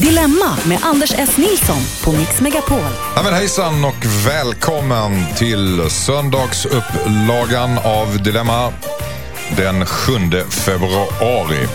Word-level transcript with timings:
Dilemma 0.00 0.56
med 0.64 0.78
Anders 0.82 1.14
S. 1.18 1.36
Nilsson 1.36 1.80
på 2.04 2.12
Mix 2.12 2.40
Megapol. 2.40 2.78
Ja, 3.16 3.22
men 3.24 3.34
hejsan 3.34 3.84
och 3.84 4.04
välkommen 4.26 5.26
till 5.36 5.90
söndagsupplagan 5.90 7.78
av 7.78 8.22
Dilemma 8.22 8.72
den 9.56 9.86
7 9.86 10.12
februari. 10.48 11.68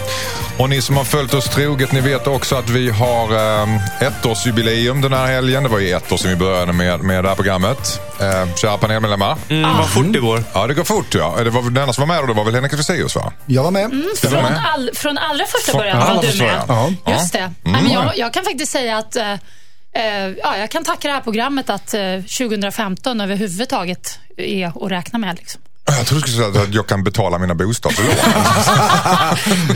Och 0.59 0.69
ni 0.69 0.81
som 0.81 0.97
har 0.97 1.03
följt 1.03 1.33
oss 1.33 1.49
troget, 1.49 1.91
ni 1.91 2.01
vet 2.01 2.27
också 2.27 2.55
att 2.55 2.69
vi 2.69 2.89
har 2.89 3.33
eh, 3.33 4.07
ettårsjubileum 4.07 5.01
den 5.01 5.13
här 5.13 5.27
helgen. 5.27 5.63
Det 5.63 5.69
var 5.69 5.79
ju 5.79 5.91
ett 5.91 6.11
år 6.11 6.17
sedan 6.17 6.29
vi 6.29 6.35
började 6.35 6.73
med, 6.73 6.99
med 6.99 7.23
det 7.23 7.27
här 7.27 7.35
programmet. 7.35 8.01
Eh, 8.21 8.55
kära 8.55 8.77
panelmedlemmar. 8.77 9.37
Mm, 9.49 9.77
vad 9.77 9.89
fort 9.89 10.13
det 10.13 10.19
går. 10.19 10.43
Ja, 10.53 10.67
det 10.67 10.73
går 10.73 10.83
fort 10.83 11.15
ja. 11.15 11.43
Det 11.43 11.49
var, 11.49 11.61
den 11.61 11.77
enda 11.77 11.93
som 11.93 12.07
var 12.07 12.15
med 12.15 12.23
då, 12.23 12.27
det 12.27 12.33
var 12.33 12.45
väl 12.45 12.55
Henrik 12.55 12.71
Fexeus 12.71 13.15
va? 13.15 13.33
Jag 13.45 13.63
var 13.63 13.71
med. 13.71 13.85
Mm, 13.85 14.07
var 14.23 14.29
från, 14.29 14.43
med. 14.43 14.61
all, 14.73 14.89
från 14.93 15.17
allra 15.17 15.45
första 15.45 15.71
Från 15.71 15.79
början 15.79 15.97
allra 15.97 16.13
var 16.13 16.23
du 16.23 16.37
med. 16.37 16.61
Ja. 16.67 16.89
Just 17.13 17.33
det. 17.33 17.39
Mm. 17.39 17.53
Nej, 17.63 17.83
men 17.83 17.91
jag, 17.91 18.17
jag 18.17 18.33
kan 18.33 18.43
faktiskt 18.43 18.71
säga 18.71 18.97
att 18.97 19.15
eh, 19.15 19.31
eh, 19.31 20.27
ja, 20.43 20.57
jag 20.57 20.69
kan 20.69 20.83
tacka 20.83 21.07
det 21.07 21.13
här 21.13 21.21
programmet 21.21 21.69
att 21.69 21.93
eh, 21.93 22.01
2015 22.37 23.21
överhuvudtaget 23.21 24.19
är 24.37 24.85
att 24.85 24.91
räkna 24.91 25.19
med. 25.19 25.37
Liksom. 25.37 25.61
Jag 25.97 26.05
trodde 26.07 26.25
du 26.25 26.31
skulle 26.31 26.51
säga 26.53 26.63
att 26.63 26.73
jag 26.73 26.87
kan 26.87 27.03
betala 27.03 27.37
mina 27.37 27.55
bostadslån. 27.55 28.05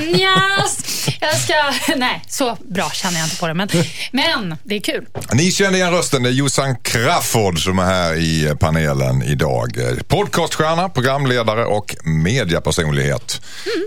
Yes, 0.02 1.08
jag 1.22 1.36
ska... 1.40 1.54
Nej, 1.96 2.24
så 2.28 2.58
bra 2.70 2.90
känner 2.94 3.18
jag 3.20 3.26
inte 3.26 3.38
på 3.38 3.48
det. 3.48 3.54
Men, 3.54 3.70
men 4.12 4.58
det 4.64 4.76
är 4.76 4.80
kul. 4.80 5.06
Ni 5.34 5.52
känner 5.52 5.78
igen 5.78 5.92
rösten, 5.92 6.24
det 6.24 6.30
är 6.30 6.34
Jossan 6.34 6.76
Crafoord 6.76 7.64
som 7.64 7.80
är 7.80 7.84
här 7.86 8.14
i 8.16 8.56
panelen 8.60 9.24
idag. 9.24 9.78
Podcaststjärna, 10.08 10.90
programledare 10.90 11.66
och 11.66 11.96
mediapersonlighet 12.04 13.42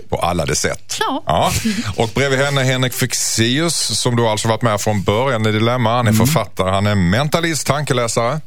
på 0.09 0.17
alla 0.17 0.45
de 0.45 0.55
sätt. 0.55 0.97
Ja. 0.99 1.51
Och 1.95 2.09
bredvid 2.15 2.39
henne 2.39 2.63
Henrik 2.63 2.93
Fexeus 2.93 3.75
som 3.99 4.15
då 4.15 4.27
alltså 4.29 4.47
varit 4.47 4.61
med 4.61 4.81
från 4.81 5.03
början 5.03 5.45
i 5.45 5.51
Dilemma. 5.51 5.95
Han 5.95 6.07
är 6.07 6.13
författare, 6.13 6.69
han 6.71 6.87
är 6.87 6.95
mentalist, 6.95 7.67
tankeläsare 7.67 8.39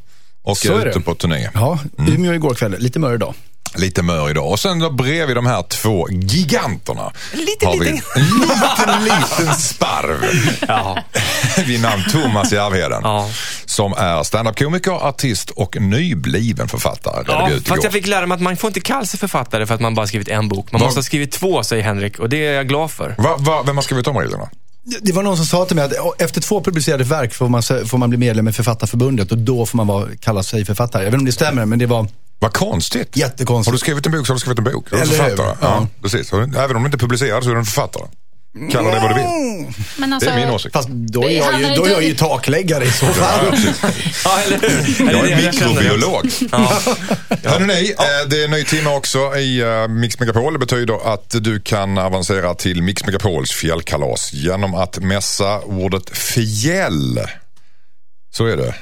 och 0.43 0.57
Så 0.59 0.73
är 0.77 0.81
är 0.83 0.87
ute 0.87 0.99
det. 0.99 1.05
på 1.05 1.15
turné. 1.15 1.49
Ja, 1.55 1.79
Umeå 1.99 2.35
igår 2.35 2.55
kväll. 2.55 2.77
Lite 2.79 2.99
mör 2.99 3.15
idag. 3.15 3.35
Lite 3.75 4.03
mör 4.03 4.31
idag. 4.31 4.51
Och 4.51 4.61
sen 4.61 4.79
då 4.79 4.91
bredvid 4.91 5.37
de 5.37 5.47
här 5.47 5.63
två 5.63 6.09
giganterna 6.11 7.13
Lite, 7.33 7.67
har 7.67 7.73
vi 7.79 7.85
liten. 7.85 8.01
en 8.17 8.23
liten, 8.23 9.05
liten 9.05 9.55
sparv 9.55 10.25
Ja. 10.69 10.99
vid 11.67 11.81
namn 11.83 12.03
Thomas 12.13 12.53
Järvheden. 12.53 13.01
Ja. 13.05 13.29
Som 13.65 13.93
är 13.93 14.23
standup-komiker, 14.23 14.91
artist 15.09 15.51
och 15.51 15.81
nybliven 15.81 16.69
författare. 16.69 17.25
Ja, 17.27 17.49
fast 17.67 17.85
jag 17.85 17.93
fick 17.93 18.07
lära 18.07 18.27
mig 18.27 18.35
att 18.37 18.41
man 18.43 18.57
får 18.57 18.69
inte 18.69 18.81
kalla 18.81 19.05
sig 19.07 19.19
författare 19.21 19.67
för 19.67 19.75
att 19.75 19.81
man 19.81 19.95
bara 19.95 20.07
skrivit 20.07 20.29
en 20.29 20.49
bok. 20.49 20.73
Man 20.73 20.81
Vad- 20.81 20.87
måste 20.89 20.99
ha 20.99 21.03
skrivit 21.05 21.33
två, 21.33 21.63
säger 21.63 21.83
Henrik. 21.83 22.19
Och 22.19 22.29
det 22.29 22.47
är 22.47 22.53
jag 22.53 22.69
glad 22.69 22.91
för. 22.91 23.15
Va, 23.19 23.37
va, 23.39 23.63
vem 23.67 23.77
har 23.77 23.83
skrivit 23.83 24.05
de 24.05 24.19
reglerna? 24.19 24.49
Det- 25.01 25.13
var 25.13 25.23
någon 25.23 25.37
som 25.37 25.47
sa 25.47 25.65
till 25.65 25.77
mig 25.77 25.85
att 25.85 26.21
efter 26.23 26.41
två 26.41 26.63
publicerade 26.65 27.05
verk 27.05 27.35
får 27.35 27.49
man, 27.49 27.63
får 27.63 27.99
man 27.99 28.11
bli 28.11 28.19
medlem 28.19 28.49
i 28.49 28.53
Författarförbundet 28.53 29.33
och 29.33 29.39
då 29.39 29.67
får 29.67 29.77
man 29.77 29.87
vara, 29.87 30.09
kalla 30.21 30.43
sig 30.43 30.65
författare. 30.65 31.03
Jag 31.05 31.11
vet 31.11 31.15
inte 31.15 31.23
om 31.23 31.27
det 31.27 31.33
stämmer, 31.33 31.65
men 31.67 31.79
det 31.79 31.87
var 31.87 32.07
Vad 32.43 32.53
konstigt. 32.53 33.17
jättekonstigt. 33.17 33.67
Har 33.67 33.73
du 33.73 33.79
skrivit 33.79 34.07
en 34.07 34.13
bok 34.13 34.27
så 34.27 34.33
har 34.33 34.35
du 34.37 34.41
skrivit 34.41 34.59
en 34.59 34.65
bok. 34.65 34.87
Du 34.91 34.97
är 34.97 35.01
Eller 35.03 35.13
hur? 35.13 35.19
författare. 35.19 35.57
Ja. 35.61 35.69
Ja. 35.81 35.87
precis. 36.03 36.33
Även 36.33 36.77
om 36.77 36.83
du 36.83 36.87
inte 36.87 36.97
är 36.97 36.99
publicerad 36.99 37.45
så 37.45 37.51
är 37.51 37.55
du 37.55 37.59
en 37.59 37.65
författare. 37.65 38.05
Kalla 38.73 38.91
det 38.95 39.01
vad 39.01 39.11
du 39.11 39.15
vill. 39.15 39.25
Men 39.97 40.11
Det 40.11 40.17
alltså, 40.17 40.31
är 40.31 40.37
min 40.37 40.51
åsikt. 40.51 40.73
Fast 40.73 40.89
då 40.89 41.25
är 41.25 41.31
jag 41.39 41.61
ju, 41.61 41.75
då 41.77 41.85
är 41.85 41.91
jag 41.91 42.03
ju 42.03 42.15
takläggare 42.15 42.85
i 42.85 42.91
så 42.91 43.07
fall. 43.07 43.57
Ja, 44.25 44.41
eller 44.47 44.59
hur? 44.61 45.13
Jag 45.13 45.31
är 45.31 45.37
mikrobiolog. 45.53 46.31
Ja. 46.53 46.73
Hörrni, 47.45 47.91
eh, 47.99 48.29
det 48.29 48.41
är 48.41 48.45
en 48.45 48.51
ny 48.51 48.65
timme 48.65 48.91
också 48.91 49.37
i 49.37 49.61
eh, 49.61 49.89
Mix 49.89 50.21
Megapol. 50.21 50.53
Det 50.53 50.59
betyder 50.59 51.15
att 51.15 51.35
du 51.41 51.61
kan 51.61 51.99
avancera 51.99 52.55
till 52.55 52.83
Mix 52.83 53.05
Megapols 53.07 53.51
fjällkalas 53.53 54.33
genom 54.33 54.75
att 54.75 54.99
mässa 54.99 55.61
ordet 55.61 56.17
fjäll. 56.17 57.21
Så 58.33 58.47
är 58.47 58.57
det. 58.57 58.75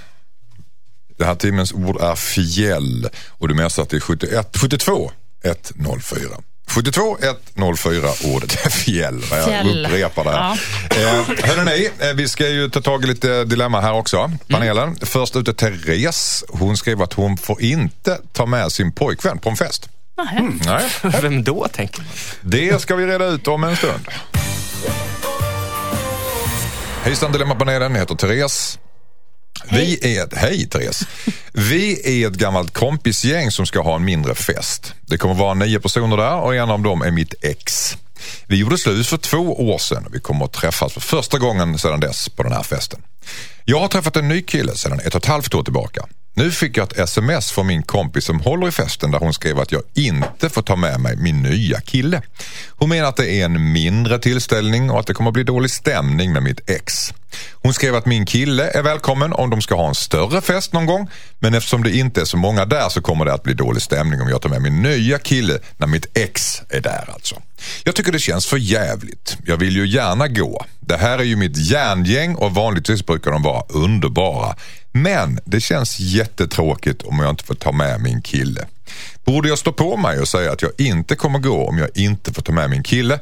Det 1.19 1.25
här 1.25 1.35
timmens 1.35 1.73
ord 1.73 2.01
är 2.01 2.15
fjäll 2.15 3.09
och 3.29 3.49
du 3.49 3.55
mässar 3.55 3.85
till 3.85 4.01
71, 4.01 4.57
72 4.57 5.13
104. 5.79 6.21
72 6.69 7.17
104 7.57 8.09
ordet 8.25 8.67
är 8.67 8.71
fjäll. 8.71 9.23
Jag 9.31 9.67
upprepar 9.67 10.25
det 10.25 10.31
här. 10.31 10.53
Eh, 10.91 11.47
hörrni, 11.49 11.91
eh, 11.99 12.13
vi 12.15 12.29
ska 12.29 12.49
ju 12.49 12.71
ta 12.71 12.81
tag 12.81 13.05
i 13.05 13.07
lite 13.07 13.45
dilemma 13.45 13.81
här 13.81 13.93
också. 13.93 14.31
Panelen. 14.49 14.97
Först 15.03 15.37
ut 15.37 15.49
är 15.49 15.53
Therese. 15.53 16.45
Hon 16.49 16.77
skrev 16.77 17.03
att 17.03 17.13
hon 17.13 17.37
får 17.37 17.63
inte 17.63 18.19
ta 18.33 18.47
med 18.47 18.73
sin 18.73 18.93
pojkvän 18.93 19.39
på 19.39 19.51
en 19.51 19.57
fest. 19.57 19.89
nej. 20.17 20.51
Nej, 20.67 20.91
Vem 21.23 21.45
då, 21.45 21.69
tänker 21.69 21.99
man? 21.99 22.09
det 22.41 22.81
ska 22.81 22.97
vi 22.97 23.07
reda 23.07 23.27
ut 23.27 23.49
om 23.49 23.65
en 23.65 23.77
stund. 23.77 24.09
Hejsan 27.03 27.33
Dilemmapanelen, 27.33 27.93
jag 27.93 28.01
heter 28.01 28.15
Therese. 28.15 28.79
Vi 29.71 30.17
är 30.17 30.25
ett, 30.25 30.35
hej 30.35 30.69
Therese. 30.69 31.07
Vi 31.53 32.23
är 32.23 32.29
ett 32.29 32.35
gammalt 32.35 32.75
kompisgäng 32.75 33.51
som 33.51 33.67
ska 33.67 33.81
ha 33.81 33.97
en 33.97 34.05
mindre 34.05 34.35
fest. 34.35 34.95
Det 35.07 35.19
kommer 35.19 35.35
vara 35.35 35.55
nio 35.55 35.81
personer 35.81 36.17
där 36.17 36.37
och 36.37 36.55
en 36.55 36.71
av 36.71 36.81
dem 36.81 37.03
är 37.03 37.11
mitt 37.11 37.35
ex. 37.43 37.97
Vi 38.47 38.57
gjorde 38.57 38.79
slut 38.79 39.07
för 39.07 39.17
två 39.17 39.71
år 39.71 39.79
sedan 39.79 40.07
och 40.07 40.15
vi 40.15 40.21
kommer 40.21 40.45
att 40.45 40.53
träffas 40.53 40.93
för 40.93 41.01
första 41.01 41.39
gången 41.39 41.79
sedan 41.79 42.01
dess 42.01 42.29
på 42.29 42.43
den 42.43 42.53
här 42.53 42.63
festen. 42.63 43.03
Jag 43.65 43.81
har 43.81 43.89
träffat 43.89 44.17
en 44.17 44.29
ny 44.29 44.43
kille 44.43 44.75
sedan 44.75 45.01
ett 45.01 45.15
och 45.15 45.21
ett 45.23 45.27
halvt 45.27 45.55
år 45.55 45.63
tillbaka. 45.63 46.07
Nu 46.39 46.51
fick 46.51 46.77
jag 46.77 46.93
ett 46.93 46.99
sms 46.99 47.51
från 47.51 47.67
min 47.67 47.83
kompis 47.83 48.25
som 48.25 48.41
håller 48.41 48.69
i 48.69 48.71
festen 48.71 49.11
där 49.11 49.19
hon 49.19 49.35
skrev 49.35 49.59
att 49.59 49.73
jag 49.73 49.83
inte 49.95 50.49
får 50.49 50.63
ta 50.63 50.77
med 50.77 51.01
mig 51.01 51.17
min 51.17 51.43
nya 51.43 51.81
kille. 51.81 52.23
Hon 52.69 52.89
menar 52.89 53.09
att 53.09 53.17
det 53.17 53.31
är 53.31 53.45
en 53.45 53.73
mindre 53.73 54.19
tillställning 54.19 54.91
och 54.91 55.01
att 55.01 55.07
det 55.07 55.15
kommer 55.15 55.31
bli 55.31 55.45
dålig 55.45 55.71
stämning 55.71 56.33
med 56.33 56.43
mitt 56.43 56.71
ex. 56.71 57.13
Hon 57.53 57.75
skrev 57.75 57.95
att 57.95 58.07
min 58.07 58.27
kille 58.27 58.71
är 58.71 58.83
välkommen 58.83 59.33
om 59.33 59.51
de 59.51 59.63
ska 59.63 59.75
ha 59.75 59.89
en 59.89 59.95
större 59.95 60.41
fest 60.41 60.73
någon 60.73 60.87
gång. 60.87 61.11
Men 61.39 61.55
eftersom 61.55 61.83
det 61.83 61.97
inte 61.97 62.21
är 62.21 62.25
så 62.25 62.37
många 62.37 62.65
där 62.65 62.89
så 62.89 63.01
kommer 63.01 63.25
det 63.25 63.33
att 63.33 63.43
bli 63.43 63.55
dålig 63.55 63.83
stämning 63.83 64.21
om 64.21 64.29
jag 64.29 64.43
tar 64.43 64.49
med 64.49 64.63
min 64.63 64.83
nya 64.83 65.19
kille 65.19 65.59
när 65.77 65.87
mitt 65.87 66.07
ex 66.19 66.63
är 66.69 66.81
där 66.81 67.11
alltså. 67.13 67.43
Jag 67.85 67.95
tycker 67.95 68.13
det 68.13 68.19
känns 68.19 68.47
för 68.47 68.57
jävligt. 68.57 69.37
Jag 69.47 69.57
vill 69.57 69.77
ju 69.77 69.87
gärna 69.87 70.29
gå. 70.29 70.65
Det 70.81 70.97
här 70.97 71.19
är 71.19 71.23
ju 71.25 71.37
mitt 71.37 71.57
järngäng 71.57 72.35
och 72.35 72.55
vanligtvis 72.55 73.07
brukar 73.07 73.31
de 73.31 73.43
vara 73.43 73.63
underbara. 73.69 74.57
Men 74.93 75.41
det 75.45 75.61
känns 75.61 76.01
jättetråkigt 76.01 77.03
om 77.03 77.19
jag 77.19 77.31
inte 77.31 77.45
får 77.45 77.55
ta 77.55 77.73
med 77.73 78.01
min 78.01 78.23
kille. 78.23 78.67
Borde 79.25 79.49
jag 79.49 79.59
stå 79.59 79.73
på 79.73 79.97
mig 79.97 80.21
och 80.21 80.29
säga 80.29 80.53
att 80.53 80.63
jag 80.63 80.73
inte 80.79 81.17
kommer 81.17 81.39
gå 81.39 81.67
om 81.69 81.79
jag 81.79 81.89
inte 81.95 82.33
får 82.33 82.43
ta 82.43 82.53
med 82.53 82.71
min 82.71 82.83
kille? 82.83 83.21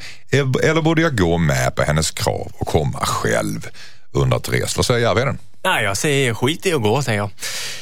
Eller 0.63 0.83
borde 0.83 1.03
jag 1.03 1.19
gå 1.19 1.39
med 1.39 1.75
på 1.75 1.83
hennes 1.83 2.11
krav 2.11 2.53
och 2.59 2.67
komma 2.67 2.99
själv? 3.01 3.69
Undrar 4.13 4.39
Therese. 4.39 4.77
Vad 4.77 4.87
säger 4.87 5.01
Järvheden? 5.01 5.39
Nej, 5.65 5.85
jag 5.85 5.97
säger 5.97 6.35
skit 6.35 6.67
i 6.67 6.73
att 6.73 6.83
gå, 6.83 7.03
säger 7.03 7.19
jag. 7.19 7.31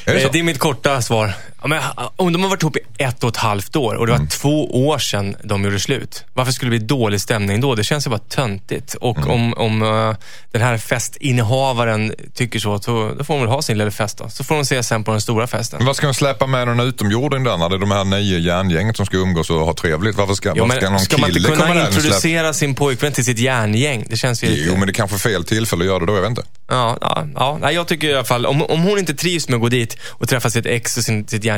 Är 0.05 0.13
det 0.13 0.23
Eh, 0.23 0.31
det 0.31 0.39
är 0.39 0.43
mitt 0.43 0.59
korta 0.59 1.01
svar. 1.01 1.33
Ja, 1.65 1.69
men, 1.69 1.81
om 2.15 2.33
de 2.33 2.43
har 2.43 2.49
varit 2.49 2.61
ihop 2.61 2.77
i 2.77 2.79
ett 2.97 3.23
och 3.23 3.29
ett 3.29 3.37
halvt 3.37 3.75
år 3.75 3.95
och 3.95 4.05
det 4.05 4.11
var 4.11 4.17
Mm. 4.19 4.27
två 4.29 4.87
år 4.87 4.97
sedan 4.97 5.35
de 5.43 5.63
gjorde 5.63 5.79
slut. 5.79 6.23
Varför 6.33 6.51
skulle 6.51 6.71
det 6.71 6.77
bli 6.79 6.87
dålig 6.87 7.21
stämning 7.21 7.61
då? 7.61 7.75
Det 7.75 7.83
känns 7.83 8.05
ju 8.07 8.09
bara 8.09 8.19
töntigt. 8.19 8.93
Och 8.93 9.17
Mm. 9.17 9.29
om, 9.31 9.53
om 9.53 9.81
eh, 9.81 10.15
den 10.51 10.61
här 10.61 10.77
festinnehavaren 10.77 12.13
tycker 12.33 12.59
så, 12.59 12.77
då 13.17 13.23
får 13.23 13.33
hon 13.33 13.39
väl 13.41 13.49
ha 13.51 13.61
sin 13.61 13.77
lilla 13.77 13.91
fest 13.91 14.17
då. 14.17 14.29
Så 14.29 14.43
får 14.43 14.55
de 14.55 14.61
ses 14.61 14.87
sen 14.87 15.03
på 15.03 15.11
den 15.11 15.21
stora 15.21 15.47
festen. 15.47 15.77
Men 15.77 15.87
vad 15.87 15.95
ska 15.95 16.07
hon 16.07 16.13
släppa 16.13 16.47
med 16.47 16.67
någon 16.67 16.79
utomjording 16.79 17.43
där 17.43 17.57
när 17.57 17.69
det 17.69 17.75
är 17.75 17.79
de 17.79 17.91
här 17.91 18.03
nio 18.03 18.39
järngänget 18.39 18.97
som 18.97 19.05
ska 19.05 19.17
umgås 19.17 19.49
och 19.49 19.59
ha 19.59 19.73
trevligt? 19.73 20.15
Varför 20.15 20.33
ska, 20.33 20.53
Jo, 20.55 20.63
varför 20.65 20.77
ska 20.81 20.89
någon 20.89 20.99
ska 20.99 21.17
man 21.17 21.29
inte 21.29 21.39
kille 21.39 21.49
komma 21.55 21.67
kunna 21.67 21.73
där 21.79 21.87
och 21.87 21.93
släppa? 21.93 22.05
introducera 22.07 22.53
sin 22.53 22.75
pojkvän 22.75 23.11
till 23.11 23.25
sitt 23.25 23.39
järngäng? 23.39 24.05
Det 24.09 24.17
känns 24.17 24.43
ju 24.43 24.47
lite... 24.47 24.61
Jo, 24.67 24.75
men 24.77 24.87
det 24.87 24.93
kanske 24.93 25.15
är 25.17 25.19
fel 25.19 25.43
tillfälle 25.43 25.81
att 25.83 25.87
göra 25.87 25.99
det 25.99 26.05
då, 26.05 26.15
jag 26.15 26.21
vet 26.21 26.29
inte. 26.29 26.43
Ja, 26.67 26.97
ja, 27.01 27.25
ja. 27.35 27.57
Nej, 27.61 27.75
jag 27.75 27.87
tycker 27.87 28.07
i 28.09 28.13
alla 28.13 28.23
fall, 28.23 28.45
om, 28.45 28.61
om 28.61 28.81
hon 28.83 28.99
inte 28.99 29.13
trivs 29.15 29.47
med 29.49 29.55
att 29.55 29.61
gå 29.61 29.69
dit 29.69 29.97
och 30.09 30.29
träffa 30.29 30.49
sitt 30.49 30.65
ex 30.65 30.97
och 30.97 31.03
sin, 31.03 31.27
sitt 31.27 31.43
järngäng, 31.43 31.54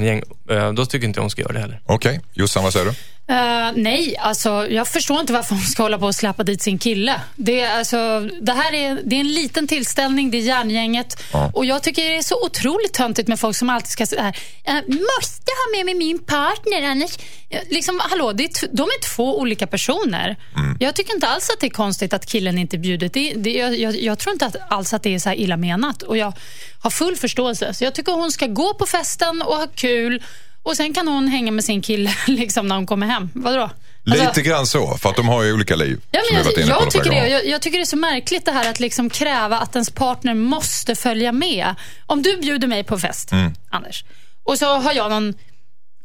eh, 0.49 0.73
då 0.73 0.85
tycker 0.85 1.07
inte 1.07 1.17
jag 1.17 1.23
hon 1.23 1.29
ska 1.29 1.41
göra 1.41 1.53
det 1.53 1.59
heller. 1.59 1.81
Okej, 1.85 2.19
Jossan 2.33 2.63
vad 2.63 2.73
säger 2.73 2.85
du? 2.85 2.93
Eh, 3.29 3.71
nej, 3.75 4.15
alltså, 4.19 4.67
jag 4.69 4.87
förstår 4.87 5.19
inte 5.19 5.33
varför 5.33 5.55
hon 5.55 5.63
ska 5.63 5.83
hålla 5.83 5.99
på 5.99 6.05
och 6.05 6.15
släppa 6.15 6.43
dit 6.43 6.61
sin 6.61 6.79
kille. 6.79 7.21
Det, 7.35 7.61
är, 7.61 7.77
alltså, 7.77 8.29
det 8.41 8.51
här 8.51 8.73
är, 8.73 9.01
det 9.03 9.15
är 9.15 9.19
en 9.19 9.33
liten 9.33 9.67
tillställning, 9.67 10.31
det 10.31 10.37
är 10.37 10.41
järngänget. 10.41 11.23
Ja. 11.33 11.51
Och 11.53 11.65
jag 11.65 11.83
tycker 11.83 12.03
det 12.03 12.17
är 12.17 12.21
så 12.21 12.45
otroligt 12.45 12.93
töntigt 12.93 13.27
med 13.27 13.39
folk 13.39 13.55
som 13.55 13.69
alltid 13.69 13.89
ska 13.89 14.05
säga 14.05 14.33
jag 14.63 14.75
måste 14.89 15.51
ha 15.51 15.77
med 15.77 15.85
mig 15.85 15.93
min 15.95 16.19
partner 16.19 16.81
annars... 16.81 17.17
Eh, 17.49 17.61
Liksom, 17.69 18.01
hallå, 18.03 18.33
det 18.33 18.43
är 18.43 18.67
de 18.71 18.81
är 18.81 19.15
två 19.15 19.39
olika 19.39 19.67
personer. 19.67 20.35
Jag 20.79 20.95
tycker 20.95 21.13
inte 21.13 21.27
alls 21.27 21.49
att 21.49 21.59
det 21.59 21.67
är 21.67 21.71
konstigt 21.71 22.13
att 22.13 22.25
killen 22.25 22.57
inte 22.57 22.77
bjudit. 22.77 23.13
Det, 23.13 23.33
det, 23.33 23.51
jag, 23.51 23.79
jag, 23.79 23.95
jag 23.95 24.19
tror 24.19 24.33
inte 24.33 24.45
att, 24.45 24.55
alls 24.69 24.93
att 24.93 25.03
det 25.03 25.15
är 25.15 25.19
så 25.19 25.29
här 25.29 25.35
illa 25.35 25.57
menat. 25.57 26.01
Och 26.01 26.17
jag 26.17 26.33
har 26.79 26.89
full 26.89 27.15
förståelse. 27.15 27.73
Så 27.73 27.83
jag 27.83 27.95
tycker 27.95 28.11
hon 28.11 28.31
ska 28.31 28.47
gå 28.47 28.73
på 28.73 28.85
festen 28.85 29.41
och 29.41 29.55
ha 29.55 29.67
kul. 29.75 30.23
Och 30.63 30.77
sen 30.77 30.93
kan 30.93 31.07
hon 31.07 31.27
hänga 31.27 31.51
med 31.51 31.63
sin 31.63 31.81
kille 31.81 32.13
liksom, 32.27 32.67
när 32.67 32.75
hon 32.75 32.85
kommer 32.85 33.07
hem. 33.07 33.29
Vadå? 33.33 33.61
Alltså- 34.09 34.25
Lite 34.25 34.41
grann 34.41 34.67
så, 34.67 34.97
för 34.97 35.09
att 35.09 35.15
de 35.15 35.27
har 35.27 35.43
ju 35.43 35.53
olika 35.53 35.75
liv. 35.75 36.01
Ja, 36.11 36.21
men 36.31 36.37
jag, 36.37 36.45
jag, 36.47 36.53
flera 36.65 36.85
tycker 36.91 37.09
det, 37.09 37.27
jag, 37.27 37.47
jag 37.47 37.61
tycker 37.61 37.77
det 37.77 37.83
är 37.83 37.85
så 37.85 37.97
märkligt 37.97 38.45
det 38.45 38.51
här 38.51 38.69
att 38.69 38.79
liksom 38.79 39.09
kräva 39.09 39.59
att 39.59 39.75
ens 39.75 39.89
partner 39.89 40.33
måste 40.33 40.95
följa 40.95 41.31
med. 41.31 41.75
Om 42.05 42.21
du 42.21 42.37
bjuder 42.37 42.67
mig 42.67 42.83
på 42.83 42.99
fest, 42.99 43.31
Mm. 43.31 43.53
Anders, 43.69 44.03
och 44.43 44.57
så 44.57 44.65
har 44.75 44.93
jag 44.93 45.09
någon 45.11 45.33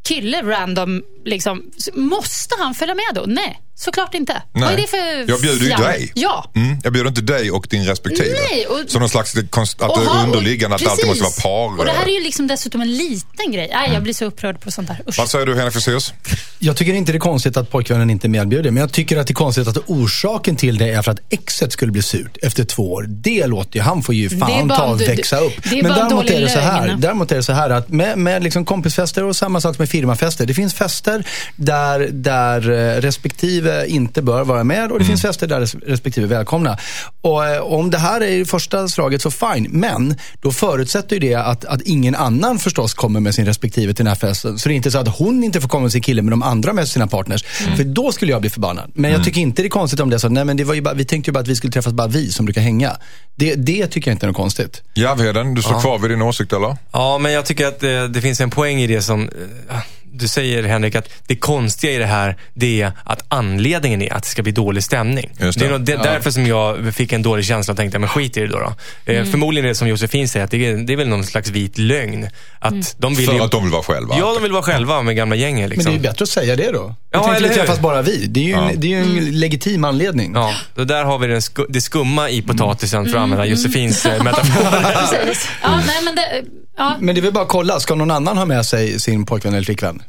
kille 0.04 0.42
random 0.42 1.02
liksom, 1.24 1.62
måste 1.94 2.54
han 2.58 2.74
följa 2.74 2.94
med 2.94 3.14
då? 3.14 3.24
Nej, 3.26 3.60
såklart 3.74 4.14
inte. 4.14 4.42
Vad 4.52 4.72
är 4.72 4.76
det 4.76 4.86
för 4.86 5.30
jag 5.30 5.40
bjuder 5.40 5.60
ju 5.60 5.66
fjall? 5.66 5.82
dig. 5.82 6.12
Ja. 6.14 6.50
Mm, 6.54 6.76
jag 6.84 6.92
bjuder 6.92 7.08
inte 7.08 7.20
dig 7.22 7.50
och 7.50 7.66
din 7.70 7.84
respektive. 7.84 8.36
Nej, 8.50 8.66
och- 8.66 8.90
Som 8.90 9.00
någon 9.00 9.08
slags 9.08 9.34
konst, 9.50 9.82
att 9.82 9.90
Och 9.90 9.98
det 10.00 10.04
är 10.10 10.24
underliggande, 10.24 10.76
att 10.76 10.82
det 10.82 10.90
alltid 10.90 11.06
måste 11.06 11.22
vara 11.22 11.32
par. 11.42 11.78
Och 11.78 11.84
det 11.84 11.92
här 11.92 12.06
är 12.06 12.12
ju 12.18 12.20
liksom 12.22 12.46
dessutom 12.46 12.80
en 12.80 12.96
liten 12.96 13.52
grej. 13.52 13.70
Nej, 13.72 13.90
jag 13.92 14.02
blir 14.02 14.14
så 14.14 14.24
upprörd 14.24 14.60
på 14.60 14.70
sånt 14.70 14.88
här. 14.88 15.00
Usch. 15.08 15.18
Vad 15.18 15.28
säger 15.30 15.46
du 15.46 15.54
Henrik 15.56 15.74
Fexeus? 15.74 16.12
Jag 16.58 16.76
tycker 16.76 16.94
inte 16.94 17.12
det 17.12 17.16
är 17.18 17.20
konstigt 17.20 17.56
att 17.56 17.70
pojkvännen 17.70 18.10
inte 18.10 18.26
är 18.26 18.28
medbjuden. 18.28 18.74
Men 18.74 18.80
jag 18.80 18.92
tycker 18.92 19.16
att 19.18 19.26
det 19.26 19.32
är 19.32 19.34
konstigt 19.34 19.68
att 19.68 19.76
orsaken 19.86 20.56
till 20.56 20.78
det 20.78 20.88
är 20.90 21.02
för 21.02 21.12
att 21.12 21.20
exet 21.30 21.72
skulle 21.72 21.92
bli 21.92 22.02
surt 22.02 22.36
efter 22.42 22.64
två 22.64 22.92
år. 22.92 23.06
Det 23.08 23.46
låter 23.46 23.76
ju, 23.76 23.82
han 23.82 24.02
får 24.02 24.14
ju 24.14 24.30
fan 24.30 24.68
bara 24.68 24.78
ta 24.78 24.84
och 24.84 25.00
växa 25.00 25.38
upp. 25.40 25.52
det 25.70 25.78
är 25.78 25.82
men 25.82 25.92
däremot 25.92 26.30
är, 26.30 26.40
det 26.40 26.48
så 26.48 26.58
här, 26.58 26.86
lögn. 26.86 27.00
däremot 27.00 27.32
är 27.32 27.36
det 27.36 27.42
så 27.42 27.52
här 27.52 27.70
att 27.70 27.88
med, 27.88 28.18
med 28.18 28.42
liksom 28.42 28.64
kompisfester 28.64 29.24
och 29.24 29.36
samma 29.36 29.60
sak 29.60 29.78
med 29.78 29.88
firmafester. 29.88 30.46
Det 30.46 30.54
finns 30.54 30.74
fester 30.74 31.24
där, 31.56 32.08
där 32.12 32.70
eh, 32.70 33.00
respektive 33.00 33.71
inte 33.86 34.22
bör 34.22 34.44
vara 34.44 34.64
med 34.64 34.92
och 34.92 34.98
det 34.98 35.04
finns 35.04 35.22
fester 35.22 35.46
där 35.46 35.60
res- 35.60 35.74
respektive 35.74 36.26
välkomna. 36.26 36.78
Och 37.20 37.46
eh, 37.46 37.62
om 37.62 37.90
det 37.90 37.98
här 37.98 38.20
är 38.22 38.44
första 38.44 38.88
slaget 38.88 39.22
så 39.22 39.30
fine. 39.30 39.66
Men 39.70 40.16
då 40.40 40.52
förutsätter 40.52 41.16
ju 41.16 41.20
det 41.20 41.34
att, 41.34 41.64
att 41.64 41.80
ingen 41.82 42.14
annan 42.14 42.58
förstås 42.58 42.94
kommer 42.94 43.20
med 43.20 43.34
sin 43.34 43.46
respektive 43.46 43.94
till 43.94 44.04
den 44.04 44.06
här 44.06 44.14
festen. 44.14 44.58
Så 44.58 44.68
det 44.68 44.74
är 44.74 44.76
inte 44.76 44.90
så 44.90 44.98
att 44.98 45.18
hon 45.18 45.44
inte 45.44 45.60
får 45.60 45.68
komma 45.68 45.82
med 45.82 45.92
sin 45.92 46.02
kille 46.02 46.22
men 46.22 46.30
de 46.30 46.42
andra 46.42 46.72
med 46.72 46.88
sina 46.88 47.06
partners. 47.06 47.44
För 47.76 47.84
då 47.84 48.12
skulle 48.12 48.32
jag 48.32 48.40
bli 48.40 48.50
förbannad. 48.50 48.90
Men 48.94 49.10
jag 49.10 49.24
tycker 49.24 49.40
inte 49.40 49.62
det 49.62 49.66
är 49.68 49.70
konstigt 49.70 50.00
om 50.00 50.10
det 50.10 50.16
är 50.16 50.18
så, 50.18 50.28
nej 50.28 50.44
men 50.44 50.56
det 50.56 50.64
var 50.64 50.74
ju 50.74 50.80
bara, 50.80 50.94
vi 50.94 51.04
tänkte 51.04 51.28
ju 51.28 51.32
bara 51.32 51.40
att 51.40 51.48
vi 51.48 51.56
skulle 51.56 51.72
träffas 51.72 51.92
bara 51.92 52.08
vi 52.08 52.32
som 52.32 52.44
brukar 52.46 52.60
hänga. 52.60 52.96
Det, 53.36 53.54
det 53.54 53.86
tycker 53.86 54.10
jag 54.10 54.14
inte 54.14 54.26
är 54.26 54.28
något 54.28 54.36
konstigt. 54.36 54.82
Järvheden, 54.94 55.54
du 55.54 55.62
står 55.62 55.80
kvar 55.80 55.98
vid 55.98 56.10
din 56.10 56.22
åsikt 56.22 56.52
eller? 56.52 56.76
Ja, 56.92 57.18
men 57.18 57.32
jag 57.32 57.46
tycker 57.46 57.66
att 57.66 57.82
eh, 57.82 58.04
det 58.04 58.20
finns 58.20 58.40
en 58.40 58.50
poäng 58.50 58.80
i 58.80 58.86
det 58.86 59.02
som 59.02 59.22
eh, 59.70 59.76
du 60.12 60.28
säger 60.28 60.62
Henrik, 60.62 60.94
att 60.94 61.08
det 61.26 61.36
konstiga 61.36 61.92
i 61.92 61.98
det 61.98 62.06
här, 62.06 62.36
det 62.54 62.82
är 62.82 62.92
att 63.04 63.24
anledningen 63.28 64.02
är 64.02 64.12
att 64.12 64.22
det 64.22 64.28
ska 64.28 64.42
bli 64.42 64.52
dålig 64.52 64.84
stämning. 64.84 65.30
Just 65.40 65.58
det. 65.58 65.64
det. 65.64 65.68
är 65.68 65.72
nog 65.78 65.80
det, 65.86 65.96
därför 65.96 66.30
som 66.30 66.46
jag 66.46 66.94
fick 66.94 67.12
en 67.12 67.22
dålig 67.22 67.44
känsla 67.44 67.72
och 67.72 67.76
tänkte, 67.78 67.98
men 67.98 68.08
skit 68.08 68.36
i 68.36 68.40
det 68.40 68.46
då. 68.46 68.58
då. 69.06 69.12
Eh, 69.12 69.24
Förmodligen 69.24 69.64
är 69.64 69.68
det 69.68 69.74
som 69.74 69.88
Josefin 69.88 70.28
säger, 70.28 70.44
att 70.44 70.50
det 70.50 70.66
är, 70.66 70.76
det 70.76 70.92
är 70.92 70.96
väl 70.96 71.08
någon 71.08 71.24
slags 71.24 71.48
vit 71.50 71.78
lögn. 71.78 72.28
Att 72.58 72.94
de 72.98 73.14
vill 73.14 73.26
För 73.26 73.34
ju, 73.34 73.40
att 73.40 73.50
de 73.50 73.62
vill 73.62 73.72
vara 73.72 73.82
själva? 73.82 74.14
Ja, 74.18 74.34
de 74.34 74.42
vill 74.42 74.52
vara 74.52 74.62
själva 74.62 75.02
med 75.02 75.16
gamla 75.16 75.36
gänget. 75.36 75.60
Men 75.60 75.68
det 75.68 75.74
Liksom. 75.76 75.92
är 75.92 75.96
ju 75.96 76.02
bättre 76.02 76.22
att 76.22 76.28
säga 76.28 76.56
det 76.56 76.70
då. 76.72 76.94
Ja, 77.10 77.18
tänkte 77.18 77.36
eller 77.36 77.48
vi 77.48 77.54
hur? 77.54 77.60
träffas 77.60 77.80
bara 77.80 78.02
vi. 78.02 78.26
Det 78.26 78.40
är 78.40 78.44
ju 78.44 78.52
en, 78.52 78.80
det 78.80 78.94
är 78.94 78.98
en 78.98 79.40
legitim 79.40 79.84
anledning. 79.84 80.32
Ja, 80.34 80.54
och 80.76 80.86
där 80.86 81.04
har 81.04 81.18
vi 81.18 81.26
den 81.26 81.42
sku, 81.42 81.64
det 81.68 81.80
skumma 81.80 82.30
i 82.30 82.42
potatisen, 82.42 83.06
för 83.06 83.16
att 83.16 83.22
använda 83.22 83.46
Josefins 83.46 84.06
eh, 84.06 84.22
metafor. 84.22 84.62
Ja, 85.62 85.80
nej, 85.86 86.02
men 86.04 86.14
det, 86.14 86.44
ja. 86.76 86.96
Men 87.00 87.14
det 87.14 87.20
är 87.20 87.22
väl 87.22 87.32
bara 87.32 87.44
att 87.44 87.48
kolla, 87.50 87.80
ska 87.80 87.94
någon 87.94 88.10
annan 88.10 88.36
ha 88.36 88.44
med 88.44 88.66
sig 88.66 89.00
sin 89.00 89.26
pojkvän 89.26 89.54
eller 89.54 89.64
flickvän? 89.64 90.02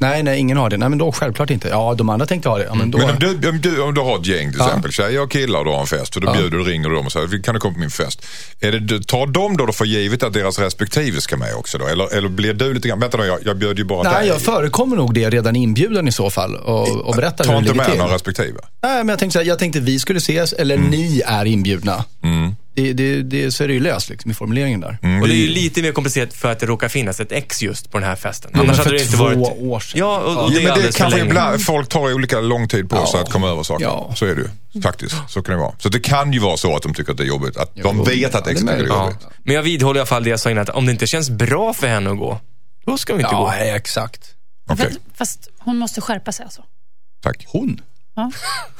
Nej, 0.00 0.22
nej, 0.22 0.38
ingen 0.40 0.56
har 0.56 0.70
det. 0.70 0.76
Nej, 0.76 0.88
men 0.88 0.98
då 0.98 1.12
självklart 1.12 1.50
inte. 1.50 1.68
Ja, 1.68 1.94
de 1.98 2.08
andra 2.08 2.26
tänkte 2.26 2.48
ha 2.48 2.58
det. 2.58 2.64
Ja, 2.64 2.74
men 2.74 2.90
då... 2.90 2.98
Men 2.98 3.10
om 3.10 3.16
du, 3.18 3.48
om, 3.48 3.60
du, 3.60 3.80
om 3.82 3.94
du 3.94 4.00
har 4.00 4.18
ett 4.18 4.26
gäng 4.26 4.50
till 4.50 4.58
Ja. 4.60 4.66
exempel, 4.66 4.92
tjejer 4.92 5.22
och 5.22 5.30
killar 5.30 5.58
och 5.58 5.64
du 5.64 5.70
har 5.70 5.80
en 5.80 5.86
fest 5.86 6.16
och 6.16 6.22
då 6.22 6.32
bjuder 6.32 6.58
du, 6.58 6.64
ringer 6.64 6.88
du 6.88 6.94
dem 6.94 7.06
och 7.06 7.12
säger 7.12 7.42
kan 7.42 7.54
du 7.54 7.60
komma 7.60 7.74
på 7.74 7.80
min 7.80 7.90
fest? 7.90 8.26
Är 8.60 8.72
det, 8.72 9.02
tar 9.06 9.26
de 9.26 9.56
då 9.56 9.72
för 9.72 9.84
givet 9.84 10.22
att 10.22 10.32
deras 10.32 10.58
respektive 10.58 11.20
ska 11.20 11.36
med 11.36 11.54
också 11.54 11.78
då? 11.78 11.86
Eller, 11.86 12.14
eller 12.16 12.28
blir 12.28 12.54
du 12.54 12.74
lite 12.74 12.88
grann, 12.88 13.00
vänta 13.00 13.16
då 13.16 13.24
jag, 13.24 13.38
jag 13.44 13.56
bjöd 13.56 13.78
ju 13.78 13.84
bara 13.84 14.02
Nej, 14.02 14.14
dig. 14.20 14.28
jag 14.28 14.40
förekommer 14.40 14.96
nog 14.96 15.14
det 15.14 15.30
redan 15.30 15.56
inbjudan 15.56 16.08
i 16.08 16.12
så 16.12 16.30
fall 16.30 16.56
och, 16.56 16.88
och 17.00 17.14
berättar 17.14 17.44
Ta 17.44 17.52
hur 17.52 17.60
det 17.60 17.68
inte 17.68 17.72
ligger 17.72 17.84
med 17.84 17.90
till. 17.92 17.98
någon 18.00 18.10
respektive. 18.10 18.58
Nej, 18.82 18.96
men 18.96 19.08
jag 19.08 19.18
tänkte, 19.18 19.32
så 19.32 19.38
här, 19.38 19.46
jag 19.46 19.58
tänkte 19.58 19.80
vi 19.80 19.98
skulle 19.98 20.18
ses 20.18 20.52
eller 20.52 20.76
ni 20.78 21.22
är 21.26 21.44
inbjudna. 21.44 22.04
Det, 22.76 22.92
det, 22.92 23.22
det, 23.22 23.50
så 23.52 23.64
är 23.64 23.68
det 23.68 23.74
ju 23.74 23.80
löst 23.80 24.08
liksom, 24.08 24.30
i 24.30 24.34
formuleringen 24.34 24.80
där. 24.80 24.98
Och 25.22 25.28
det 25.28 25.34
är 25.34 25.36
ju 25.36 25.48
lite 25.48 25.82
mer 25.82 25.92
komplicerat 25.92 26.34
för 26.34 26.52
att 26.52 26.58
det 26.60 26.66
råkar 26.66 26.88
finnas 26.88 27.20
ett 27.20 27.32
ex 27.32 27.62
just 27.62 27.90
på 27.90 27.98
den 27.98 28.08
här 28.08 28.16
festen. 28.16 28.50
men 28.54 28.60
Annars 28.60 28.78
hade 28.78 28.90
det 28.90 29.02
inte 29.02 29.16
två 29.16 29.24
varit... 29.24 29.38
år 29.58 29.80
sedan. 29.80 29.98
Ja, 30.00 30.18
och, 30.18 30.44
och 30.44 30.52
Ja, 30.52 30.58
det 30.58 30.64
är 30.64 30.68
men 30.68 30.82
det 30.82 30.96
kanske 30.96 31.18
länge. 31.18 31.28
ibland, 31.30 31.62
folk 31.64 31.88
tar 31.88 32.14
olika 32.14 32.40
lång 32.40 32.68
tid 32.68 32.90
på 32.90 32.96
sig 32.96 33.10
Ja. 33.14 33.22
att 33.22 33.32
komma 33.32 33.48
över 33.48 33.62
saker. 33.62 33.84
Ja. 33.84 34.12
Så 34.16 34.26
är 34.26 34.34
det 34.34 34.48
ju 34.74 34.80
faktiskt. 34.82 35.16
Så 35.28 35.42
kan 35.42 35.54
det 35.54 35.60
vara. 35.60 35.74
Så 35.78 35.88
det 35.88 36.00
kan 36.00 36.32
ju 36.32 36.38
vara 36.38 36.56
så 36.56 36.76
att 36.76 36.82
de 36.82 36.94
tycker 36.94 37.12
att 37.12 37.18
det 37.18 37.24
är 37.24 37.28
jobbigt. 37.28 37.56
Att 37.56 37.74
de 37.74 38.04
vet 38.04 38.34
att 38.34 38.34
ja, 38.34 38.40
det 38.44 38.50
är 38.50 38.54
tycker 38.54 38.66
det 38.76 38.82
är 38.82 38.86
Ja. 38.86 39.04
jobbigt. 39.04 39.26
Men 39.42 39.54
jag 39.54 39.62
vidhåller 39.62 39.98
i 39.98 40.00
alla 40.00 40.06
fall 40.06 40.24
det 40.24 40.30
jag 40.30 40.40
sa 40.40 40.50
innan, 40.50 40.62
att 40.62 40.68
om 40.68 40.86
det 40.86 40.92
inte 40.92 41.06
känns 41.06 41.30
bra 41.30 41.74
för 41.74 41.86
henne 41.86 42.10
att 42.10 42.18
gå, 42.18 42.40
då 42.86 42.98
ska 42.98 43.14
vi 43.14 43.22
inte 43.22 43.34
Ja, 43.34 43.40
gå. 43.40 43.52
exakt. 43.76 44.20
Okej, 44.68 44.86
Fast, 44.86 44.98
fast 45.18 45.48
hon 45.58 45.76
måste 45.76 46.00
skärpa 46.00 46.32
sig 46.32 46.44
alltså. 46.44 46.62
tack. 47.22 47.44
Hon? 47.48 47.80
Ja. 48.16 48.30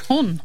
Hon. 0.09 0.41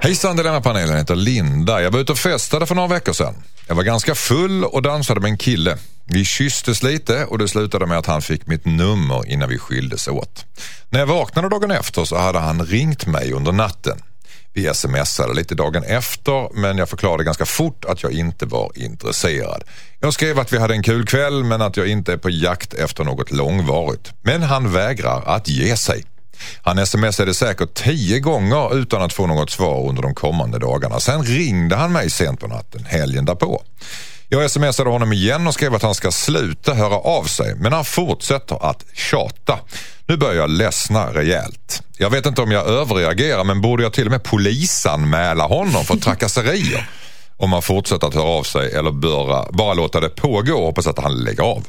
Hejsan 0.00 0.36
Dilemmapanelen 0.36 0.96
heter 0.96 1.14
Linda. 1.16 1.82
Jag 1.82 1.90
var 1.90 2.00
ute 2.00 2.12
och 2.12 2.18
festade 2.18 2.66
för 2.66 2.74
några 2.74 2.88
veckor 2.88 3.12
sedan. 3.12 3.34
Jag 3.66 3.74
var 3.74 3.82
ganska 3.82 4.14
full 4.14 4.64
och 4.64 4.82
dansade 4.82 5.20
med 5.20 5.30
en 5.30 5.38
kille. 5.38 5.78
Vi 6.04 6.24
kysstes 6.24 6.82
lite 6.82 7.24
och 7.24 7.38
det 7.38 7.48
slutade 7.48 7.86
med 7.86 7.98
att 7.98 8.06
han 8.06 8.22
fick 8.22 8.46
mitt 8.46 8.64
nummer 8.64 9.32
innan 9.32 9.48
vi 9.48 9.58
skildes 9.58 10.08
åt. 10.08 10.44
När 10.90 11.00
jag 11.00 11.06
vaknade 11.06 11.48
dagen 11.48 11.70
efter 11.70 12.04
så 12.04 12.16
hade 12.16 12.38
han 12.38 12.66
ringt 12.66 13.06
mig 13.06 13.32
under 13.32 13.52
natten. 13.52 13.98
Vi 14.52 14.74
smsade 14.74 15.34
lite 15.34 15.54
dagen 15.54 15.84
efter 15.84 16.54
men 16.54 16.78
jag 16.78 16.88
förklarade 16.88 17.24
ganska 17.24 17.46
fort 17.46 17.84
att 17.84 18.02
jag 18.02 18.12
inte 18.12 18.46
var 18.46 18.72
intresserad. 18.74 19.64
Jag 20.00 20.14
skrev 20.14 20.38
att 20.38 20.52
vi 20.52 20.58
hade 20.58 20.74
en 20.74 20.82
kul 20.82 21.06
kväll 21.06 21.44
men 21.44 21.62
att 21.62 21.76
jag 21.76 21.86
inte 21.86 22.12
är 22.12 22.16
på 22.16 22.30
jakt 22.30 22.74
efter 22.74 23.04
något 23.04 23.30
långvarigt. 23.30 24.12
Men 24.22 24.42
han 24.42 24.72
vägrar 24.72 25.22
att 25.26 25.48
ge 25.48 25.76
sig. 25.76 26.04
Han 26.62 26.86
smsade 26.86 27.34
säkert 27.34 27.74
tio 27.74 28.20
gånger 28.20 28.76
utan 28.78 29.02
att 29.02 29.12
få 29.12 29.26
något 29.26 29.50
svar 29.50 29.88
under 29.88 30.02
de 30.02 30.14
kommande 30.14 30.58
dagarna. 30.58 31.00
Sen 31.00 31.22
ringde 31.22 31.76
han 31.76 31.92
mig 31.92 32.10
sent 32.10 32.40
på 32.40 32.46
natten, 32.46 32.84
helgen 32.84 33.24
därpå. 33.24 33.62
Jag 34.28 34.50
smsade 34.50 34.90
honom 34.90 35.12
igen 35.12 35.46
och 35.46 35.54
skrev 35.54 35.74
att 35.74 35.82
han 35.82 35.94
ska 35.94 36.10
sluta 36.10 36.74
höra 36.74 36.96
av 36.96 37.24
sig, 37.24 37.54
men 37.54 37.72
han 37.72 37.84
fortsätter 37.84 38.70
att 38.70 38.84
tjata. 38.92 39.58
Nu 40.06 40.16
börjar 40.16 40.34
jag 40.34 40.50
ledsna 40.50 41.12
rejält. 41.14 41.82
Jag 41.98 42.10
vet 42.10 42.26
inte 42.26 42.42
om 42.42 42.50
jag 42.52 42.66
överreagerar, 42.66 43.44
men 43.44 43.60
borde 43.60 43.82
jag 43.82 43.92
till 43.92 44.06
och 44.06 44.10
med 44.10 44.22
polisanmäla 44.22 45.46
honom 45.46 45.84
för 45.84 45.96
trakasserier? 45.96 46.90
Om 47.36 47.52
han 47.52 47.62
fortsätter 47.62 48.06
att 48.06 48.14
höra 48.14 48.24
av 48.24 48.42
sig 48.42 48.72
eller 48.72 48.90
bara, 48.90 49.52
bara 49.52 49.74
låta 49.74 50.00
det 50.00 50.08
pågå 50.08 50.54
och 50.54 50.66
hoppas 50.66 50.86
att 50.86 50.98
han 50.98 51.24
lägger 51.24 51.42
av. 51.42 51.66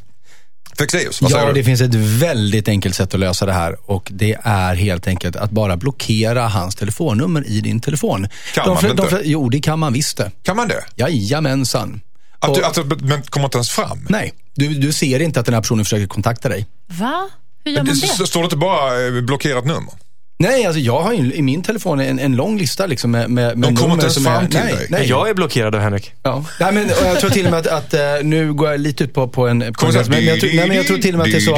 Fexeus, 0.80 1.22
vad 1.22 1.32
säger 1.32 1.44
Ja, 1.44 1.50
du? 1.50 1.60
det 1.60 1.64
finns 1.64 1.82
ett 1.82 1.94
väldigt 1.96 2.68
enkelt 2.68 2.96
sätt 2.96 3.14
att 3.14 3.20
lösa 3.20 3.46
det 3.46 3.54
här 3.54 3.78
och 3.92 4.08
det 4.14 4.38
är 4.44 4.76
helt 4.76 5.08
enkelt 5.08 5.36
att 5.36 5.52
bara 5.52 5.78
blockera 5.78 6.48
hans 6.48 6.76
telefonnummer 6.76 7.48
i 7.48 7.62
din 7.62 7.80
telefon. 7.80 8.28
Kan 8.54 8.66
de, 8.66 8.74
man 8.74 8.84
fl- 8.84 8.90
inte? 9.06 9.18
de, 9.18 9.22
Jo, 9.30 9.50
det 9.50 9.60
kan 9.60 9.80
man 9.80 9.94
visst 9.94 10.18
det. 10.18 10.32
Kan 10.44 10.56
man 10.58 10.68
det? 10.68 10.84
Jajamensan. 10.96 12.02
Att 12.40 12.54
du, 12.54 12.60
Och- 12.60 12.66
alltså, 12.68 12.84
men 12.84 13.22
kommer 13.22 13.46
inte 13.46 13.58
ens 13.58 13.70
fram? 13.70 14.06
Nej, 14.10 14.34
du, 14.56 14.68
du 14.68 14.94
ser 14.94 15.20
inte 15.22 15.40
att 15.40 15.46
den 15.46 15.54
här 15.56 15.62
personen 15.62 15.86
försöker 15.86 16.08
kontakta 16.08 16.50
dig. 16.50 16.66
Va? 16.88 17.30
Hur 17.64 17.72
gör 17.72 17.78
man 17.84 17.86
det? 18.00 18.08
så- 18.08 18.28
står 18.28 18.40
det 18.42 18.44
inte 18.46 18.58
bara 18.58 19.06
eh, 19.08 19.22
blockerat 19.22 19.66
nummer? 19.66 19.94
Nej, 20.40 20.66
alltså 20.66 20.80
jag 20.80 21.00
har 21.00 21.14
ju 21.14 21.34
i 21.34 21.42
min 21.42 21.64
telefon 21.64 22.00
en, 22.00 22.20
en 22.20 22.36
lång 22.36 22.58
lista 22.58 22.86
liksom 22.86 23.12
med, 23.12 23.30
med, 23.30 23.58
med 23.58 23.70
De 23.70 23.76
kommer 23.76 23.82
nummer 23.82 23.94
inte 23.94 24.06
ens 24.06 24.14
som 24.14 24.24
fram 24.24 24.44
är, 24.44 24.48
till 24.48 24.60
nej, 24.60 24.76
dig. 24.76 24.88
Nej. 24.90 25.10
Jag 25.10 25.30
är 25.30 25.34
blockerad 25.34 25.76
av 25.76 25.82
Henrik. 25.82 26.12
Ja. 26.24 26.46
Nej, 26.60 26.74
men, 26.74 26.86
och 26.86 27.06
jag 27.06 27.20
tror 27.20 27.30
till 27.30 27.46
och 27.46 27.52
med 27.52 27.60
att, 27.60 27.68
att 27.68 27.94
eh, 27.94 28.00
nu 28.24 28.54
går 28.54 28.72
jag 28.72 28.80
lite 28.80 29.04
ut 29.04 29.14
på, 29.14 29.28
på 29.28 29.48
en... 29.48 29.60
På 29.60 29.86
en 29.86 29.94
men, 29.94 30.04
men, 30.10 30.26
jag 30.26 30.40
tror, 30.40 30.50
nej, 30.56 30.68
men 30.68 30.78
jag 30.78 30.88
tror 30.88 30.98
till 30.98 31.16
och 31.16 31.18
med 31.18 31.26
att 31.26 31.32
det 31.32 31.38
är 31.38 31.42
så 31.42 31.56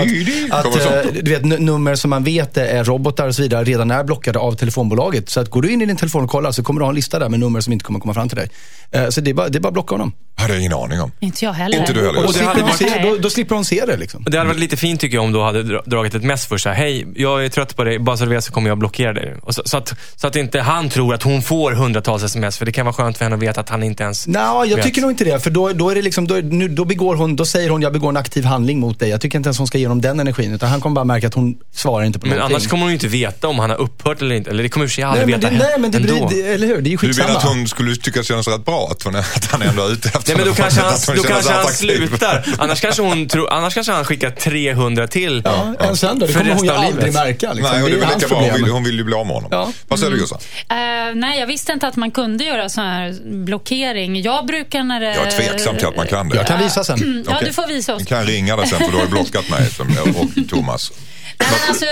att, 0.55 0.65
att 0.65 1.05
eh, 1.05 1.11
du 1.21 1.31
vet, 1.31 1.43
nummer 1.59 1.95
som 1.95 2.09
man 2.09 2.23
vet 2.23 2.57
är 2.57 2.83
robotar 2.83 3.27
och 3.27 3.35
så 3.35 3.41
vidare 3.41 3.63
redan 3.63 3.91
är 3.91 4.03
blockade 4.03 4.39
av 4.39 4.53
telefonbolaget. 4.55 5.29
Så 5.29 5.39
att 5.39 5.49
går 5.49 5.61
du 5.61 5.71
in 5.71 5.81
i 5.81 5.85
din 5.85 5.95
telefon 5.97 6.23
och 6.23 6.29
kollar 6.29 6.51
så 6.51 6.63
kommer 6.63 6.79
du 6.79 6.85
ha 6.85 6.89
en 6.89 6.95
lista 6.95 7.19
där 7.19 7.29
med 7.29 7.39
nummer 7.39 7.61
som 7.61 7.73
inte 7.73 7.85
kommer 7.85 7.99
komma 7.99 8.13
fram 8.13 8.29
till 8.29 8.37
dig. 8.37 8.49
Eh, 8.91 9.09
Så 9.09 9.21
det 9.21 9.29
är 9.29 9.33
bara, 9.33 9.49
det 9.49 9.57
är 9.57 9.59
bara 9.61 9.67
att 9.67 9.73
blocka 9.73 9.93
honom. 9.93 10.11
hade 10.35 10.53
jag 10.53 10.59
ingen 10.59 10.73
aning 10.73 11.01
om. 11.01 11.11
Inte 11.19 11.45
jag 11.45 11.53
heller. 11.53 11.77
Inte 11.79 11.93
du 11.93 11.99
heller. 12.05 12.09
Och 12.09 12.23
då, 12.23 12.27
Och 12.27 12.33
det 12.33 12.39
slipper 12.39 12.61
varit- 12.61 12.77
se, 12.77 13.01
då, 13.03 13.15
då 13.15 13.29
slipper 13.29 13.55
hon 13.55 13.65
se 13.65 13.83
det 13.85 13.97
liksom. 13.97 14.23
Det 14.27 14.37
hade 14.37 14.47
varit 14.47 14.59
lite 14.59 14.77
fint 14.77 15.01
tycker 15.01 15.17
jag 15.17 15.23
om 15.23 15.31
du 15.31 15.41
hade 15.41 15.63
dra- 15.63 15.83
dragit 15.85 16.15
ett 16.15 16.23
mess 16.23 16.45
för 16.45 16.57
så 16.57 16.69
här, 16.69 16.75
hej, 16.75 17.07
jag 17.15 17.45
är 17.45 17.49
trött 17.49 17.75
på 17.75 17.83
dig, 17.83 17.99
bara 17.99 18.17
så 18.17 18.23
du 18.25 18.29
vet 18.29 18.43
så 18.43 18.51
kommer 18.51 18.68
jag 18.69 18.77
blockera 18.77 19.13
dig. 19.13 19.35
Och 19.43 19.55
så, 19.55 19.61
så, 19.65 19.77
att, 19.77 19.93
så 20.15 20.27
att 20.27 20.35
inte 20.35 20.59
han 20.61 20.89
tror 20.89 21.13
att 21.13 21.23
hon 21.23 21.41
får 21.41 21.71
hundratals 21.71 22.23
sms, 22.23 22.57
för 22.57 22.65
det 22.65 22.71
kan 22.71 22.85
vara 22.85 22.93
skönt 22.93 23.17
för 23.17 23.25
henne 23.25 23.35
att 23.35 23.41
veta 23.41 23.59
att 23.61 23.69
han 23.69 23.83
inte 23.83 24.03
ens 24.03 24.27
Nej, 24.27 24.41
jag 24.69 24.75
vet. 24.75 24.85
tycker 24.85 25.01
nog 25.01 25.11
inte 25.11 25.23
det. 25.23 25.39
För 25.43 25.49
då, 25.49 25.69
då 25.73 25.89
är 25.89 25.95
det 25.95 26.01
liksom, 26.01 26.27
då, 26.27 26.35
nu, 26.35 26.67
då 26.67 26.85
begår 26.85 27.15
hon, 27.15 27.35
då 27.35 27.45
säger 27.45 27.69
hon, 27.69 27.81
jag 27.81 27.93
begår 27.93 28.09
en 28.09 28.17
aktiv 28.17 28.45
handling 28.45 28.79
mot 28.79 28.99
dig. 28.99 29.09
Jag 29.09 29.21
tycker 29.21 29.37
inte 29.37 29.47
ens 29.47 29.57
hon 29.57 29.67
ska 29.67 29.77
ge 29.77 29.85
honom 29.87 30.01
den 30.01 30.19
energin. 30.19 30.53
Utan 30.53 30.69
han 30.69 30.81
kommer 30.81 30.93
bara 30.95 31.05
märka 31.05 31.27
att 31.27 31.33
hon 31.33 31.55
svarar 31.73 32.05
inte 32.05 32.19
på 32.19 32.25
Men 32.27 32.35
någonting. 32.35 32.55
annars 32.55 32.67
kommer 32.67 32.81
hon 32.83 32.89
ju 32.89 32.93
inte 32.95 33.07
veta 33.07 33.47
om 33.47 33.59
han 33.59 33.69
har 33.69 33.77
upphört 33.77 34.21
eller 34.21 34.35
inte. 34.35 34.49
Eller 34.49 34.63
det 34.63 34.69
kommer 34.69 34.85
i 34.85 34.87
och 34.87 34.91
för 34.91 34.95
sig 34.95 35.03
aldrig 35.03 35.27
nej, 35.27 35.31
men 35.37 35.41
det, 35.41 35.49
veta 35.49 35.65
nej, 35.69 35.79
men 35.79 35.91
det, 35.91 35.97
ändå. 35.97 36.27
det, 36.31 36.41
eller 36.53 36.67
hur? 36.67 36.81
Det 36.81 36.89
är 36.89 36.91
ju 36.91 36.97
Du 36.97 37.07
skitsamma. 37.07 37.27
menar 37.27 37.39
att 37.39 37.45
hon 37.47 37.67
skulle 37.67 37.95
tycka 37.95 38.19
det 38.19 38.25
känns 38.25 38.47
rätt 38.47 38.65
bra 38.65 38.87
att, 38.91 39.03
hon, 39.03 39.15
att 39.15 39.45
han 39.51 39.61
ändå 39.61 39.83
är 39.83 39.91
ute 39.91 40.07
efter 40.09 40.35
Nej 40.35 40.45
men 40.45 40.45
då 40.45 40.51
henne, 40.51 40.55
kanske 40.63 40.81
han, 40.81 40.93
att 40.93 41.15
då 41.15 41.23
kanske 41.23 41.53
han 41.53 41.67
slutar. 41.67 42.45
Annars 42.57 42.81
kanske, 42.81 43.01
hon 43.01 43.27
tror, 43.27 43.49
annars 43.49 43.73
kanske 43.73 43.91
han 43.93 44.05
skickar 44.05 44.29
300 44.31 45.07
till. 45.07 45.41
Ja, 45.45 45.73
än 45.79 45.97
sen 45.97 46.19
då? 46.19 46.25
Det 46.25 46.33
För 46.33 46.39
kommer 46.39 46.53
hon 46.55 46.63
ju 46.65 46.69
resten 46.69 46.79
av 46.79 46.85
aldrig 46.85 47.05
livet. 47.05 47.13
märka. 47.13 47.53
Liksom. 47.53 47.73
Nej, 47.73 47.83
och 47.83 47.89
det 47.89 47.95
är 47.95 47.99
väl 47.99 48.09
lika 48.15 48.27
bra. 48.27 48.41
Vill, 48.63 48.71
hon 48.71 48.83
vill 48.83 48.95
ju 48.97 49.03
bli 49.03 49.15
av 49.15 49.25
med 49.25 49.35
honom. 49.35 49.49
Ja. 49.51 49.71
Vad 49.87 49.99
säger 49.99 50.11
du 50.11 50.19
Jossan? 50.19 50.39
Eh, 50.69 51.15
nej, 51.15 51.39
jag 51.39 51.47
visste 51.47 51.71
inte 51.73 51.87
att 51.87 51.95
man 51.95 52.11
kunde 52.11 52.43
göra 52.43 52.69
sån 52.69 52.83
här 52.83 53.17
blockering. 53.45 54.21
Jag 54.21 54.45
brukar 54.45 54.83
när 54.83 54.99
det... 54.99 55.15
Jag 55.15 55.27
är 55.27 55.31
tveksam 55.31 55.77
till 55.77 55.87
att 55.87 55.95
man 55.95 56.07
kan 56.07 56.29
det. 56.29 56.35
Jag 56.35 56.47
kan 56.47 56.59
visa 56.59 56.83
sen. 56.83 56.99
Ja, 57.29 57.35
Okej. 57.35 57.47
du 57.47 57.53
får 57.53 57.67
visa 57.67 57.95
oss. 57.95 57.99
Du 57.99 58.05
kan 58.05 58.23
ringa 58.23 58.55
dig 58.55 58.67
sen 58.67 58.79
för 58.79 58.91
du 58.91 58.97
har 58.97 59.03
ju 59.03 59.09
blockat 59.09 59.49
mig 59.49 59.69
som, 59.71 59.87
och 59.87 60.49
Thomas. 60.49 60.91
Nej, 61.39 61.49
men 61.51 61.69
alltså, 61.69 61.85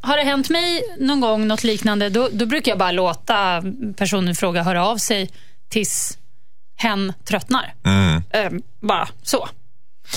har 0.00 0.16
det 0.16 0.22
hänt 0.22 0.50
mig 0.50 0.82
någon 0.98 1.20
gång 1.20 1.48
något 1.48 1.64
liknande, 1.64 2.08
då, 2.08 2.28
då 2.32 2.46
brukar 2.46 2.72
jag 2.72 2.78
bara 2.78 2.92
låta 2.92 3.62
personen 3.96 4.28
i 4.28 4.34
fråga 4.34 4.62
höra 4.62 4.86
av 4.86 4.96
sig 4.96 5.30
tills 5.68 6.18
hen 6.76 7.12
tröttnar. 7.24 7.74
Mm. 7.84 8.22
Eh, 8.30 8.50
bara 8.80 9.08
så. 9.22 9.48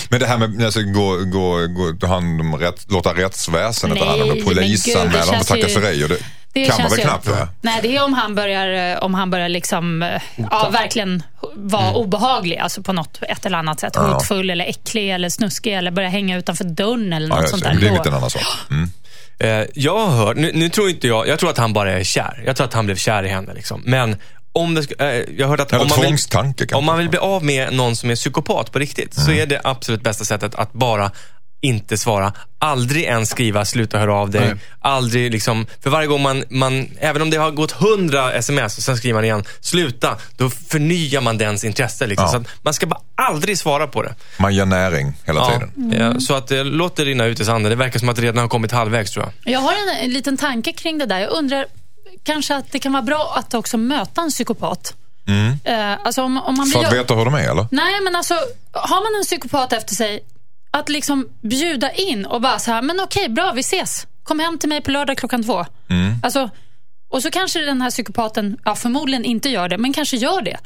Men 0.09 0.19
det 0.19 0.25
här 0.25 0.37
med 0.37 0.65
alltså, 0.65 0.81
gå, 0.81 1.17
gå, 1.25 1.67
gå, 1.67 1.97
ta 1.99 2.07
hand 2.07 2.41
om 2.41 2.55
rätt, 2.55 2.85
låta 2.91 3.13
rättsväsendet 3.13 3.99
ta 3.99 4.05
hand 4.09 4.21
om 4.21 4.43
polisanmälan 4.45 5.43
för 5.43 5.55
ju- 5.55 5.61
trakasserier. 5.61 6.07
Det, 6.07 6.17
Det 6.53 6.65
kan 6.65 6.81
man 6.81 6.89
väl 6.89 6.99
ju- 6.99 7.05
knappt 7.05 7.27
göra? 7.27 7.47
Nej, 7.61 7.79
det 7.83 7.95
är 7.95 8.03
om 8.03 8.13
han 8.13 8.35
börjar, 8.35 8.91
eh, 8.93 8.97
om 9.03 9.13
han 9.13 9.29
börjar 9.31 9.49
liksom, 9.49 10.03
eh, 10.03 10.21
ja, 10.51 10.69
verkligen 10.73 11.23
vara 11.55 11.83
Mm. 11.83 11.95
obehaglig. 11.95 12.57
Alltså 12.57 12.83
på 12.83 12.93
något 12.93 13.19
ett 13.29 13.45
eller 13.45 13.57
annat 13.57 13.79
sätt. 13.79 13.95
Hotfull 13.95 14.49
eller 14.49 14.65
äcklig 14.65 15.11
eller 15.11 15.29
snuskig 15.29 15.73
eller 15.73 15.91
börja 15.91 16.09
hänga 16.09 16.37
utanför 16.37 16.63
dörren 16.63 17.13
eller 17.13 17.27
något 17.27 17.39
Ja, 17.41 17.47
sånt 17.47 17.63
där. 17.63 17.73
det, 17.81 17.87
är 17.87 17.91
lite 17.91 18.09
en 18.09 18.15
annan 18.15 18.29
sak. 18.29 18.41
Mm. 18.69 18.89
Eh, 19.39 19.67
jag 19.73 19.97
har 19.97 20.25
hört, 20.25 20.37
nu, 20.37 20.51
nu 20.53 20.69
tror 20.69 20.89
inte 20.89 21.07
jag, 21.07 21.27
jag 21.27 21.39
tror 21.39 21.49
att 21.49 21.57
han 21.57 21.73
bara 21.73 21.91
är 21.99 22.03
kär. 22.03 22.43
Jag 22.45 22.55
tror 22.55 22.67
att 22.67 22.73
han 22.73 22.85
blev 22.85 22.95
kär 22.95 23.23
i 23.23 23.29
henne. 23.29 23.53
Liksom. 23.53 23.81
Men 23.85 24.15
om 24.55 24.75
det, 24.75 24.81
sk- 24.81 25.01
eh, 25.03 25.35
jag 25.37 25.47
hört 25.47 25.59
att 25.59 25.73
Eller 25.73 25.81
om 25.83 25.89
man, 25.89 26.01
vill, 26.01 26.73
om 26.75 26.85
man 26.85 26.97
vill 26.97 27.09
bli 27.09 27.19
av 27.19 27.43
med 27.43 27.73
någon 27.73 27.95
som 27.95 28.09
är 28.09 28.15
psykopat 28.15 28.71
på 28.71 28.79
riktigt, 28.79 29.13
så 29.13 29.21
Mm. 29.31 29.41
är 29.41 29.45
det 29.45 29.61
absolut 29.63 30.01
bästa 30.03 30.25
sättet 30.25 30.55
att 30.55 30.73
bara 30.73 31.11
inte 31.61 31.97
svara. 31.97 32.33
Aldrig 32.59 33.03
ens 33.03 33.29
skriva 33.29 33.65
sluta 33.65 33.97
höra 33.99 34.15
av 34.15 34.29
dig. 34.29 34.41
Nej. 34.47 34.55
Aldrig 34.79 35.31
liksom, 35.31 35.67
för 35.83 35.89
varje 35.89 36.07
gång 36.07 36.21
man, 36.21 36.43
man, 36.49 36.87
även 36.99 37.21
om 37.21 37.29
det 37.29 37.37
har 37.37 37.51
gått 37.51 37.71
hundra 37.71 38.33
sms 38.33 38.77
och 38.77 38.83
sen 38.83 38.97
skriver 38.97 39.13
man 39.13 39.23
igen, 39.23 39.43
sluta, 39.59 40.17
då 40.37 40.49
förnyar 40.49 41.21
man 41.21 41.37
dens 41.37 41.63
intresse. 41.63 42.07
Liksom. 42.07 42.25
Ja. 42.25 42.31
Så 42.31 42.37
att 42.37 42.47
man 42.61 42.73
ska 42.73 42.85
bara 42.85 42.99
aldrig 43.15 43.57
svara 43.57 43.87
på 43.87 44.03
det. 44.03 44.15
Man 44.37 44.55
ger 44.55 44.65
näring 44.65 45.13
hela 45.23 45.39
Ja, 45.39 45.51
tiden. 45.53 45.93
ja, 46.13 46.19
så 46.19 46.33
att 46.33 46.51
eh, 46.51 46.63
låt 46.65 46.95
det 46.95 47.05
rinna 47.05 47.25
ut 47.25 47.39
i 47.39 47.45
sanden. 47.45 47.69
Det 47.69 47.75
verkar 47.75 47.99
som 47.99 48.09
att 48.09 48.15
det 48.15 48.21
redan 48.21 48.37
har 48.37 48.47
kommit 48.47 48.71
halvvägs 48.71 49.11
tror 49.11 49.25
jag. 49.43 49.53
Jag 49.53 49.59
har 49.59 49.71
en, 49.71 50.03
en 50.05 50.11
liten 50.13 50.37
tanke 50.37 50.71
kring 50.73 50.97
det 50.97 51.05
där. 51.05 51.19
Jag 51.19 51.31
undrar 51.31 51.65
kanske 52.25 52.55
att 52.55 52.71
det 52.71 52.79
kan 52.79 52.91
vara 52.93 53.03
bra 53.03 53.33
att 53.37 53.53
också 53.53 53.77
möta 53.77 54.21
en 54.21 54.29
psykopat. 54.29 54.93
Eh, 55.63 55.93
alltså 56.03 56.23
om, 56.23 56.37
om 56.37 56.55
man 56.57 56.67
För 56.67 56.79
blir 56.79 56.87
att 56.87 56.93
veta 56.93 57.13
hur 57.15 57.25
de 57.25 57.33
är 57.33 57.49
eller? 57.51 57.67
Nej, 57.71 58.01
men 58.03 58.15
alltså 58.15 58.33
har 58.71 59.11
man 59.11 59.19
en 59.19 59.23
psykopat 59.23 59.73
efter 59.73 59.95
sig, 59.95 60.19
att 60.71 60.89
liksom 60.89 61.29
bjuda 61.41 61.91
in 61.91 62.25
och 62.25 62.41
bara 62.41 62.59
så 62.59 62.71
här, 62.71 62.81
men 62.81 62.99
okej, 62.99 63.29
bra, 63.29 63.51
vi 63.51 63.59
ses. 63.59 64.07
Kom 64.23 64.39
hem 64.39 64.57
till 64.57 64.69
mig 64.69 64.81
på 64.81 64.91
lördag 64.91 65.17
klockan 65.17 65.43
två. 65.43 65.65
Alltså, 66.23 66.49
och 67.09 67.21
så 67.23 67.31
kanske 67.31 67.59
den 67.61 67.81
här 67.81 67.89
psykopaten, 67.91 68.57
ja, 68.65 68.75
förmodligen 68.75 69.25
inte 69.25 69.49
gör 69.49 69.69
det, 69.69 69.77
men 69.77 69.93
kanske 69.93 70.17
gör 70.17 70.41
det. 70.41 70.57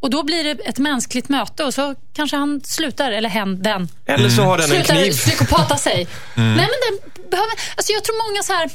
Och 0.00 0.10
då 0.10 0.22
blir 0.22 0.44
det 0.44 0.50
ett 0.50 0.78
mänskligt 0.78 1.28
möte 1.28 1.64
och 1.64 1.74
så 1.74 1.94
kanske 2.12 2.36
han 2.36 2.60
slutar, 2.64 3.12
eller 3.12 3.28
hen, 3.28 3.62
den, 3.62 3.88
Eller 4.06 4.28
så 4.28 4.42
har 4.42 4.58
den 4.58 4.64
en 4.64 4.70
slutar 4.70 4.94
kniv. 4.94 5.12
psykopata 5.12 5.76
sig. 5.76 6.08
Nej, 6.34 6.46
men 6.56 6.56
den 6.88 7.10
behöver, 7.30 7.52
alltså 7.76 7.92
jag 7.92 8.04
tror 8.04 8.30
många 8.30 8.42
så 8.42 8.52
här, 8.52 8.70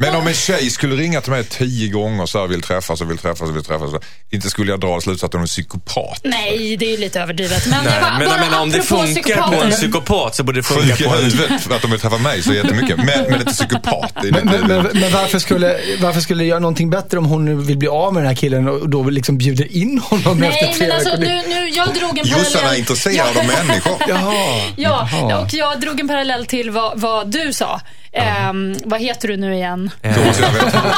Men 0.00 0.14
om 0.14 0.26
en 0.26 0.34
tjej 0.34 0.70
skulle 0.70 0.94
ringa 0.96 1.20
till 1.20 1.32
mig 1.32 1.44
tio 1.44 1.88
gånger 1.88 2.22
och 2.22 2.28
så 2.28 2.40
här, 2.40 2.46
vill 2.46 2.62
träffas 2.62 3.00
och 3.00 3.10
vill 3.10 3.18
träffas 3.18 3.48
och 3.48 3.56
vill 3.56 3.64
träffas. 3.64 3.90
Inte 4.30 4.50
skulle 4.50 4.70
jag 4.70 4.80
dra 4.80 5.00
slutsatsen 5.00 5.26
att 5.26 5.32
hon 5.32 5.42
är 5.42 5.46
psykopat. 5.46 6.20
nej, 6.24 6.76
det 6.76 6.86
är 6.86 6.90
ju 6.90 6.96
lite 6.96 7.20
överdrivet. 7.20 7.66
Men, 7.66 7.84
Nej, 7.84 8.00
bara, 8.00 8.18
men, 8.18 8.28
bara 8.28 8.40
men 8.50 8.54
om 8.60 8.70
det 8.70 8.82
funkar 8.82 9.42
på 9.48 9.54
en 9.64 9.70
psykopat 9.70 10.34
så 10.34 10.42
borde 10.42 10.58
det 10.58 10.62
funka 10.62 10.96
på 10.96 11.14
en... 11.16 11.24
huvudet 11.24 11.70
att 11.72 11.82
de 11.82 11.90
vill 11.90 12.00
träffa 12.00 12.18
mig 12.18 12.42
så 12.42 12.52
jättemycket. 12.52 12.96
Men, 12.96 13.06
men 13.30 13.40
inte 13.40 13.52
psykopat. 13.52 14.12
Det 14.22 14.28
är 14.28 14.32
Men, 14.32 14.46
lite- 14.46 14.66
men, 14.66 14.82
men, 14.82 15.00
men 15.00 15.12
varför, 15.12 15.38
skulle, 15.38 15.80
varför 16.00 16.20
skulle 16.20 16.42
det 16.44 16.48
göra 16.48 16.58
någonting 16.58 16.90
bättre 16.90 17.18
om 17.18 17.24
hon 17.24 17.44
nu 17.44 17.54
vill 17.54 17.76
bli 17.78 17.88
av 17.88 18.14
med 18.14 18.22
den 18.22 18.28
här 18.28 18.36
killen 18.36 18.68
och 18.68 18.88
då 18.88 19.02
liksom 19.02 19.38
bjuder 19.38 19.76
in 19.76 19.98
honom 19.98 20.42
efter 20.42 20.62
Nej, 20.62 20.64
men 20.66 20.74
flera 20.74 20.94
alltså 20.94 21.10
veckor? 21.10 21.24
nu, 21.24 21.42
nu, 21.48 21.68
jag 21.68 21.94
drog 21.94 22.18
en 22.18 22.26
Jossan 22.26 22.40
är 22.44 22.60
parallell. 22.60 22.78
intresserad 22.78 23.28
av 23.36 23.46
människor. 23.66 23.96
Jaha. 24.08 24.34
Ja, 24.76 25.08
Jaha. 25.12 25.38
och 25.42 25.54
jag 25.54 25.80
drog 25.80 26.00
en 26.00 26.08
parallell 26.08 26.46
till 26.46 26.70
vad, 26.70 27.00
vad 27.00 27.26
du 27.30 27.52
sa. 27.52 27.80
Ehm, 28.12 28.74
vad 28.84 29.00
heter 29.00 29.28
du 29.28 29.36
nu 29.36 29.54
igen? 29.54 29.90
Eh, 30.02 30.14
Thomas. 30.14 30.36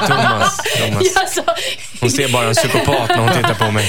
Thomas, 0.09 0.61
Thomas. 0.79 1.39
Hon 2.01 2.11
ser 2.11 2.33
bara 2.33 2.49
en 2.49 2.55
psykopat 2.55 3.09
när 3.09 3.19
hon 3.19 3.33
tittar 3.33 3.55
på 3.55 3.71
mig. 3.71 3.87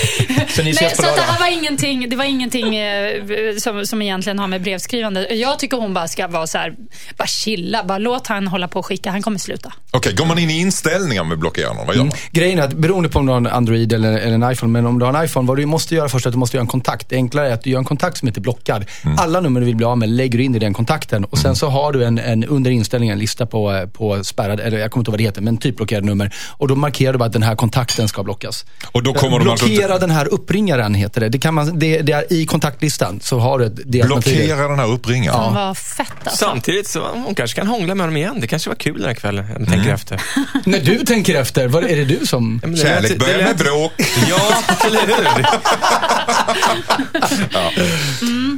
Så 0.49 0.63
ni 0.63 0.73
nej, 0.81 0.89
på 0.89 0.95
så 0.95 1.01
det 1.01 1.21
här 1.21 1.39
var 1.39 1.57
ingenting, 1.57 2.09
det 2.09 2.15
var 2.15 2.23
ingenting 2.25 2.75
eh, 2.75 3.21
som, 3.57 3.85
som 3.85 4.01
egentligen 4.01 4.39
har 4.39 4.47
med 4.47 4.61
brevskrivande. 4.61 5.35
Jag 5.35 5.59
tycker 5.59 5.77
hon 5.77 5.93
bara 5.93 6.07
ska 6.07 6.27
vara 6.27 6.47
så 6.47 6.57
här, 6.57 6.73
bara 7.17 7.27
chilla, 7.27 7.83
bara 7.83 7.97
låt 7.97 8.27
han 8.27 8.47
hålla 8.47 8.67
på 8.67 8.79
och 8.79 8.85
skicka, 8.85 9.11
han 9.11 9.21
kommer 9.21 9.37
sluta. 9.39 9.73
Okej, 9.91 10.13
går 10.13 10.25
man 10.25 10.39
in 10.39 10.49
i 10.49 10.59
inställningar 10.59 11.23
med 11.23 11.39
blockera 11.39 11.73
någon? 11.73 11.87
Vad 11.87 11.95
gör 11.95 12.03
man? 12.03 12.13
Grejen 12.31 12.59
är 12.59 12.63
att 12.63 12.73
beroende 12.73 13.09
på 13.09 13.19
om 13.19 13.25
du 13.25 13.31
har 13.31 13.37
en 13.37 13.47
Android 13.47 13.93
eller, 13.93 14.11
eller 14.11 14.33
en 14.33 14.51
iPhone, 14.51 14.71
men 14.71 14.85
om 14.85 14.99
du 14.99 15.05
har 15.05 15.13
en 15.13 15.25
iPhone, 15.25 15.47
vad 15.47 15.57
du 15.57 15.65
måste 15.65 15.95
göra 15.95 16.09
först 16.09 16.25
är 16.25 16.29
att 16.29 16.33
du 16.33 16.39
måste 16.39 16.57
göra 16.57 16.63
en 16.63 16.67
kontakt. 16.67 17.09
Det 17.09 17.15
enklare 17.15 17.49
är 17.49 17.53
att 17.53 17.63
du 17.63 17.69
gör 17.69 17.79
en 17.79 17.85
kontakt 17.85 18.17
som 18.17 18.27
heter 18.27 18.41
blockad. 18.41 18.85
Alla 19.17 19.39
nummer 19.39 19.59
du 19.59 19.65
vill 19.65 19.75
bli 19.75 19.85
av 19.85 19.97
med 19.97 20.09
lägger 20.09 20.37
du 20.37 20.43
in 20.43 20.55
i 20.55 20.59
den 20.59 20.73
kontakten 20.73 21.25
och 21.25 21.37
sen 21.37 21.55
så 21.55 21.69
har 21.69 21.91
du 21.93 22.05
en, 22.05 22.19
en 22.19 22.43
under 22.43 22.71
inställningen 22.71 23.12
en 23.13 23.19
lista 23.19 23.45
på, 23.45 23.71
eh, 23.71 23.85
på 23.87 24.23
spärrad, 24.23 24.59
eller 24.59 24.77
jag 24.79 24.91
kommer 24.91 25.01
inte 25.01 25.09
ihåg 25.09 25.13
vad 25.13 25.19
det 25.19 25.23
heter, 25.23 25.41
men 25.41 25.57
typ 25.57 25.77
blockerade 25.77 26.05
nummer. 26.05 26.35
Och 26.49 26.67
då 26.67 26.75
markerar 26.75 27.13
du 27.13 27.19
bara 27.19 27.25
att 27.25 27.33
den 27.33 27.43
här 27.43 27.55
kontakten 27.55 28.07
ska 28.07 28.23
blockas. 28.23 28.65
Och 28.91 29.03
då 29.03 29.13
kommer 29.13 29.39
de 29.39 29.49
alltså 29.49 29.65
Blockera 29.65 29.99
den 29.99 30.11
här 30.11 30.33
uppringaren 30.33 30.93
heter 30.95 31.21
det. 31.21 31.29
Det, 31.29 31.39
kan 31.39 31.53
man, 31.53 31.79
det, 31.79 32.01
det 32.01 32.11
är 32.11 32.33
i 32.33 32.45
kontaktlistan 32.45 33.19
så 33.23 33.39
har 33.39 33.59
du 33.59 33.69
det 33.69 34.03
blockera 34.05 34.67
den 34.67 34.79
här 34.79 34.87
uppringaren. 34.91 35.39
Hon 35.39 35.53
var 35.53 35.73
fett 35.73 36.07
alltså. 36.23 36.45
Samtidigt 36.45 36.87
så 36.87 37.07
hon 37.25 37.35
kanske 37.35 37.59
kan 37.59 37.67
hångla 37.67 37.95
med 37.95 38.03
honom 38.05 38.17
igen. 38.17 38.37
Det 38.41 38.47
kanske 38.47 38.69
var 38.69 38.75
kul 38.75 38.97
den 38.97 39.07
här 39.07 39.13
kvällen. 39.15 39.45
Jag 39.49 39.57
tänker 39.57 39.73
Mm. 39.83 39.93
efter. 39.95 40.21
När 40.65 40.79
du 40.79 40.97
tänker 40.97 41.35
efter, 41.35 41.67
vad 41.67 41.83
är 41.83 41.95
det 41.95 42.05
du 42.05 42.25
som... 42.25 42.59
Ja, 42.63 42.69
det 42.69 42.77
Kärlek 42.77 43.11
lät- 43.11 43.19
börjar 43.19 43.37
det 43.37 43.43
med 43.43 43.57
bråk. 43.57 43.91
Ja, 44.29 44.63
eller 44.87 44.99
hur? 45.01 45.37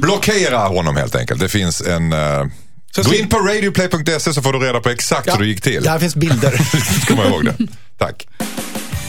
Blockera 0.00 0.58
honom 0.58 0.96
helt 0.96 1.16
enkelt. 1.16 1.40
Det 1.40 1.48
finns 1.48 1.80
en... 1.80 2.12
Uh, 2.12 2.46
gå 3.02 3.14
in 3.14 3.28
på 3.28 3.38
radioplay.se 3.38 4.32
så 4.34 4.42
får 4.42 4.52
du 4.52 4.58
reda 4.58 4.80
på 4.80 4.88
exakt 4.88 5.34
hur 5.34 5.38
det 5.38 5.46
gick 5.46 5.60
till. 5.60 5.82
Där 5.82 5.98
finns 5.98 6.16
bilder. 6.16 6.60
Kom 7.06 7.18
ihåg 7.18 7.44
det. 7.44 7.56
Tack. 7.98 8.26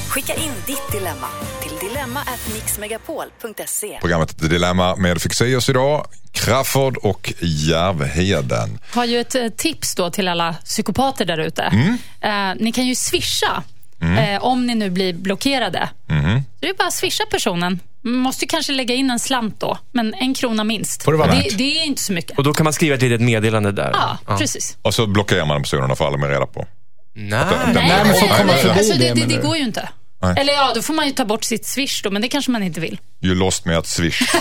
Skicka 0.10 0.34
in 0.34 0.52
ditt 0.66 0.92
dilemma 0.92 1.28
till 1.62 1.88
dilemma@mixmegapol.se. 1.90 3.98
Programmet 4.02 4.40
Dilemma 4.50 4.96
med 4.96 5.22
Fixeus 5.22 5.70
idag. 5.70 6.08
Crafoord 6.32 6.98
och 6.98 7.34
Järvheden. 7.40 8.80
har 8.92 9.06
ju 9.06 9.20
ett 9.20 9.36
eh, 9.36 9.48
tips 9.48 9.96
då 9.96 10.10
till 10.10 10.28
alla 10.28 10.54
psykopater 10.54 11.26
där 11.26 11.38
ute. 11.38 11.62
Mm. 11.62 11.98
Eh, 12.22 12.56
ni 12.64 12.72
kan 12.72 12.88
ju 12.88 12.96
swisha 12.96 13.64
eh, 14.02 14.44
om 14.44 14.66
ni 14.66 14.76
nu 14.76 14.90
blir 14.90 15.14
blockerade. 15.14 15.90
Mm-hmm. 16.08 16.42
Det 16.60 16.70
är 16.70 16.74
bara 16.74 16.88
att 16.88 16.94
swisha 16.94 17.24
personen. 17.32 17.80
Man 18.08 18.22
måste 18.22 18.46
ju 18.46 18.50
kanske 18.50 18.72
lägga 18.74 18.96
in 18.96 19.10
en 19.10 19.20
slant 19.20 19.60
då, 19.60 19.78
men 19.92 20.14
en 20.14 20.34
krona 20.34 20.64
minst. 20.64 21.04
Får 21.04 21.12
det 21.12 21.18
vara 21.18 21.32
det, 21.32 21.50
det 21.58 21.78
är 21.82 21.86
inte 21.86 22.02
så 22.02 22.14
mycket. 22.14 22.38
Och 22.38 22.44
då 22.44 22.54
kan 22.54 22.64
man 22.64 22.74
skriva 22.74 22.96
ett 22.96 23.02
litet 23.02 23.22
meddelande 23.22 23.72
där. 23.72 23.92
Ja, 23.94 24.38
precis. 24.38 24.78
Och 24.82 24.94
så 24.94 25.08
blockerar 25.08 25.46
man 25.46 25.62
personerna 25.62 25.96
för 25.96 26.08
alla 26.08 26.18
med 26.18 26.30
reda 26.30 26.46
på. 26.46 26.68
Nej. 27.16 27.46
Den- 27.50 27.74
Nej, 27.74 28.02
nej, 28.06 28.30
förbi 28.30 28.52
alltså, 28.70 28.94
det, 28.94 29.14
det, 29.14 29.26
det, 29.26 29.42
går 29.42 29.58
ju 29.58 29.64
inte. 29.64 29.90
Nej. 30.22 30.36
Eller 30.38 30.54
ja, 30.54 30.72
då 30.76 30.82
får 30.82 30.94
man 30.94 31.06
ju 31.08 31.12
ta 31.12 31.26
bort 31.26 31.44
sitt 31.44 31.66
swish 31.66 32.02
då, 32.04 32.12
men 32.12 32.22
det 32.22 32.28
kanske 32.28 32.52
man 32.52 32.64
inte 32.64 32.80
vill. 32.80 33.00
You 33.22 33.36
lost 33.36 33.66
me 33.66 33.76
at 33.76 33.88
swish. 33.88 34.22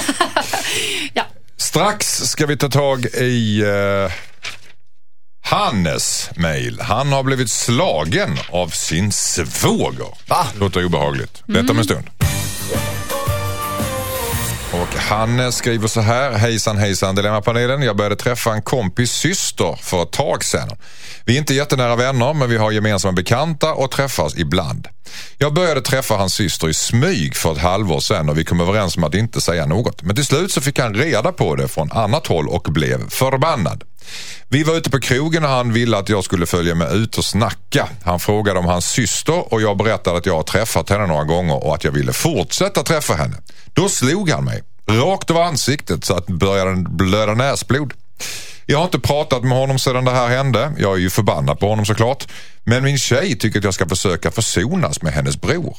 Ja. 1.15 1.23
Strax 1.57 2.07
ska 2.17 2.47
vi 2.47 2.57
ta 2.57 2.69
tag 2.69 3.05
i 3.07 3.61
eh, 3.63 4.13
Hannes 5.45 6.31
mail. 6.37 6.81
Han 6.81 7.13
har 7.13 7.23
blivit 7.23 7.51
slagen 7.51 8.39
av 8.51 8.69
sin 8.69 9.13
svåger. 9.13 10.09
Va? 10.29 10.47
Låter 10.61 10.85
obehagligt. 10.85 11.43
Detta 11.47 11.73
om 11.73 11.79
en 11.79 11.85
stund. 11.85 12.05
Och 14.73 14.95
han 14.99 15.53
skriver 15.53 15.89
så 15.89 16.01
här. 16.01 16.33
Hejsan 16.33 16.77
hejsan 16.77 17.15
Dilemmapanelen. 17.15 17.83
Jag 17.83 17.97
började 17.97 18.17
träffa 18.17 18.53
en 18.53 18.63
kompis 18.63 19.13
syster 19.13 19.79
för 19.83 20.03
ett 20.03 20.11
tag 20.11 20.45
sedan. 20.45 20.71
Vi 21.25 21.35
är 21.35 21.39
inte 21.39 21.55
jättenära 21.55 21.97
vänner 21.97 22.35
men 22.35 22.51
vi 22.51 22.57
har 22.57 22.71
gemensamma 22.71 23.13
bekanta 23.13 23.75
och 23.75 23.91
träffas 23.91 24.37
ibland. 24.37 24.89
Jag 25.39 25.55
började 25.55 25.81
träffa 25.81 26.15
hans 26.15 26.35
syster 26.35 26.69
i 26.69 26.75
smyg 26.75 27.37
för 27.37 27.53
ett 27.53 27.59
halvår 27.59 28.01
sedan 28.01 28.29
och 28.29 28.39
vi 28.39 28.45
kom 28.45 28.61
överens 28.61 28.97
om 28.97 29.05
att 29.05 29.15
inte 29.15 29.41
säga 29.41 29.67
något. 29.67 30.03
Men 30.03 30.17
till 30.17 30.27
slut 30.27 30.53
så 30.53 30.61
fick 30.61 30.79
han 30.79 30.95
reda 30.95 31.33
på 31.33 31.55
det 31.55 31.69
från 31.69 31.93
annat 31.93 32.27
håll 32.27 32.49
och 32.49 32.63
blev 32.63 33.11
förbannad. 33.11 33.85
Vi 34.49 34.63
var 34.63 34.75
ute 34.75 34.91
på 34.91 35.01
krogen 35.01 35.45
och 35.45 35.51
han 35.51 35.73
ville 35.73 35.97
att 35.97 36.09
jag 36.09 36.25
skulle 36.25 36.47
följa 36.47 36.75
med 36.75 36.93
ut 36.93 37.19
och 37.19 37.25
snacka. 37.25 37.89
Han 38.05 38.21
frågade 38.21 38.59
om 38.59 38.65
hans 38.65 38.87
syster 38.87 39.55
och 39.55 39.63
jag 39.63 39.77
berättade 39.77 40.19
att 40.19 40.27
jag 40.27 40.35
har 40.35 40.43
träffat 40.43 40.91
henne 40.91 41.07
några 41.07 41.25
gånger 41.25 41.65
och 41.65 41.75
att 41.75 41.85
jag 41.85 41.93
ville 41.93 42.13
fortsätta 42.13 42.83
träffa 42.83 43.15
henne. 43.15 43.37
Då 43.73 43.89
slog 43.89 44.31
han 44.31 44.45
mig, 44.45 44.63
rakt 44.89 45.31
över 45.31 45.43
ansiktet 45.43 46.05
så 46.05 46.15
att 46.15 46.27
det 46.27 46.33
började 46.33 46.77
blöda 46.77 47.35
näsblod. 47.35 47.93
Jag 48.69 48.79
har 48.79 48.85
inte 48.85 48.99
pratat 48.99 49.43
med 49.45 49.59
honom 49.59 49.79
sedan 49.79 50.05
det 50.05 50.11
här 50.11 50.29
hände. 50.29 50.73
Jag 50.79 50.93
är 50.93 51.01
ju 51.01 51.11
förbannad 51.11 51.59
på 51.59 51.69
honom 51.69 51.87
såklart. 51.87 52.29
Men 52.65 52.85
min 52.85 52.99
tjej 52.99 53.39
tycker 53.39 53.59
att 53.59 53.65
jag 53.65 53.75
ska 53.75 53.89
försöka 53.89 54.31
försonas 54.31 55.03
med 55.03 55.13
hennes 55.13 55.41
bror. 55.41 55.77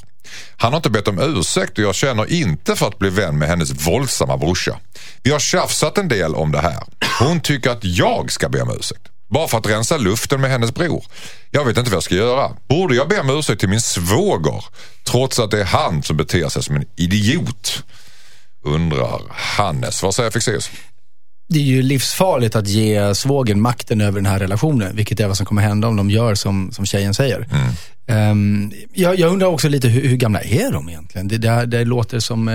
Han 0.58 0.74
har 0.74 0.77
inte 0.77 0.89
bett 0.89 1.08
om 1.08 1.20
ursäkt 1.20 1.77
och 1.77 1.84
jag 1.84 1.96
känner 1.96 2.32
inte 2.32 2.75
för 2.75 2.88
att 2.88 3.00
bli 3.00 3.10
vän 3.10 3.38
med 3.38 3.50
hennes 3.50 3.88
våldsamma 3.88 4.38
brorsa. 4.38 4.79
Vi 5.24 5.32
har 5.32 5.39
tjafsat 5.39 5.98
en 5.98 6.08
del 6.08 6.36
om 6.36 6.51
det 6.51 6.62
här. 6.62 6.84
Hon 7.20 7.39
tycker 7.39 7.70
att 7.70 7.84
jag 7.84 8.32
ska 8.32 8.50
be 8.50 8.62
om 8.62 8.77
ursäkt. 8.79 9.01
Bara 9.29 9.48
för 9.48 9.58
att 9.58 9.67
rensa 9.67 9.98
luften 9.98 10.41
med 10.41 10.50
hennes 10.50 10.74
bror. 10.74 11.06
Jag 11.51 11.65
vet 11.65 11.77
inte 11.77 11.91
vad 11.91 11.96
jag 11.96 12.03
ska 12.03 12.15
göra. 12.15 12.51
Borde 12.70 12.96
jag 12.96 13.10
be 13.10 13.20
om 13.20 13.29
ursäkt 13.29 13.60
till 13.60 13.70
min 13.70 13.82
svåger? 13.82 14.63
Trots 15.03 15.39
att 15.39 15.51
det 15.51 15.60
är 15.60 15.65
han 15.65 16.03
som 16.03 16.17
beter 16.17 16.50
sig 16.50 16.63
som 16.63 16.75
en 16.75 16.86
idiot. 16.96 17.84
Undrar 18.63 19.22
Hannes. 19.29 20.03
Vad 20.03 20.15
säger 20.15 20.32
Fexeus? 20.32 20.72
Det 21.48 21.60
är 21.60 21.63
ju 21.63 21.82
livsfarligt 21.82 22.56
att 22.56 22.68
ge 22.68 23.16
svågen 23.16 23.62
makten 23.62 24.01
över 24.01 24.16
den 24.16 24.25
här 24.25 24.39
relationen, 24.39 24.96
vilket 24.96 25.20
är 25.20 25.27
vad 25.27 25.38
som 25.38 25.46
kommer 25.46 25.62
hända 25.62 25.88
om 25.88 25.96
de 25.96 26.10
gör 26.10 26.36
som, 26.36 26.72
som 26.72 26.86
tjejen 26.86 27.13
säger. 27.13 27.38
Mm. 27.38 27.74
Ehm, 28.10 28.72
jag, 28.94 29.20
jag 29.20 29.32
undrar 29.32 29.48
också 29.48 29.70
lite 29.70 29.88
hur, 29.88 30.08
hur 30.08 30.18
gamla 30.18 30.42
är 30.42 30.72
de 30.72 30.90
egentligen? 30.90 31.28
Det, 31.28 31.38
det, 31.38 31.66
det 31.66 31.86
låter 31.86 32.20
som 32.20 32.48
uh, 32.48 32.54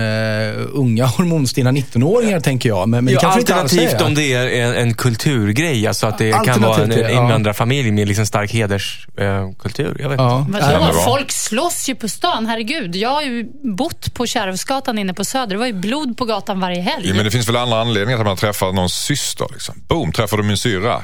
unga 0.73 1.05
hormonstinna 1.05 1.71
19-åringar 1.71 2.39
tänker 2.39 2.69
jag. 2.69 2.89
Men, 2.89 3.05
men 3.05 3.13
Ja, 3.13 3.27
alternativt 3.27 3.93
är. 3.93 4.05
om 4.05 4.15
det 4.15 4.33
är 4.33 4.47
en, 4.47 4.73
en 4.75 4.93
kulturgrej, 4.93 5.87
alltså 5.87 6.07
att 6.07 6.17
det 6.17 6.31
kan 6.45 6.61
vara 6.61 6.83
en, 6.83 6.91
en 6.91 6.99
ja. 6.99 7.09
invandrarfamilj 7.09 7.91
med 7.91 8.07
liksom 8.07 8.25
stark 8.25 8.53
hederskultur. 8.53 9.97
jag 9.99 10.09
vet 10.09 10.19
Ja. 10.19 10.45
inte. 10.47 10.77
Vadå? 10.79 10.93
Folk 10.93 11.31
slåss 11.31 11.89
ju 11.89 11.95
på 11.95 12.09
stan, 12.09 12.45
herregud. 12.45 12.95
Jag 12.95 13.09
har 13.09 13.21
ju 13.21 13.45
bott 13.77 14.13
på 14.13 14.25
Kärrhusgatan 14.25 14.97
inne 14.99 15.13
på 15.13 15.25
Söder. 15.25 15.47
Det 15.47 15.57
var 15.57 15.65
ju 15.65 15.73
blod 15.73 16.17
på 16.17 16.25
gatan 16.25 16.59
varje 16.59 16.81
helg. 16.81 17.03
Jo, 17.07 17.15
men 17.15 17.25
det 17.25 17.31
finns 17.31 17.49
väl 17.49 17.55
andra 17.55 17.81
anledningar 17.81 18.17
till 18.17 18.21
att 18.21 18.27
man 18.27 18.37
träffar 18.37 18.71
någon 18.71 18.89
syster. 18.89 19.47
Liksom. 19.51 19.75
Boom, 19.87 20.11
träffar 20.11 20.37
du 20.37 20.43
min 20.43 20.57
syrra? 20.57 21.01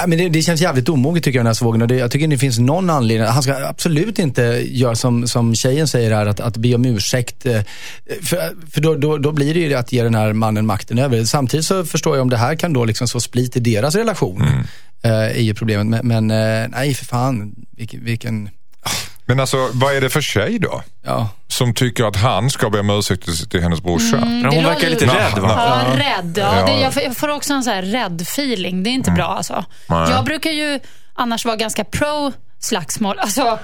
Ja, 0.00 0.04
men 0.06 0.18
det, 0.18 0.28
det 0.28 0.42
känns 0.42 0.60
jävligt 0.60 0.88
omoget 0.88 1.24
tycker 1.24 1.38
jag 1.38 1.44
den 1.44 1.46
här 1.46 1.54
svågen. 1.54 1.82
Och 1.82 1.88
det, 1.88 1.96
jag 1.96 2.10
tycker 2.10 2.28
det 2.28 2.38
finns 2.38 2.58
någon 2.58 2.90
anledning. 2.90 3.28
Han 3.28 3.42
ska 3.42 3.66
absolut 3.68 4.18
inte 4.18 4.42
göra 4.66 4.94
som, 4.94 5.28
som 5.28 5.54
tjejen 5.54 5.88
säger 5.88 6.14
här, 6.14 6.26
att, 6.26 6.40
att 6.40 6.56
be 6.56 6.74
om 6.74 6.84
ursäkt. 6.84 7.46
eh, 7.46 7.60
För, 8.22 8.70
för 8.70 8.80
då, 8.80 8.94
då, 8.94 9.18
då 9.18 9.32
blir 9.32 9.54
det 9.54 9.60
ju 9.60 9.74
att 9.74 9.92
ge 9.92 10.02
den 10.02 10.14
här 10.14 10.32
mannen 10.32 10.66
makten 10.66 10.98
över. 10.98 11.24
Samtidigt 11.24 11.66
så 11.66 11.84
förstår 11.84 12.16
jag 12.16 12.22
om 12.22 12.30
det 12.30 12.36
här 12.36 12.54
kan 12.54 12.72
då 12.72 12.84
liksom 12.84 13.08
så 13.08 13.20
split 13.20 13.56
i 13.56 13.60
deras 13.60 13.94
relation. 13.94 14.42
Eh, 15.02 15.10
är 15.12 15.40
ju 15.40 15.54
problemet. 15.54 15.86
Men, 16.04 16.26
men 16.26 16.62
eh, 16.62 16.68
nej 16.70 16.94
för 16.94 17.04
fan, 17.04 17.54
vilken, 17.76 18.04
vilken 18.04 18.48
Men 19.26 19.40
alltså, 19.40 19.68
vad 19.72 19.96
är 19.96 20.00
det 20.00 20.10
för 20.10 20.20
tjej 20.20 20.58
då? 20.58 20.82
ja. 21.04 21.28
Som 21.48 21.74
tycker 21.74 22.04
att 22.04 22.16
han 22.16 22.50
ska 22.50 22.70
be 22.70 22.80
om 22.80 22.90
ursäkt 22.90 23.24
till, 23.24 23.48
till 23.48 23.60
hennes 23.60 23.80
brorsa? 23.82 24.16
Det 24.16 24.22
hon 24.24 24.42
låter- 24.44 24.62
verkar 24.62 24.90
lite 24.90 25.06
rädd 25.06 25.38
va? 25.38 25.84
Ja, 25.96 25.96
rädd. 26.04 26.38
Ja, 26.38 26.58
Ja. 26.60 26.66
Det, 26.66 26.80
jag, 26.80 26.94
får- 26.94 27.02
jag 27.02 27.16
får 27.16 27.28
också 27.28 27.52
en 27.52 27.62
så 27.64 27.70
här 27.70 27.82
rädd 27.82 28.20
feeling. 28.22 28.82
Det 28.82 28.90
är 28.90 28.92
inte 28.92 29.10
bra 29.10 29.24
alltså. 29.26 29.64
Nej. 29.88 30.10
Jag 30.10 30.24
brukar 30.24 30.50
ju 30.50 30.80
annars 31.14 31.44
vara 31.44 31.56
ganska 31.56 31.84
pro 31.84 32.32
slagsmål. 32.60 33.18
Alltså, 33.18 33.42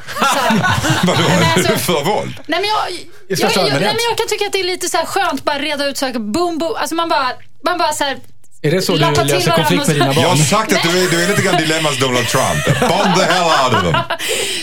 Vadå, 1.05 1.23
Nej, 1.29 1.29
men 1.29 1.43
är 1.43 1.53
alltså- 1.53 1.73
du 1.73 1.79
för 1.95 2.05
våld? 2.05 2.35
nej, 2.47 2.61
men 2.61 2.69
jag, 2.69 3.07
jag, 3.29 3.39
största 3.39 3.61
jag, 3.61 3.69
nej, 3.71 3.81
men 3.81 3.83
jag 4.09 4.19
kan 4.19 4.27
tycka 4.29 4.47
att 4.47 4.53
det 4.53 4.61
är 4.61 4.65
lite 4.65 4.89
så 4.89 4.97
här 4.97 5.07
skönt 5.07 5.45
bara 5.45 5.59
reda 5.59 5.87
ut 5.87 5.97
saker. 5.97 6.19
Boom, 6.19 6.59
boom. 6.59 6.75
Alltså 6.77 6.95
man 6.95 7.09
bara, 7.09 7.29
man 7.65 7.79
bara 7.79 7.93
så 7.93 8.05
här, 8.05 8.17
Är 8.63 8.71
det 8.71 8.83
så 8.83 8.93
du 8.93 8.99
Lappa 8.99 9.23
löser 9.23 9.51
konflikt 9.57 9.87
med 9.87 9.97
dina 9.97 10.15
så- 10.15 10.21
Jag 10.21 10.29
har 10.29 10.37
barn? 10.37 10.45
sagt 10.47 10.73
att 10.73 10.83
du 10.83 10.89
är, 11.07 11.11
du 11.11 11.25
är 11.25 11.29
lite 11.29 11.43
grann 11.43 11.57
dilemmas 11.57 11.99
Donald 11.99 12.27
Trump. 12.29 12.81
Bomb 12.81 13.15
the 13.17 13.23
hell 13.25 13.43
out 13.65 13.75
of 13.75 13.83
them. 13.83 13.93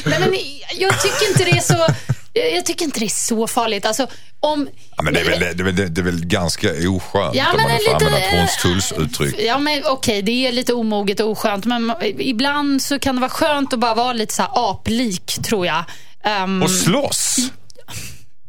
Nej, 0.06 0.20
men 0.20 0.34
jag 0.80 1.02
tycker 1.02 1.30
inte 1.30 1.44
det 1.46 1.52
är 1.52 1.62
så... 1.62 1.88
Jag 2.54 2.66
tycker 2.66 2.86
inte 2.86 3.00
det 3.00 3.06
är 3.06 3.10
så 3.10 3.48
farligt. 3.48 3.86
Alltså, 3.86 4.08
om... 4.40 4.68
Ja, 4.98 5.04
men 5.04 5.14
det, 5.14 5.20
är 5.20 5.26
väl, 5.26 5.40
det, 5.40 5.46
är 5.48 5.64
väl, 5.64 5.76
det 5.94 6.02
är 6.02 6.04
väl 6.04 6.26
ganska 6.26 6.68
oskönt 6.70 7.36
Ja, 7.36 7.52
om 7.52 7.58
men 7.58 7.68
man 7.68 7.72
får 7.72 7.80
lite- 7.80 7.96
använda 7.96 8.18
ett 8.20 8.32
Hornstulls-uttryck. 8.34 9.36
Ja, 9.40 9.58
men 9.58 9.82
okej, 9.86 10.22
det 10.22 10.32
är 10.48 10.52
lite 10.52 10.74
omoget 10.74 11.20
och 11.20 11.30
oskönt. 11.30 11.66
Men 11.66 11.94
ibland 12.20 12.82
så 12.82 13.00
kan 13.00 13.16
det 13.16 13.22
vara 13.22 13.30
skönt 13.32 13.74
att 13.74 13.80
bara 13.80 13.94
vara 13.96 14.14
lite 14.14 14.34
så 14.34 14.42
här 14.42 14.52
aplik, 14.72 15.38
tror 15.44 15.66
jag. 15.66 15.84
Ehm, 16.24 16.64
Och 16.64 16.72
slåss? 16.72 17.38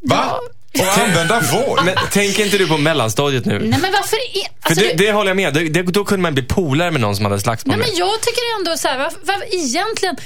Va? 0.03 0.39
Och 0.79 0.99
använda 1.03 1.41
våld? 1.41 1.83
Men 1.85 1.95
tänker 2.13 2.45
inte 2.45 2.59
du 2.59 2.69
på 2.69 2.77
mellanstadiet 2.79 3.45
nu? 3.45 3.59
nej, 3.59 3.69
men 3.69 3.93
varför. 3.93 4.09
För 4.63 4.71
Alltså, 4.71 4.85
det, 4.85 4.95
det 5.07 5.13
håller 5.13 5.31
jag 5.31 5.37
med. 5.37 5.55
Det, 5.55 5.69
det, 5.69 5.83
då 5.83 6.05
kunde 6.05 6.23
man 6.23 6.35
bli 6.35 6.43
polare 6.43 6.91
med 6.91 7.01
någon 7.01 7.17
som 7.17 7.25
hade 7.25 7.41
slagsmål 7.41 7.77
Nej, 7.79 7.87
men 7.89 7.97
jag 7.99 8.21
tycker 8.21 8.43
ändå 8.59 8.77
så 8.77 8.89
här, 8.89 8.99
varför, 8.99 9.19
varför, 9.25 9.55
egentligen, 9.55 10.17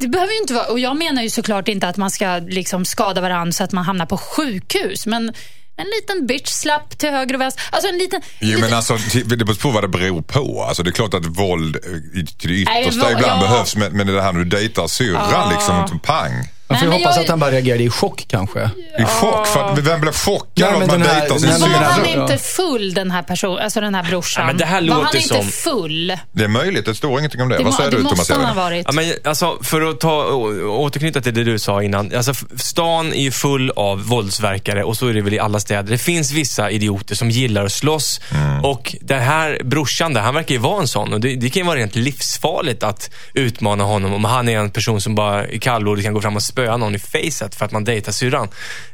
det 0.00 0.08
behöver 0.08 0.32
ju 0.32 0.38
inte 0.38 0.54
vara, 0.54 0.66
och 0.66 0.78
jag 0.78 0.96
menar 0.96 1.22
ju 1.22 1.30
såklart 1.30 1.68
inte 1.68 1.88
att 1.88 1.96
man 1.96 2.10
ska 2.10 2.36
liksom 2.48 2.84
skada 2.84 3.20
varandra 3.20 3.52
så 3.52 3.64
att 3.64 3.72
man 3.72 3.84
hamnar 3.84 4.06
på 4.06 4.16
sjukhus, 4.18 5.06
men 5.06 5.28
en 5.76 5.86
liten 6.00 6.26
bitch 6.26 6.48
slapp 6.48 6.98
till 6.98 7.10
höger 7.10 7.34
och 7.34 7.40
vänster. 7.40 7.62
Alltså 7.70 7.88
en 7.88 7.98
liten... 7.98 8.20
Jo 8.40 8.46
liten 8.46 8.60
men 8.60 8.74
alltså, 8.74 8.96
det 9.24 9.36
beror 9.36 9.54
på 9.54 9.70
vad 9.70 9.84
det 9.84 9.88
beror 9.88 10.22
på. 10.22 10.62
Alltså, 10.68 10.82
det 10.82 10.90
är 10.90 10.92
klart 10.92 11.14
att 11.14 11.26
våld 11.26 11.76
eh, 11.76 12.20
i- 12.20 12.26
till 12.26 12.50
det 12.64 12.70
Nej, 12.70 12.82
yttersta 12.82 13.02
våld- 13.04 13.12
ibland 13.18 13.42
ja. 13.42 13.48
behövs. 13.48 13.76
Men, 13.76 13.92
men 13.96 14.06
det 14.06 14.22
här 14.22 14.32
när 14.32 14.40
du 14.40 14.44
dejtar 14.50 14.86
syrran, 14.86 15.52
liksom 15.54 15.98
pang. 16.02 16.32
Man 16.70 16.78
får 16.78 16.86
Nej, 16.86 16.98
hoppas 16.98 17.16
jag- 17.16 17.22
att 17.22 17.28
han 17.30 17.38
bara 17.40 17.50
reagerade 17.50 17.82
i 17.84 17.90
chock 17.90 18.24
kanske. 18.28 18.70
I 18.98 19.04
chock. 19.04 19.46
För 19.46 19.60
att, 19.60 19.78
vem 19.78 20.00
blir 20.00 20.12
chockad 20.12 20.74
av 20.74 20.82
att 20.82 20.88
man 20.88 21.00
dejtar 21.00 21.38
sin 21.38 21.48
nej, 21.50 21.60
Var 21.60 21.68
han 21.68 22.06
inte 22.06 22.38
full 22.38 22.94
den 22.94 23.10
här 23.10 23.22
personen, 23.22 23.58
alltså 23.64 23.80
den 23.80 23.94
här 23.94 24.02
brorsan? 24.02 24.42
Ja, 24.42 24.46
men 24.46 24.56
det 24.56 24.64
här 24.64 24.80
var 24.80 24.94
han 24.94 25.02
låter 25.04 25.16
inte 25.16 25.28
som- 25.28 25.44
full? 25.46 26.16
Det 26.32 26.44
är 26.44 26.48
möjligt, 26.48 26.84
det 26.84 26.94
står 26.94 27.18
ingenting 27.18 27.42
om 27.42 27.48
det. 27.48 27.56
Det, 27.56 27.64
vad 27.64 27.74
säger 27.74 27.90
det 27.90 27.96
du 27.96 28.02
måste 28.02 28.16
Thomas 28.16 28.30
han 28.46 28.56
ha 28.56 28.64
varit. 28.64 28.86
Ja, 28.86 28.92
men, 28.92 29.12
alltså, 29.24 29.58
för 29.62 29.80
att 29.90 30.00
ta, 30.00 30.24
återknyta 30.66 31.20
till 31.20 31.34
det 31.34 31.44
du 31.44 31.58
sa 31.58 31.82
innan. 31.82 32.14
Alltså, 32.16 32.34
stan 32.56 33.12
är 33.12 33.22
ju 33.22 33.30
full 33.30 33.70
av 33.70 34.04
våldsverkare 34.06 34.84
och 34.84 34.96
så 34.96 35.06
är 35.06 35.14
det 35.14 35.22
väl 35.22 35.34
i 35.34 35.38
alla 35.38 35.60
städer. 35.60 35.90
Det 35.92 35.98
finns 35.98 36.32
vissa 36.32 36.70
idioter 36.70 37.14
som 37.14 37.30
gillar 37.30 37.64
att 37.64 37.72
slåss. 37.72 38.20
Och 38.62 38.94
den 39.00 39.22
här 39.22 39.60
brorsan 39.64 40.14
där, 40.14 40.20
han 40.20 40.34
verkar 40.34 40.54
ju 40.54 40.60
vara 40.60 40.80
en 40.80 40.88
sån. 40.88 41.12
Och 41.12 41.20
det, 41.20 41.36
det 41.36 41.50
kan 41.50 41.62
ju 41.62 41.66
vara 41.66 41.78
rent 41.78 41.96
livsfarligt 41.96 42.82
att 42.82 43.10
utmana 43.34 43.84
honom 43.84 44.14
om 44.14 44.24
han 44.24 44.48
är 44.48 44.58
en 44.58 44.70
person 44.70 45.00
som 45.00 45.14
bara 45.14 45.48
i 45.48 45.58
kallblodigt 45.58 46.04
kan 46.06 46.14
gå 46.14 46.20
fram 46.20 46.36
och 46.36 46.42
spöa 46.42 46.59
någon 46.76 46.94
i 46.94 46.98
facet 46.98 47.54
för 47.54 47.64
att 47.64 47.72
man 47.72 47.84
dejtar 47.84 48.12
syrran. 48.12 48.48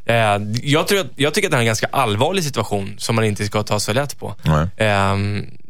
Eh, 0.05 0.17
jag, 0.63 0.89
tror 0.89 1.07
jag 1.17 1.35
tycker 1.35 1.49
att 1.49 1.53
det 1.53 1.57
är 1.57 1.61
en 1.61 1.67
ganska 1.67 1.89
allvarlig 1.93 2.45
situation 2.45 2.95
som 2.99 3.15
man 3.15 3.25
inte 3.25 3.47
ska 3.47 3.63
ta 3.63 3.81
så 3.81 3.93
lätt 3.93 4.19
på. 4.19 4.35
Nej. 4.43 4.69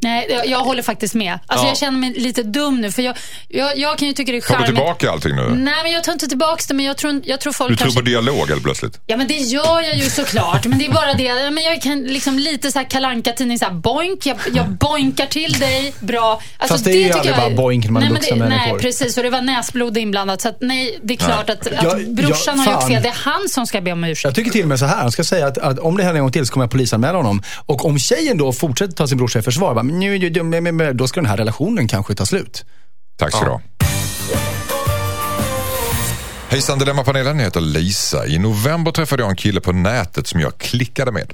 Nej, 0.06 0.26
jag, 0.30 0.46
jag 0.46 0.58
håller 0.58 0.82
faktiskt 0.82 1.14
med. 1.14 1.32
Alltså, 1.46 1.66
Ja. 1.66 1.70
Jag 1.70 1.78
känner 1.78 1.98
mig 1.98 2.12
lite 2.16 2.42
dum 2.42 2.80
nu, 2.80 2.92
för 2.92 3.02
jag, 3.02 3.16
jag, 3.48 3.78
jag 3.78 3.98
kan 3.98 4.08
ju 4.08 4.14
tycka 4.14 4.32
det 4.32 4.38
är 4.38 4.40
Tar 4.40 4.48
du 4.48 4.54
charmigt. 4.54 4.66
tillbaka 4.76 5.10
allting 5.10 5.36
nu? 5.36 5.42
Nej, 5.54 5.74
men 5.82 5.92
jag 5.92 6.04
tar 6.04 6.12
inte 6.12 6.26
tillbaka 6.28 6.62
det, 6.68 6.74
men 6.74 6.84
jag 6.84 6.96
tror, 6.96 7.20
jag 7.24 7.40
tror 7.40 7.52
folk 7.52 7.70
Du 7.70 7.76
tror 7.76 7.84
kanske... 7.84 8.00
på 8.00 8.06
dialog 8.06 8.48
helt 8.48 8.62
plötsligt? 8.62 9.00
Ja, 9.06 9.16
men 9.16 9.28
det 9.28 9.34
gör 9.34 9.80
jag 9.82 9.96
ju 9.96 10.10
såklart. 10.10 10.66
Men 10.66 10.78
det 10.78 10.86
är 10.86 10.92
bara 10.92 11.14
det. 11.14 11.50
Men 11.50 11.64
jag 11.64 11.82
kan 11.82 12.02
liksom 12.02 12.38
lite 12.38 12.72
så 12.72 12.78
här 12.78 12.86
kalanka 12.90 13.32
tidning 13.32 13.58
så 13.58 13.64
här 13.64 13.72
boink. 13.72 14.26
Jag, 14.26 14.36
jag 14.54 14.68
boinkar 14.68 15.26
till 15.26 15.52
dig. 15.52 15.94
Bra. 16.00 16.40
Alltså, 16.58 16.74
Fast 16.74 16.84
det 16.84 16.90
är 16.92 16.94
ju 17.06 17.12
aldrig 17.12 17.34
jag 17.34 17.40
bara 17.40 17.50
boink 17.56 17.84
när 17.84 17.92
man 17.92 18.02
är 18.02 18.06
nej, 18.06 18.12
men 18.12 18.20
vuxna 18.20 18.36
det, 18.36 18.48
människor. 18.48 18.72
Nej, 18.72 18.80
precis. 18.82 19.16
Och 19.16 19.22
det 19.22 19.30
var 19.30 19.40
näsblod 19.40 19.98
inblandat. 19.98 20.40
Så 20.40 20.48
att, 20.48 20.56
nej, 20.60 20.98
det 21.02 21.14
är 21.14 21.18
klart 21.18 21.50
att, 21.50 21.66
att 21.66 21.82
Ja, 21.82 21.96
brorsan 22.08 22.58
har 22.58 22.72
gjort 22.72 22.88
fel. 22.88 23.02
Det 23.02 23.08
är 23.08 23.16
han 23.24 23.48
som 23.48 23.66
ska 23.66 23.80
be 23.80 23.92
om 23.92 24.04
ursäkt. 24.04 24.24
Jag 24.24 24.34
tycker 24.34 24.50
till 24.50 24.62
och 24.62 24.68
med 24.68 24.78
så 24.78 24.84
här, 24.86 24.96
han 24.96 25.12
ska 25.12 25.24
säga 25.24 25.46
att, 25.46 25.58
att 25.58 25.78
om 25.78 25.96
det 25.96 26.02
händer 26.02 26.18
en 26.18 26.22
gång 26.24 26.32
till 26.32 26.46
så 26.46 26.52
kommer 26.52 26.64
jag 26.64 26.70
polisanmäla 26.70 27.16
honom. 27.18 27.42
Och 27.66 27.84
om 27.84 27.98
tjejen 27.98 28.38
då 28.38 28.52
fortsätter 28.52 28.92
ta 28.94 29.06
sin 29.06 29.18
brorsa 29.18 29.38
i 29.38 29.42
försvar, 29.42 29.74
bara, 29.74 29.82
nu 29.98 30.92
då 30.92 31.08
ska 31.08 31.20
den 31.20 31.30
här 31.30 31.36
relationen 31.36 31.88
kanske 31.88 32.14
ta 32.14 32.26
slut. 32.26 32.64
Tack 33.18 33.32
ska 33.32 33.44
du 33.44 33.50
ha. 33.50 33.60
Hejsan 36.48 36.78
Dilemmapanelen, 36.78 37.38
jag 37.38 37.44
heter 37.44 37.60
Lisa. 37.60 38.26
I 38.26 38.38
november 38.38 38.92
träffade 38.92 39.22
jag 39.22 39.30
en 39.30 39.36
kille 39.36 39.60
på 39.60 39.72
nätet 39.72 40.26
som 40.26 40.40
jag 40.40 40.58
klickade 40.58 41.12
med. 41.12 41.32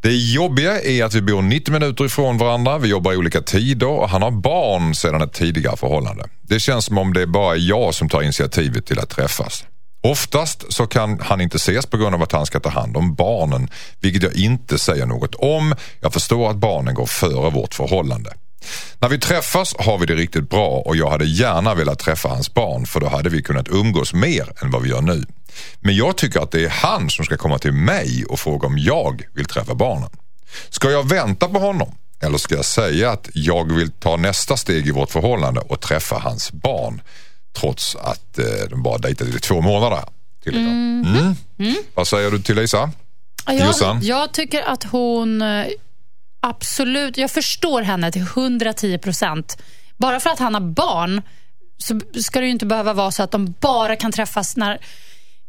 Det 0.00 0.12
jobbiga 0.12 0.82
är 0.82 1.04
att 1.04 1.14
vi 1.14 1.22
bor 1.22 1.42
90 1.42 1.72
minuter 1.72 2.04
ifrån 2.04 2.38
varandra, 2.38 2.78
vi 2.78 2.88
jobbar 2.88 3.12
i 3.12 3.16
olika 3.16 3.40
tider 3.40 3.86
och 3.86 4.08
han 4.08 4.22
har 4.22 4.30
barn 4.30 4.94
sedan 4.94 5.22
ett 5.22 5.32
tidigare 5.32 5.76
förhållande. 5.76 6.24
Det 6.42 6.60
känns 6.60 6.84
som 6.84 6.98
om 6.98 7.12
det 7.12 7.22
är 7.22 7.26
bara 7.26 7.56
jag 7.56 7.94
som 7.94 8.08
tar 8.08 8.22
initiativet 8.22 8.86
till 8.86 8.98
att 8.98 9.10
träffas. 9.10 9.64
Oftast 10.02 10.72
så 10.72 10.86
kan 10.86 11.20
han 11.20 11.40
inte 11.40 11.56
ses 11.56 11.86
på 11.86 11.96
grund 11.96 12.14
av 12.14 12.22
att 12.22 12.32
han 12.32 12.46
ska 12.46 12.60
ta 12.60 12.68
hand 12.68 12.96
om 12.96 13.14
barnen, 13.14 13.70
vilket 14.00 14.22
jag 14.22 14.36
inte 14.36 14.78
säger 14.78 15.06
något 15.06 15.34
om. 15.34 15.74
Jag 16.00 16.12
förstår 16.12 16.50
att 16.50 16.56
barnen 16.56 16.94
går 16.94 17.06
före 17.06 17.50
vårt 17.50 17.74
förhållande. 17.74 18.32
När 18.98 19.08
vi 19.08 19.18
träffas 19.18 19.74
har 19.78 19.98
vi 19.98 20.06
det 20.06 20.14
riktigt 20.14 20.50
bra 20.50 20.68
och 20.68 20.96
jag 20.96 21.10
hade 21.10 21.24
gärna 21.24 21.74
velat 21.74 21.98
träffa 21.98 22.28
hans 22.28 22.54
barn 22.54 22.86
för 22.86 23.00
då 23.00 23.08
hade 23.08 23.30
vi 23.30 23.42
kunnat 23.42 23.68
umgås 23.68 24.12
mer 24.14 24.52
än 24.62 24.70
vad 24.70 24.82
vi 24.82 24.88
gör 24.88 25.00
nu. 25.00 25.24
Men 25.80 25.96
jag 25.96 26.16
tycker 26.16 26.40
att 26.40 26.50
det 26.50 26.64
är 26.64 26.68
han 26.68 27.10
som 27.10 27.24
ska 27.24 27.36
komma 27.36 27.58
till 27.58 27.72
mig 27.72 28.24
och 28.28 28.40
fråga 28.40 28.66
om 28.66 28.78
jag 28.78 29.22
vill 29.34 29.44
träffa 29.44 29.74
barnen. 29.74 30.10
Ska 30.70 30.90
jag 30.90 31.08
vänta 31.08 31.48
på 31.48 31.58
honom 31.58 31.94
eller 32.22 32.38
ska 32.38 32.54
jag 32.54 32.64
säga 32.64 33.10
att 33.10 33.28
jag 33.34 33.72
vill 33.72 33.90
ta 33.90 34.16
nästa 34.16 34.56
steg 34.56 34.86
i 34.86 34.90
vårt 34.90 35.10
förhållande 35.10 35.60
och 35.60 35.80
träffa 35.80 36.18
hans 36.18 36.52
barn 36.52 37.02
trots 37.52 37.96
att 37.96 38.38
eh, 38.38 38.44
de 38.70 38.82
bara 38.82 38.98
dejtat 38.98 39.28
i 39.28 39.38
två 39.38 39.60
månader? 39.60 40.04
Till 40.42 40.56
mm. 40.56 41.36
Vad 41.94 42.08
säger 42.08 42.30
du 42.30 42.42
till 42.42 42.56
Lisa? 42.56 42.90
Ja, 43.46 43.72
Jag, 43.80 44.02
jag 44.02 44.32
tycker 44.32 44.62
att 44.62 44.84
hon 44.84 45.42
eh, 45.42 45.66
absolut, 46.40 47.16
jag 47.16 47.30
förstår 47.30 47.82
henne 47.82 48.12
till 48.12 48.22
110 48.22 48.98
procent. 48.98 49.62
Bara 49.96 50.20
för 50.20 50.30
att 50.30 50.38
han 50.38 50.54
har 50.54 50.60
barn 50.60 51.22
så 51.78 52.00
ska 52.22 52.40
det 52.40 52.46
ju 52.46 52.52
inte 52.52 52.66
behöva 52.66 52.92
vara 52.92 53.10
så 53.10 53.22
att 53.22 53.30
de 53.30 53.54
bara 53.60 53.96
kan 53.96 54.12
träffas 54.12 54.56
när 54.56 54.78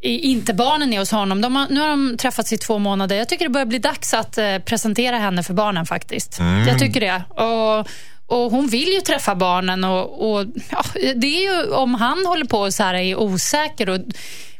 inte 0.03 0.53
barnen 0.53 0.93
är 0.93 0.99
hos 0.99 1.11
honom. 1.11 1.41
De 1.41 1.55
har, 1.55 1.67
nu 1.69 1.79
har 1.79 1.89
de 1.89 2.17
träffats 2.17 2.53
i 2.53 2.57
två 2.57 2.79
månader. 2.79 3.15
Jag 3.15 3.29
tycker 3.29 3.45
det 3.45 3.51
börjar 3.51 3.65
bli 3.65 3.79
dags 3.79 4.13
att 4.13 4.37
eh, 4.37 4.57
presentera 4.57 5.17
henne 5.17 5.43
för 5.43 5.53
barnen 5.53 5.85
faktiskt. 5.85 6.39
Jag 6.67 6.79
tycker 6.79 6.99
det. 6.99 7.23
Och, 7.43 7.87
och 8.31 8.51
Hon 8.51 8.67
vill 8.67 8.89
ju 8.93 9.01
träffa 9.01 9.35
barnen 9.35 9.83
och, 9.83 10.31
och 10.31 10.45
ja, 10.69 10.83
det 11.15 11.27
är 11.27 11.41
ju 11.41 11.73
om 11.73 11.93
han 11.93 12.25
håller 12.25 12.45
på 12.45 12.59
och 12.59 12.73
så 12.73 12.83
här 12.83 12.93
är 12.93 13.15
osäker 13.15 13.89
och, 13.89 13.99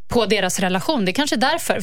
på 0.08 0.26
deras 0.26 0.60
relation. 0.60 1.04
Det 1.04 1.10
är 1.10 1.14
kanske 1.14 1.36
därför 1.36 1.82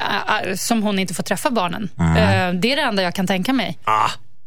äh, 0.00 0.48
äh, 0.48 0.54
som 0.54 0.82
hon 0.82 0.98
inte 0.98 1.14
får 1.14 1.22
träffa 1.22 1.50
barnen. 1.50 1.90
Eh, 1.98 2.60
det 2.60 2.72
är 2.72 2.76
det 2.76 2.82
enda 2.82 3.02
jag 3.02 3.14
kan 3.14 3.26
tänka 3.26 3.52
mig. 3.52 3.78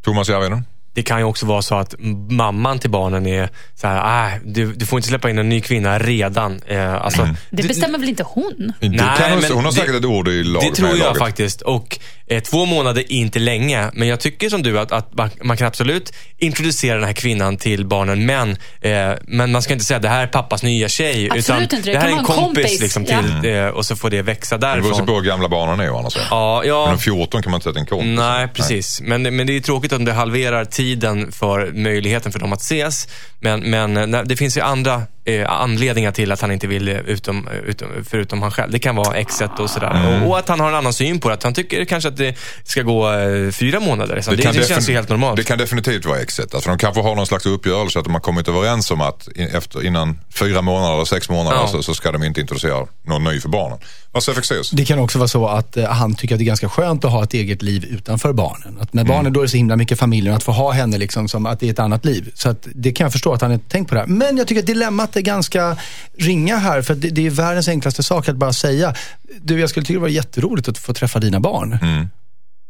Thomas 0.03 0.29
Järvheden? 0.29 0.65
Det 0.97 1.03
kan 1.03 1.17
ju 1.19 1.23
också 1.23 1.45
vara 1.45 1.61
så 1.61 1.75
att 1.75 1.95
mamman 2.29 2.79
till 2.79 2.89
barnen 2.89 3.27
är 3.27 3.49
så 3.75 3.87
här, 3.87 4.27
äh, 4.27 4.39
du, 4.45 4.73
du 4.73 4.85
får 4.85 4.99
inte 4.99 5.09
släppa 5.09 5.29
in 5.29 5.37
en 5.37 5.49
ny 5.49 5.61
kvinna 5.61 5.99
redan. 5.99 6.61
Eh, 6.67 6.93
alltså, 6.93 7.29
Det 7.49 7.63
bestämmer 7.67 7.99
väl 7.99 8.09
inte 8.09 8.23
hon? 8.23 8.73
Det 8.79 8.89
Nej, 8.89 8.99
kan 9.17 9.31
hon, 9.31 9.39
men 9.41 9.51
hon 9.51 9.65
har 9.65 9.71
det- 9.71 9.77
säkert 9.77 9.95
ett 9.95 10.05
ord 10.05 10.27
i 10.27 10.43
laget. 10.43 10.69
Det 10.69 10.75
tror 10.75 10.89
jag 10.89 10.99
laget. 10.99 11.17
faktiskt. 11.19 11.61
Och 11.61 11.99
eh, 12.27 12.39
två 12.43 12.65
månader 12.65 13.01
är 13.01 13.11
inte 13.11 13.39
länge. 13.39 13.89
Men 13.93 14.07
jag 14.07 14.19
tycker 14.19 14.49
som 14.49 14.63
du 14.63 14.79
att, 14.79 14.91
att 14.91 15.13
man, 15.13 15.29
man 15.43 15.57
kan 15.57 15.67
absolut 15.67 16.13
introducera 16.37 16.95
den 16.95 17.03
här 17.03 17.13
kvinnan 17.13 17.57
till 17.57 17.85
barnen. 17.85 18.25
Men, 18.25 18.57
eh, 18.81 19.11
men 19.27 19.51
man 19.51 19.61
ska 19.61 19.73
inte 19.73 19.85
säga 19.85 19.95
att 19.97 20.03
det 20.03 20.09
här 20.09 20.23
är 20.23 20.27
pappas 20.27 20.63
nya 20.63 20.87
tjej. 20.89 21.25
Absolut 21.31 21.45
utan 21.45 21.61
inte. 21.63 21.75
Det 21.75 21.91
Det 21.91 21.99
här 21.99 22.07
är 22.07 22.11
en 22.11 22.23
kompis, 22.23 22.35
kompis. 22.65 22.81
liksom, 22.81 23.05
Ja. 23.09 23.21
till, 23.41 23.51
eh, 23.55 23.65
och 23.67 23.85
så 23.85 23.95
får 23.95 24.09
det 24.09 24.21
växa 24.21 24.55
Det 24.55 24.59
beror 24.59 24.81
därifrån. 24.83 25.05
på 25.07 25.13
hur 25.15 25.21
gamla 25.21 25.49
barnen 25.49 25.79
är 25.79 25.89
å 25.91 25.97
andra 25.97 26.09
sidan. 26.09 26.27
Ja, 26.29 26.59
Men 26.61 26.69
ja. 26.69 26.91
en 26.91 26.97
14 26.97 27.41
kan 27.43 27.51
man 27.51 27.57
inte 27.57 27.69
sätta 27.69 27.79
en 27.79 27.85
kompis. 27.85 28.09
Nej, 28.17 28.47
precis. 28.47 29.01
Men, 29.01 29.21
men 29.35 29.47
det 29.47 29.55
är 29.55 29.59
tråkigt 29.59 29.93
om 29.93 30.05
det 30.05 30.13
halverar 30.13 30.65
tiden 30.65 30.86
för 31.31 31.71
möjligheten 31.71 32.31
för 32.31 32.39
dem 32.39 32.53
att 32.53 32.61
ses. 32.61 33.07
Men, 33.39 33.59
men 33.59 34.13
eh, 34.13 34.21
det 34.23 34.35
finns 34.35 34.57
ju 34.57 34.61
andra 34.61 35.03
eh, 35.25 35.51
anledningar 35.51 36.11
till 36.11 36.31
att 36.31 36.41
han 36.41 36.51
inte 36.51 36.67
vill, 36.67 36.87
eh, 36.87 36.97
utom, 36.97 37.47
utom, 37.65 37.87
förutom 38.09 38.41
han 38.41 38.51
själv. 38.51 38.71
Det 38.71 38.79
kan 38.79 38.95
vara 38.95 39.15
exet 39.17 39.59
och 39.59 39.69
sådär. 39.69 39.91
Mm. 39.91 40.23
Och, 40.23 40.29
och 40.29 40.39
att 40.39 40.49
han 40.49 40.59
har 40.59 40.69
en 40.69 40.75
annan 40.75 40.93
syn 40.93 41.19
på 41.19 41.27
det. 41.27 41.33
Att 41.33 41.43
han 41.43 41.53
tycker 41.53 41.85
kanske 41.85 42.09
att 42.09 42.17
det 42.17 42.35
ska 42.63 42.81
gå 42.81 43.11
eh, 43.13 43.51
fyra 43.51 43.79
månader. 43.79 44.15
Det, 44.29 44.35
det, 44.35 44.43
kan 44.43 44.53
känns 44.53 44.89
ju 44.89 44.93
helt 44.93 45.09
normalt. 45.09 45.37
Det 45.37 45.43
kan 45.43 45.57
definitivt 45.57 46.05
vara 46.05 46.19
exet. 46.19 46.53
Alltså 46.53 46.69
de 46.69 46.77
kanske 46.77 47.01
har 47.01 47.15
någon 47.15 47.27
slags 47.27 47.45
uppgörelse 47.45 47.99
att 47.99 48.05
de 48.05 48.13
har 48.13 48.21
kommit 48.21 48.47
överens 48.47 48.91
om 48.91 49.01
att 49.01 49.27
in, 49.35 49.47
efter, 49.47 49.85
innan 49.85 50.19
fyra 50.33 50.61
månader 50.61 50.93
eller 50.93 51.05
sex 51.05 51.29
månader 51.29 51.57
Ja. 51.57 51.67
så, 51.67 51.83
så 51.83 51.93
ska 51.93 52.11
de 52.11 52.23
inte 52.23 52.41
introducera 52.41 52.87
någon 53.07 53.23
ny 53.23 53.39
för 53.39 53.49
barnen. 53.49 53.79
Vad 54.11 54.23
säger 54.23 54.35
Fexeus? 54.35 54.69
Det 54.69 54.85
kan 54.85 54.99
också 54.99 55.17
vara 55.19 55.27
så 55.27 55.47
att 55.47 55.77
eh, 55.77 55.85
han 55.85 56.15
tycker 56.15 56.35
att 56.35 56.39
det 56.39 56.43
är 56.43 56.47
ganska 56.47 56.69
skönt 56.69 57.05
att 57.05 57.11
ha 57.11 57.23
ett 57.23 57.33
eget 57.33 57.61
liv 57.61 57.85
utanför 57.85 58.33
barnen. 58.33 58.77
Att 58.81 58.93
med 58.93 59.01
Mm. 59.07 59.15
barnen 59.17 59.33
då 59.33 59.39
är 59.39 59.43
det 59.43 59.49
så 59.49 59.57
himla 59.57 59.75
mycket 59.75 59.99
familjen, 59.99 60.35
att 60.35 60.43
få 60.43 60.51
ha 60.51 60.71
henne 60.77 60.97
liksom 60.97 61.27
som 61.27 61.45
att 61.45 61.59
det 61.59 61.67
är 61.67 61.71
ett 61.71 61.79
annat 61.79 62.05
liv. 62.05 62.31
Så 62.33 62.49
att 62.49 62.67
det 62.75 62.91
kan 62.91 63.05
jag 63.05 63.11
förstå 63.11 63.33
att 63.33 63.41
han 63.41 63.51
inte 63.51 63.69
tänkt 63.69 63.89
på 63.89 63.95
det 63.95 64.01
här. 64.01 64.07
Men 64.07 64.37
jag 64.37 64.47
tycker 64.47 64.61
att 64.61 64.67
dilemmat 64.67 65.15
är 65.15 65.21
ganska 65.21 65.77
ringa 66.17 66.57
här, 66.57 66.81
för 66.81 66.95
det, 66.95 67.09
det 67.09 67.25
är 67.25 67.29
världens 67.29 67.67
enklaste 67.67 68.03
sak 68.03 68.29
att 68.29 68.35
bara 68.35 68.53
säga, 68.53 68.95
du 69.41 69.59
jag 69.59 69.69
skulle 69.69 69.85
tycka 69.85 69.93
det 69.93 70.01
var 70.01 70.07
jätteroligt 70.07 70.67
att 70.67 70.77
få 70.77 70.93
träffa 70.93 71.19
dina 71.19 71.39
barn. 71.39 71.79
Mm. 71.81 72.09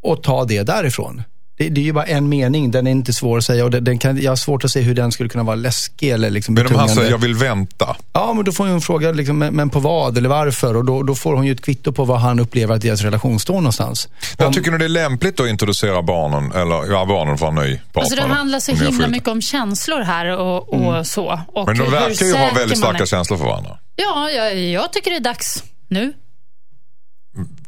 Och 0.01 0.23
ta 0.23 0.45
det 0.45 0.63
därifrån. 0.63 1.23
Det, 1.57 1.69
det 1.69 1.81
är 1.81 1.85
ju 1.85 1.93
bara 1.93 2.05
en 2.05 2.29
mening, 2.29 2.71
den 2.71 2.87
är 2.87 2.91
inte 2.91 3.13
svår 3.13 3.37
att 3.37 3.43
säga 3.43 3.65
och 3.65 3.71
den, 3.71 3.83
den 3.83 3.97
kan, 3.99 4.21
jag 4.21 4.31
har 4.31 4.35
svårt 4.35 4.63
att 4.63 4.71
se 4.71 4.81
hur 4.81 4.95
den 4.95 5.11
skulle 5.11 5.29
kunna 5.29 5.43
vara 5.43 5.55
läskig 5.55 6.09
eller 6.09 6.29
liksom 6.29 6.53
Men 6.53 6.67
om 6.67 6.75
han 6.75 6.89
säger 6.89 7.11
jag 7.11 7.17
vill 7.17 7.35
vänta. 7.35 7.95
Ja, 8.13 8.33
men 8.33 8.45
då 8.45 8.51
får 8.51 8.67
hon 8.67 8.81
fråga, 8.81 9.11
liksom, 9.11 9.37
men, 9.37 9.55
men 9.55 9.69
på 9.69 9.79
vad 9.79 10.17
eller 10.17 10.29
varför? 10.29 10.75
Och 10.75 10.85
då, 10.85 11.03
då 11.03 11.15
får 11.15 11.35
hon 11.35 11.45
ju 11.45 11.51
ett 11.51 11.61
kvitto 11.61 11.91
på 11.91 12.05
vad 12.05 12.19
han 12.19 12.39
upplever 12.39 12.75
att 12.75 12.81
deras 12.81 13.01
relation 13.01 13.39
står 13.39 13.53
någonstans. 13.53 14.07
Jag 14.37 14.53
tycker 14.53 14.71
nog 14.71 14.79
det 14.79 14.85
är 14.85 14.89
lämpligt 14.89 15.39
att 15.39 15.47
introducera 15.47 16.01
barnen, 16.01 16.51
eller 16.51 16.91
ja, 16.91 17.05
barnen 17.05 17.37
för 17.37 17.47
en 17.47 17.55
ny 17.55 17.61
partner. 17.77 18.01
Alltså 18.01 18.15
det 18.15 18.21
handlar 18.21 18.59
så 18.59 18.71
om 18.71 18.77
himla 18.77 19.07
mycket 19.07 19.29
om 19.29 19.41
känslor 19.41 20.01
här 20.01 20.37
och, 20.37 20.73
och 20.73 21.07
så. 21.07 21.41
Och 21.47 21.67
Men 21.67 21.77
de 21.77 21.91
verkar 21.91 22.25
ju 22.25 22.33
ha 22.33 22.53
väldigt 22.55 22.77
starka 22.77 23.05
känslor 23.05 23.37
för 23.37 23.45
varandra. 23.45 23.77
Ja, 23.95 24.29
jag, 24.29 24.59
jag 24.59 24.93
tycker 24.93 25.11
det 25.11 25.17
är 25.17 25.21
dags 25.21 25.63
nu. 25.87 26.13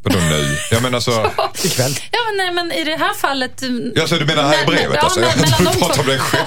Vadå 0.09 0.25
nu? 0.29 0.57
Jag 0.71 0.81
menar 0.83 0.99
så... 0.99 1.11
Ikväll. 1.63 1.91
Ja, 2.11 2.19
men, 2.27 2.37
nej, 2.37 2.51
men 2.53 2.71
i 2.71 2.83
det 2.83 2.95
här 2.95 3.13
fallet... 3.13 3.61
mm, 3.61 3.91
Ja, 3.95 4.07
så 4.07 4.15
du 4.15 4.25
menar 4.25 4.43
här 4.43 4.53
i 4.53 4.57
Nej, 4.57 4.65
brevet 4.65 4.95
ja, 4.95 5.01
alltså? 5.01 5.19
men- 5.19 5.29
Jag 5.29 5.47
trodde 5.57 5.71
du 5.71 5.77
de 5.79 5.79
pratade 5.79 6.01
om 6.01 6.07
dig 6.07 6.19
själv. 6.19 6.45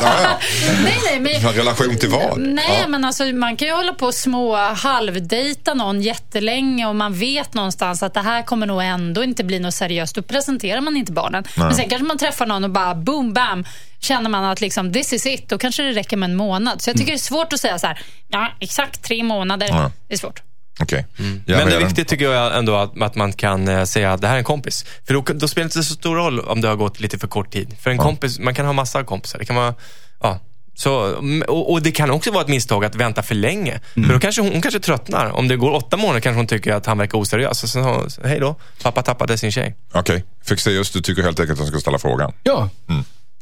ja, 0.00 0.38
nej, 0.84 0.98
nej, 1.04 1.20
men, 1.20 1.46
En 1.48 1.52
relation 1.54 1.96
till 1.98 2.08
vad? 2.08 2.38
Nej, 2.40 2.78
Ja. 2.82 2.88
men 2.88 3.04
alltså, 3.04 3.24
man 3.24 3.56
kan 3.56 3.68
ju 3.68 3.74
hålla 3.74 3.92
på 3.92 4.06
och 4.06 4.14
små 4.14 4.56
halvdejta 4.56 5.74
någon 5.74 6.00
jättelänge 6.02 6.86
och 6.86 6.96
man 6.96 7.14
vet 7.14 7.54
någonstans 7.54 8.02
att 8.02 8.14
det 8.14 8.20
här 8.20 8.42
kommer 8.42 8.66
nog 8.66 8.82
ändå 8.82 9.24
inte 9.24 9.44
bli 9.44 9.58
något 9.58 9.74
seriöst. 9.74 10.14
Då 10.14 10.22
presenterar 10.22 10.80
man 10.80 10.96
inte 10.96 11.12
barnen. 11.12 11.44
Men 11.56 11.74
sen 11.74 11.88
kanske 11.88 12.06
man 12.06 12.18
träffar 12.18 12.46
någon 12.46 12.64
och 12.64 12.70
bara 12.70 12.94
boom, 12.94 13.32
bam. 13.32 13.64
Känner 14.02 14.30
man 14.30 14.44
att 14.44 14.60
liksom, 14.60 14.92
this 14.92 15.12
is 15.12 15.26
it, 15.26 15.48
då 15.48 15.58
kanske 15.58 15.82
det 15.82 15.92
räcker 15.92 16.16
med 16.16 16.30
en 16.30 16.36
månad. 16.36 16.82
Så 16.82 16.90
jag 16.90 16.96
tycker 16.96 17.12
det 17.12 17.16
är 17.16 17.18
svårt 17.18 17.52
att 17.52 17.60
säga 17.60 17.78
så 17.78 17.86
här, 17.86 18.00
ja, 18.28 18.48
exakt 18.60 19.02
tre 19.04 19.22
månader. 19.22 19.68
Ja. 19.68 19.90
Det 20.08 20.14
är 20.14 20.18
svårt. 20.18 20.42
Okej. 20.82 21.06
Ja, 21.46 21.56
Men 21.56 21.68
det 21.68 21.76
är 21.76 21.84
viktigt 21.84 22.08
tycker 22.08 22.24
jag 22.30 22.58
ändå 22.58 22.76
att, 22.76 23.02
att 23.02 23.14
man 23.14 23.32
kan 23.32 23.68
eh, 23.68 23.84
säga 23.84 24.12
att 24.12 24.20
det 24.20 24.26
här 24.26 24.34
är 24.34 24.38
en 24.38 24.44
kompis. 24.44 24.84
För 25.06 25.14
då, 25.14 25.24
då 25.34 25.48
spelar 25.48 25.64
det 25.64 25.66
inte 25.66 25.82
så 25.82 25.94
stor 25.94 26.16
roll 26.16 26.40
om 26.40 26.60
det 26.60 26.68
har 26.68 26.76
gått 26.76 27.00
lite 27.00 27.18
för 27.18 27.28
kort 27.28 27.52
tid. 27.52 27.76
För 27.80 27.90
en 27.90 27.98
kompis, 27.98 28.38
man 28.38 28.54
kan 28.54 28.66
ha 28.66 28.72
massa 28.72 29.04
kompisar. 29.04 29.38
Det 29.38 29.44
kan 29.44 29.56
vara, 29.56 29.74
ja. 30.20 30.40
Så, 30.74 31.18
mm, 31.18 31.42
och, 31.48 31.72
och 31.72 31.82
det 31.82 31.92
kan 31.92 32.10
också 32.10 32.30
vara 32.30 32.42
ett 32.42 32.48
misstag 32.48 32.84
att 32.84 32.94
vänta 32.94 33.22
för 33.22 33.34
länge. 33.34 33.80
För 33.94 34.12
då 34.12 34.20
kanske 34.20 34.42
hon, 34.42 34.52
hon 34.52 34.62
kanske 34.62 34.80
tröttnar. 34.80 35.30
Om 35.30 35.48
det 35.48 35.56
går 35.56 35.70
åtta 35.70 35.96
månader 35.96 36.20
kanske 36.20 36.38
hon 36.38 36.46
tycker 36.46 36.72
att 36.72 36.86
han 36.86 36.98
verkar 36.98 37.18
oseriös. 37.18 37.62
Och 37.62 37.68
så, 37.68 38.04
så, 38.08 38.26
hej 38.26 38.40
då, 38.40 38.54
pappa 38.82 39.02
tappade 39.02 39.38
sin 39.38 39.52
tjej. 39.52 39.76
Okej. 39.92 40.24
Fexeus, 40.48 40.90
du 40.90 41.00
tycker 41.00 41.22
helt 41.22 41.40
enkelt 41.40 41.58
att 41.58 41.64
han 41.64 41.68
ska 41.68 41.80
ställa 41.80 41.98
frågan. 41.98 42.32
Ja, 42.42 42.68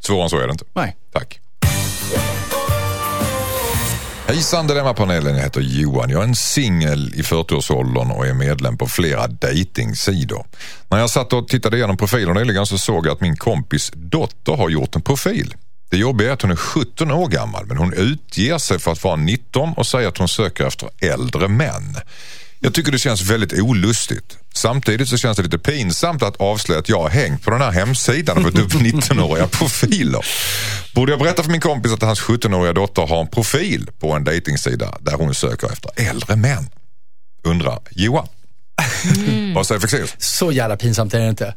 Svårare 0.01 0.25
än 0.25 0.31
så 0.31 0.39
är 0.39 0.47
det 0.47 0.53
inte. 0.53 0.65
nej. 0.75 0.97
Tack. 1.13 1.41
Hejsan 4.29 4.67
Dilemmapanelen, 4.67 5.37
jag 5.37 5.43
heter 5.43 5.61
Johan. 5.61 6.11
Jag 6.11 6.21
är 6.21 6.25
en 6.25 6.35
singel 6.35 7.15
i 7.15 7.23
40-årsåldern 7.23 8.11
och 8.11 8.27
är 8.27 8.35
medlem 8.35 8.79
på 8.79 8.87
flera 8.87 9.27
dejtingsidor. 9.27 10.47
När 10.89 10.99
jag 10.99 11.11
satt 11.11 11.33
och 11.33 11.49
tittade 11.49 11.77
igenom 11.77 11.97
profiler 11.97 12.35
nyligen 12.35 12.67
så 12.67 12.79
såg 12.79 13.07
jag 13.07 13.13
att 13.13 13.21
min 13.21 13.37
kompis 13.37 13.93
dotter 13.95 14.53
har 14.53 14.69
gjort 14.69 14.97
en 14.97 15.03
profil. 15.03 15.55
Det 15.91 15.97
jobbiga 15.97 16.29
är 16.29 16.33
att 16.33 16.43
hon 16.43 16.51
är 16.51 16.57
17 16.57 17.11
år 17.11 17.29
gammal 17.29 17.67
men 17.67 17.77
hon 17.77 17.93
utger 17.93 18.59
sig 18.59 18.79
för 18.79 18.93
att 18.93 19.05
vara 19.05 19.17
19 19.17 19.73
och 19.77 19.87
säger 19.87 20.09
att 20.09 20.19
hon 20.19 20.29
söker 20.29 20.67
efter 20.67 20.89
äldre 21.01 21.49
män. 21.49 21.97
Jag 22.61 22.75
tycker 22.75 22.93
det 22.93 22.99
känns 22.99 23.23
väldigt 23.23 23.53
olustigt. 23.53 24.39
Samtidigt 24.55 25.09
så 25.09 25.17
känns 25.17 25.37
det 25.37 25.43
lite 25.43 25.59
pinsamt 25.59 26.23
att 26.23 26.37
avslöja 26.37 26.81
att 26.81 26.89
jag 26.89 27.03
har 27.03 27.09
hängt 27.11 27.43
på 27.45 27.51
den 27.51 27.61
här 27.61 27.71
hemsidan 27.71 28.39
och 28.39 28.43
fått 28.43 28.59
upp 28.59 28.73
19-åriga 28.73 29.47
profiler. 29.47 30.27
Borde 30.95 31.13
jag 31.13 31.19
berätta 31.19 31.43
för 31.43 31.51
min 31.51 31.61
kompis 31.61 31.93
att 31.93 32.03
hans 32.03 32.21
17-åriga 32.21 32.73
dotter 32.73 33.07
har 33.07 33.21
en 33.21 33.27
profil 33.27 33.91
på 34.01 34.13
en 34.13 34.25
dejtingsida 34.25 34.99
där 35.01 35.13
hon 35.13 35.35
söker 35.35 35.73
efter 35.73 35.91
äldre 35.97 36.37
män? 36.37 36.69
Undrar 37.45 37.79
Johan. 37.91 38.29
Vad 39.55 39.67
säger 39.67 39.81
Fexeus? 39.81 40.15
Så 40.19 40.53
jävla 40.53 40.77
pinsamt 40.77 41.15
är 41.15 41.21
det 41.21 41.29
inte. 41.29 41.55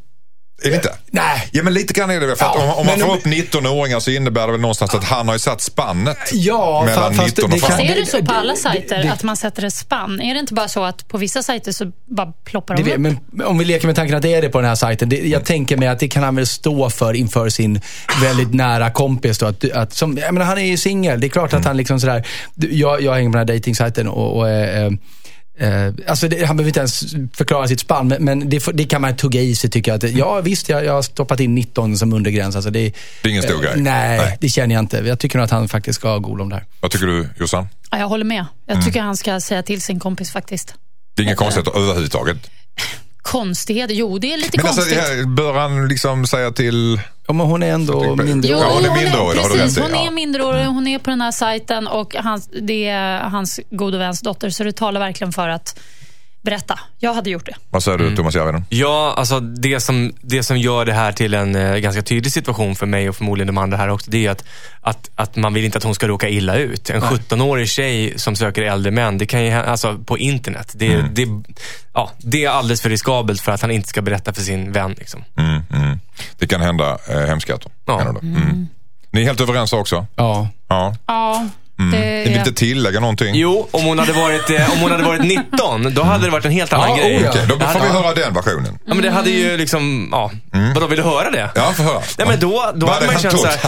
Är 0.64 0.70
det 0.70 0.76
inte? 0.76 0.94
Nej. 1.12 1.50
Ja 1.52 1.64
men 1.64 1.74
lite 1.74 1.94
grann 1.94 2.10
är 2.10 2.20
det 2.20 2.28
väl. 2.28 2.36
För 2.36 2.46
att 2.46 2.52
Ja, 2.56 2.64
om, 2.74 2.80
om 2.80 2.86
man 2.86 3.00
får 3.00 3.10
om- 3.10 3.18
upp 3.18 3.26
19-åringar 3.26 4.00
så 4.00 4.12
innebär 4.12 4.46
det 4.46 4.52
väl 4.52 4.62
någonstans 4.62 4.94
att 4.96 5.04
han 5.04 5.28
har 5.28 5.36
ju 5.36 5.40
satt 5.40 5.62
spannet 5.62 6.18
Ja, 6.34 6.84
mellan 6.86 7.12
fa- 7.14 7.16
fast 7.16 7.28
19 7.38 7.44
och 7.46 7.50
det 7.50 7.60
kan- 7.60 7.70
fram. 7.70 7.88
Ser 7.88 7.96
du 7.96 8.06
så 8.06 8.18
på 8.18 8.24
det- 8.24 8.32
alla 8.40 8.54
det- 8.54 8.60
sajter, 8.60 9.04
det- 9.04 9.12
att 9.12 9.24
man 9.24 9.38
sätter 9.38 9.64
ett 9.66 9.74
spann? 9.74 10.22
Är 10.22 10.34
det 10.34 10.40
inte 10.40 10.54
bara 10.54 10.68
så 10.68 10.84
att 10.84 11.08
på 11.08 11.18
vissa 11.18 11.44
sajter 11.44 11.72
så 11.72 11.92
bara 12.06 12.34
ploppar 12.44 12.76
Det 12.76 12.84
de 12.84 12.90
vet, 12.90 13.12
upp? 13.14 13.20
men 13.32 13.48
om 13.48 13.58
vi 13.58 13.66
leker 13.66 13.88
med 13.88 13.96
tanken 13.96 14.16
att 14.16 14.22
det 14.22 14.34
är 14.34 14.42
det 14.42 14.50
på 14.50 14.60
den 14.60 14.68
här 14.68 14.76
sajten. 14.76 15.10
Det, 15.10 15.16
jag 15.28 15.46
tänker 15.46 15.78
mig 15.78 15.88
att 15.88 16.00
det 16.00 16.08
kan 16.08 16.24
han 16.24 16.36
väl 16.36 16.48
stå 16.48 16.90
för 16.90 17.14
inför 17.14 17.50
sin 17.50 17.82
väldigt 18.22 18.54
nära 18.54 18.92
kompis. 18.92 19.38
Då, 19.38 19.46
att, 19.46 19.72
att, 19.72 19.94
som, 19.94 20.18
jag 20.18 20.34
menar, 20.34 20.46
han 20.46 20.58
är 20.58 20.66
ju 20.66 20.78
singel. 20.78 21.20
Det 21.22 21.28
är 21.28 21.30
klart 21.30 21.54
att 21.54 21.66
han 21.66 21.78
liksom 21.78 22.00
sådär... 22.00 22.28
Jag, 22.56 23.02
jag 23.02 23.14
hänger 23.14 23.30
på 23.30 23.34
den 23.34 23.40
här 23.40 23.46
dejtingsajten 23.46 24.08
och, 24.08 24.38
och 24.38 24.50
eh, 24.50 24.92
eh, 25.60 25.94
alltså 26.08 26.28
det, 26.28 26.46
han 26.46 26.58
behöver 26.58 26.70
inte 26.70 26.80
ens 26.80 27.04
förklara 27.34 27.68
sitt 27.68 27.80
spann, 27.80 28.08
men, 28.08 28.24
men 28.26 28.50
det, 28.50 28.64
det 28.74 28.84
kan 28.86 29.02
man 29.02 29.16
tugga 29.16 29.42
i 29.42 29.56
sig 29.56 29.70
tycker 29.70 29.92
jag. 29.92 30.06
Att, 30.06 30.12
ja 30.12 30.42
visst, 30.42 30.70
jag, 30.70 30.86
jag 30.86 30.94
har 30.94 31.02
stoppat 31.02 31.40
in 31.40 31.56
19 31.56 31.98
som 31.98 32.14
undergräns. 32.14 32.56
Alltså 32.56 32.72
det, 32.72 32.80
Det 33.24 33.28
är 33.28 33.32
ingen 33.32 33.44
stor 33.44 33.56
eh, 33.56 33.62
grej. 33.62 33.82
Nej, 33.82 34.18
Nej. 34.18 34.38
det 34.42 34.50
känner 34.50 34.76
jag 34.76 34.82
inte. 34.82 34.98
Jag 34.98 35.20
tycker 35.20 35.38
nog 35.38 35.46
att 35.46 35.52
han 35.52 35.68
faktiskt 35.68 36.00
ska 36.00 36.10
ha 36.10 36.18
god 36.18 36.42
om 36.42 36.50
det 36.50 36.56
här. 36.56 36.66
Vad 36.80 36.92
tycker 36.92 37.06
du 37.08 37.30
Jossan? 37.40 37.68
Ja, 37.92 37.98
jag 38.00 38.08
håller 38.08 38.26
med. 38.26 38.46
Jag 38.66 38.74
Mm. 38.76 38.86
tycker 38.86 39.02
han 39.02 39.18
ska 39.18 39.40
säga 39.40 39.64
till 39.64 39.82
sin 39.82 40.00
kompis 40.00 40.32
faktiskt. 40.32 40.76
Det 41.16 41.22
är 41.22 41.26
inga 41.26 41.36
konstigheter 41.36 41.78
överhuvudtaget. 41.78 42.38
Konstigheter? 43.22 43.94
Jo, 43.94 44.18
det 44.20 44.34
är 44.34 44.38
lite 44.38 44.58
Men 44.58 44.66
alltså, 44.66 44.82
konstigt. 44.82 45.00
här 45.00 45.26
bör 45.26 45.54
han 45.54 45.88
liksom 45.88 46.28
säga 46.28 46.52
till... 46.52 47.02
Ja, 47.28 47.34
men 47.34 47.46
hon 47.46 47.64
är 47.64 47.74
ändå 47.74 48.16
mindre. 48.16 48.52
Ja, 48.52 48.72
hon 48.74 48.86
är 48.86 48.96
minderårig, 49.04 49.42
precis, 49.42 49.80
hon 49.80 49.96
är 49.96 50.12
minderårig, 50.12 50.66
hon 50.66 50.88
är 50.88 51.00
på 51.00 51.10
den 51.10 51.22
här 51.22 51.32
sajten 51.32 51.88
och 51.88 52.16
hans, 52.16 52.50
det 52.62 52.88
är 52.88 53.20
hans 53.20 53.60
gode 53.70 53.98
väns 53.98 54.22
dotter. 54.22 54.50
Så 54.50 54.64
det 54.64 54.72
talar 54.72 55.00
verkligen 55.00 55.34
för 55.34 55.48
att 55.50 55.80
berätta. 56.42 56.80
Jag 57.00 57.14
hade 57.14 57.30
gjort 57.30 57.46
det. 57.46 57.56
Vad 57.70 57.84
säger 57.84 57.98
du 57.98 58.16
Thomas 58.16 58.36
Järvheden? 58.36 58.66
Ja, 58.70 59.14
alltså 59.18 59.40
det 59.40 59.80
som, 59.80 60.14
det 60.22 60.44
som 60.44 60.58
gör 60.58 60.86
det 60.86 60.94
här 60.94 61.12
till 61.12 61.34
en 61.34 61.56
eh, 61.56 61.76
ganska 61.78 62.02
tydlig 62.02 62.34
situation 62.34 62.76
för 62.76 62.86
mig 62.86 63.10
och 63.10 63.16
förmodligen 63.16 63.48
de 63.48 63.58
andra 63.58 63.78
här 63.78 63.90
också, 63.90 64.12
det 64.12 64.26
är 64.26 64.32
att, 64.32 64.44
att, 64.82 65.10
att 65.16 65.36
man 65.36 65.54
vill 65.54 65.66
inte 65.66 65.78
att 65.78 65.84
hon 65.84 65.96
ska 65.96 66.08
råka 66.08 66.30
illa 66.30 66.56
ut. 66.56 66.90
En 66.90 67.02
17-årig 67.02 67.70
tjej 67.70 68.20
som 68.20 68.36
söker 68.36 68.62
äldre 68.62 68.92
män, 68.92 69.18
det 69.18 69.26
kan 69.26 69.46
ju 69.46 69.52
alltså 69.52 69.98
på 69.98 70.18
internet, 70.18 70.72
det, 70.76 70.94
Mm. 70.94 71.14
det, 71.14 71.28
ja, 71.94 72.12
det 72.18 72.46
är 72.46 72.50
alldeles 72.50 72.82
för 72.82 72.90
riskabelt 72.90 73.42
för 73.42 73.52
att 73.52 73.62
han 73.62 73.72
inte 73.72 73.88
ska 73.90 74.02
berätta 74.02 74.34
för 74.34 74.42
sin 74.42 74.72
vän. 74.72 74.96
Liksom. 74.98 75.24
Mm, 75.38 75.62
mm. 75.74 76.00
Det 76.38 76.48
kan 76.48 76.62
hända 76.62 76.98
eh, 77.10 77.20
hemskheter. 77.20 77.72
Ja. 77.86 78.04
Då. 78.14 78.20
Mm. 78.20 78.68
Ni 79.12 79.22
är 79.22 79.26
helt 79.26 79.42
överens 79.42 79.74
också? 79.74 80.06
Ja. 80.16 80.48
Ja. 80.68 80.96
Ja, 81.08 81.48
Ni 81.90 81.98
det 81.98 82.24
vill 82.24 82.34
är... 82.34 82.40
inte 82.40 82.54
tillägga 82.54 83.00
någonting? 83.00 83.36
Jo, 83.36 83.68
om 83.72 83.84
hon 83.86 84.00
hade 84.00 84.14
varit, 84.14 84.50
eh, 84.50 84.72
om 84.74 84.80
hon 84.80 84.92
hade 84.92 85.04
varit 85.04 85.22
19, 85.24 85.94
då 85.94 86.04
hade 86.04 86.26
det 86.26 86.32
varit 86.32 86.46
en 86.46 86.52
helt 86.52 86.74
annan 86.74 86.90
Ja, 86.90 86.96
grej. 86.96 87.26
Okej, 87.30 87.42
då 87.50 87.60
får 87.60 87.80
vi 87.80 87.88
höra 87.88 88.14
den 88.14 88.34
versionen. 88.34 88.80
Ja, 88.86 88.94
men 88.94 89.02
det 89.04 89.10
hade 89.12 89.30
ju 89.30 89.58
liksom, 89.58 90.10
ja. 90.12 90.32
Vadå, 90.76 90.88
vill 90.88 90.98
du 90.98 91.04
höra 91.04 91.32
det? 91.32 91.50
Ja, 91.56 91.74
få 91.78 91.84
höra. 91.84 92.02
Nej 92.18 92.28
men 92.28 92.40
då, 92.40 92.72
då 92.76 92.86
Vad 92.86 92.96
hade 92.96 93.06
man 93.06 93.16
ju 93.16 93.22
känt 93.22 93.34
då? 93.34 93.38
såhär, 93.42 93.60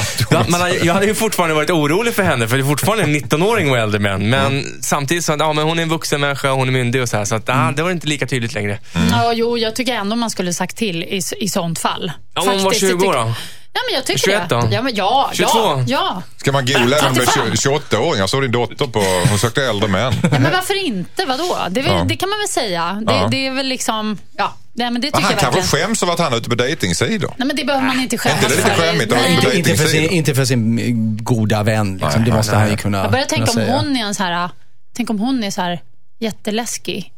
då, 0.45 0.51
man, 0.51 0.61
hade- 0.61 0.77
jag 0.77 0.93
hade 0.93 1.05
ju 1.05 1.13
fortfarande 1.15 1.55
varit 1.55 1.69
orolig 1.69 2.13
för 2.13 2.23
henne 2.23 2.47
för 2.47 2.57
det 2.57 2.63
är 2.63 2.65
fortfarande 2.65 3.03
en 3.03 3.15
19-åring 3.15 3.71
och 3.71 3.77
äldre 3.77 3.99
män. 3.99 4.29
Men 4.29 4.65
samtidigt 4.81 5.25
så, 5.25 5.35
ja 5.39 5.53
men 5.53 5.63
hon 5.63 5.79
är 5.79 5.83
en 5.83 5.89
vuxen 5.89 6.21
människa, 6.21 6.51
hon 6.51 6.67
är 6.67 6.71
myndig 6.71 7.01
och 7.01 7.09
så 7.09 7.17
här. 7.17 7.25
Så 7.25 7.35
att, 7.35 7.49
ah, 7.49 7.71
det 7.75 7.83
var 7.83 7.91
inte 7.91 8.07
lika 8.07 8.25
tydligt 8.27 8.53
längre. 8.53 8.79
Ja, 9.11 9.33
jo, 9.33 9.57
jag 9.57 9.75
tycker 9.75 9.93
ändå 9.93 10.15
man 10.15 10.29
skulle 10.29 10.53
sagt 10.53 10.77
till 10.77 11.03
i, 11.03 11.21
i 11.39 11.49
sånt 11.49 11.79
fall. 11.79 12.11
Ja, 12.35 12.41
om 12.41 12.47
hon 12.47 12.57
var 12.63 12.71
Faktiskt, 12.71 12.91
20 12.91 13.05
år 13.07 13.15
jag 13.15 13.25
då? 13.27 13.33
Ja, 13.75 13.79
men 13.87 13.95
jag 13.95 14.05
tycker 14.05 14.19
21 14.19 14.49
det. 14.49 14.55
då? 14.55 14.67
Ja, 14.71 14.81
men 14.81 14.95
ja, 14.95 15.29
22? 15.33 15.49
ja, 15.55 15.83
ja. 15.87 16.21
Ska 16.37 16.51
man 16.51 16.63
med 16.65 16.99
35? 16.99 17.51
28-åringar? 17.51 18.17
Jag 18.17 18.29
såg 18.29 18.41
din 18.41 18.51
dotter 18.51 18.87
på, 18.87 18.99
hon 19.29 19.39
sökte 19.39 19.65
äldre 19.65 19.87
män. 19.89 20.13
ja 20.23 20.29
men 20.39 20.51
varför 20.51 20.85
inte? 20.85 21.25
Vadå? 21.25 21.57
Det, 21.69 21.81
väl, 21.81 21.91
Ja. 21.91 22.03
det 22.03 22.15
kan 22.15 22.29
man 22.29 22.39
väl 22.39 22.47
säga. 22.47 23.01
Det, 23.07 23.13
Ja. 23.13 23.27
det 23.31 23.47
är 23.47 23.51
väl 23.51 23.67
liksom, 23.67 24.17
ja. 24.37 24.53
Nej, 24.75 24.91
men 24.91 25.01
det 25.01 25.05
Men 25.13 25.21
tycker 25.21 25.23
han 25.23 25.31
jag 25.31 25.53
kanske 25.53 25.77
skäms 25.77 26.03
över 26.03 26.13
att 26.13 26.19
han 26.19 26.33
är 26.33 26.37
ute 26.37 26.49
på 26.49 26.55
dejtingsidor. 26.55 27.33
Nej, 27.37 27.47
men 27.47 27.55
det 27.55 27.63
behöver 27.65 27.87
man 27.87 27.99
inte 27.99 28.17
skämmas 28.17 28.43
Inte 28.43 28.55
det 28.55 28.61
lite 28.61 28.69
för. 28.75 28.81
skämmigt 28.81 29.11
att 29.11 29.17
vara 29.17 29.21
Nej. 29.21 29.37
ute 29.37 29.49
på 29.49 29.53
Inte, 29.55 29.69
inte, 29.71 29.81
för 29.83 29.89
sin, 29.89 30.09
inte 30.09 30.35
för 30.35 30.45
sin 30.45 30.79
eh, 30.79 30.85
goda 31.23 31.63
vän. 31.63 31.93
Liksom. 31.97 32.21
Nej, 32.21 32.29
det 32.31 32.35
måste 32.37 32.51
nej, 32.51 32.61
han 32.61 32.69
ju 32.71 32.77
kunna 32.77 32.97
Jag 32.97 33.11
börjar 33.11 33.25
tänka 33.25 33.43
om 33.51 33.53
säga. 33.53 33.77
hon 33.77 33.95
är 33.97 34.05
en 34.05 34.15
så 34.15 34.23
här, 34.23 34.49
tänk 34.95 35.09
om 35.09 35.19
hon 35.19 35.43
är 35.43 35.51
så 35.51 35.61
här 35.61 35.81
jätteläskig. 36.19 37.12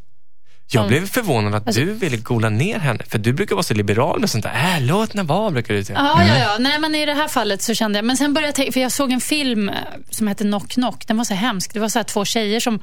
Jag 0.72 0.88
blev 0.88 1.08
förvånad 1.08 1.56
att 1.56 1.68
Alltså- 1.68 1.82
du 1.82 1.94
ville 1.94 2.18
gola 2.18 2.50
ner 2.50 2.80
henne. 2.80 3.04
För 3.08 3.18
du 3.18 3.34
brukar 3.34 3.56
vara 3.56 3.64
så 3.64 3.74
liberal 3.74 4.20
med 4.20 4.30
sånt 4.30 4.44
där. 4.44 4.76
Äh, 4.78 4.82
låt 4.86 5.14
henne 5.14 5.24
vara, 5.24 5.52
brukar 5.52 5.74
du 5.74 5.84
säga. 5.84 6.00
Ja, 6.00 6.24
ja, 6.28 6.38
ja. 6.38 6.58
Nej, 6.60 6.80
men 6.80 6.96
i 6.96 7.06
det 7.06 7.14
här 7.14 7.28
fallet 7.28 7.62
så 7.62 7.74
kände 7.74 7.98
jag... 7.98 8.06
Men 8.06 8.18
sen 8.18 8.34
började 8.34 8.48
jag 8.48 8.56
tänka, 8.56 8.72
för 8.72 8.80
jag 8.80 8.92
såg 8.92 9.12
en 9.12 9.22
film 9.22 9.70
eh, 9.70 9.76
som 10.10 10.28
heter 10.28 10.46
Knock 10.46 10.70
Knock. 10.70 11.08
Den 11.08 11.18
var 11.18 11.24
så 11.26 11.34
hemsk. 11.34 11.74
Det 11.74 11.80
var 11.80 11.90
så 11.90 12.04
två 12.04 12.26
tjejer 12.26 12.60
som 12.60 12.80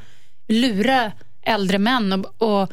lurar 0.49 1.13
äldre 1.47 1.79
män 1.79 2.13
och, 2.13 2.43
och 2.63 2.73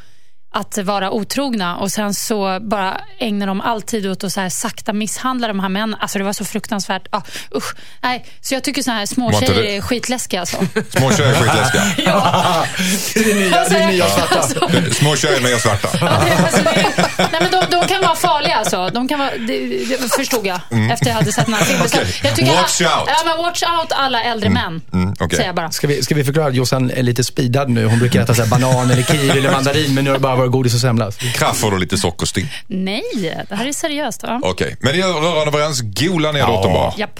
att 0.51 0.77
vara 0.77 1.11
otrogna 1.11 1.77
och 1.77 1.91
sen 1.91 2.13
så 2.13 2.59
bara 2.61 3.01
ägnar 3.19 3.47
de 3.47 3.61
all 3.61 3.81
tid 3.81 4.07
åt 4.07 4.23
att 4.23 4.33
så 4.33 4.41
här 4.41 4.49
sakta 4.49 4.93
misshandla 4.93 5.47
de 5.47 5.59
här 5.59 5.69
männen. 5.69 5.95
Alltså 5.99 6.17
det 6.17 6.23
var 6.23 6.33
så 6.33 6.45
fruktansvärt. 6.45 7.07
Ah, 7.11 7.21
usch. 7.55 7.73
Nej, 8.01 8.25
så 8.41 8.53
jag 8.53 8.63
tycker 8.63 8.81
så 8.81 8.91
här 8.91 9.05
små 9.05 9.25
Var 9.25 9.33
inte 9.33 9.45
tjejer 9.45 9.61
det- 9.63 9.77
är 9.77 9.81
skitläskiga 9.81 10.39
alltså. 10.39 10.57
Små 10.89 11.11
tjejer 11.11 11.29
är 11.29 11.35
skitläskiga. 11.35 11.83
Det 13.13 13.19
är 13.19 13.25
det 13.25 13.33
nya, 13.39 13.63
det 13.69 13.75
är 13.77 13.87
nya 13.87 14.05
svarta. 14.09 14.39
Alltså, 14.39 14.93
Små 14.93 15.15
tjejer 15.15 15.41
med 15.41 15.59
svarta. 15.61 15.87
Ja, 16.01 16.07
det, 16.25 16.43
alltså, 16.43 16.63
det, 16.63 17.29
nej, 17.31 17.41
men 17.41 17.51
de, 17.51 17.65
de 17.71 17.87
kan 17.87 18.01
vara 18.01 18.15
farliga 18.15 18.55
alltså. 18.55 18.89
De 18.93 19.07
kan 19.07 19.19
vara, 19.19 19.31
det, 19.47 19.67
det 19.85 20.13
förstod 20.15 20.45
jag 20.47 20.59
efter 20.91 21.07
jag 21.07 21.13
hade 21.15 21.31
sett 21.31 21.45
den 21.45 21.53
här 21.55 21.63
filmen. 21.65 21.85
Okej. 21.87 22.15
jag 22.23 22.35
tycker 22.35 22.53
Watch 22.53 22.81
att, 22.81 22.99
out. 22.99 23.09
Ja, 23.09 23.15
men 23.25 23.37
watch 23.37 23.63
out 23.63 23.91
alla 23.91 24.23
äldre 24.23 24.49
män. 24.49 24.81
mm, 24.93 25.13
okej. 25.19 25.29
Säger 25.29 25.45
jag 25.45 25.55
bara. 25.55 25.71
Ska 25.71 25.87
vi, 25.87 26.03
ska 26.03 26.15
vi 26.15 26.23
förklara 26.23 26.47
att 26.47 26.55
Jossan 26.55 26.91
är 26.91 27.03
lite 27.03 27.23
speedad 27.23 27.69
nu? 27.69 27.85
Hon 27.85 27.99
brukar 27.99 28.21
äta 28.21 28.33
så 28.33 28.41
här 28.43 28.49
banan 28.49 28.91
eller 28.91 29.03
kiwi 29.03 29.29
eller 29.29 29.51
mandarin, 29.51 29.93
men 29.95 30.03
nu 30.03 30.09
har 30.09 30.17
det 30.17 30.21
bara 30.21 30.35
varit 30.39 30.51
godis 30.51 30.73
och 30.73 30.79
semla. 30.79 31.11
Krafford 31.11 31.73
och 31.73 31.79
lite 31.79 31.97
sockersting. 31.97 32.53
Nej, 32.67 33.03
det 33.49 33.55
här 33.55 33.67
är 33.67 33.73
seriöst. 33.73 34.23
Okej, 34.41 34.75
men 34.79 34.93
ni 34.93 34.99
är 34.99 35.07
rörande 35.07 35.57
överens. 35.59 35.81
Gola 35.81 36.31
ner 36.31 36.47
dottern 36.47 36.73
bara. 36.73 36.93
Japp. 36.97 37.19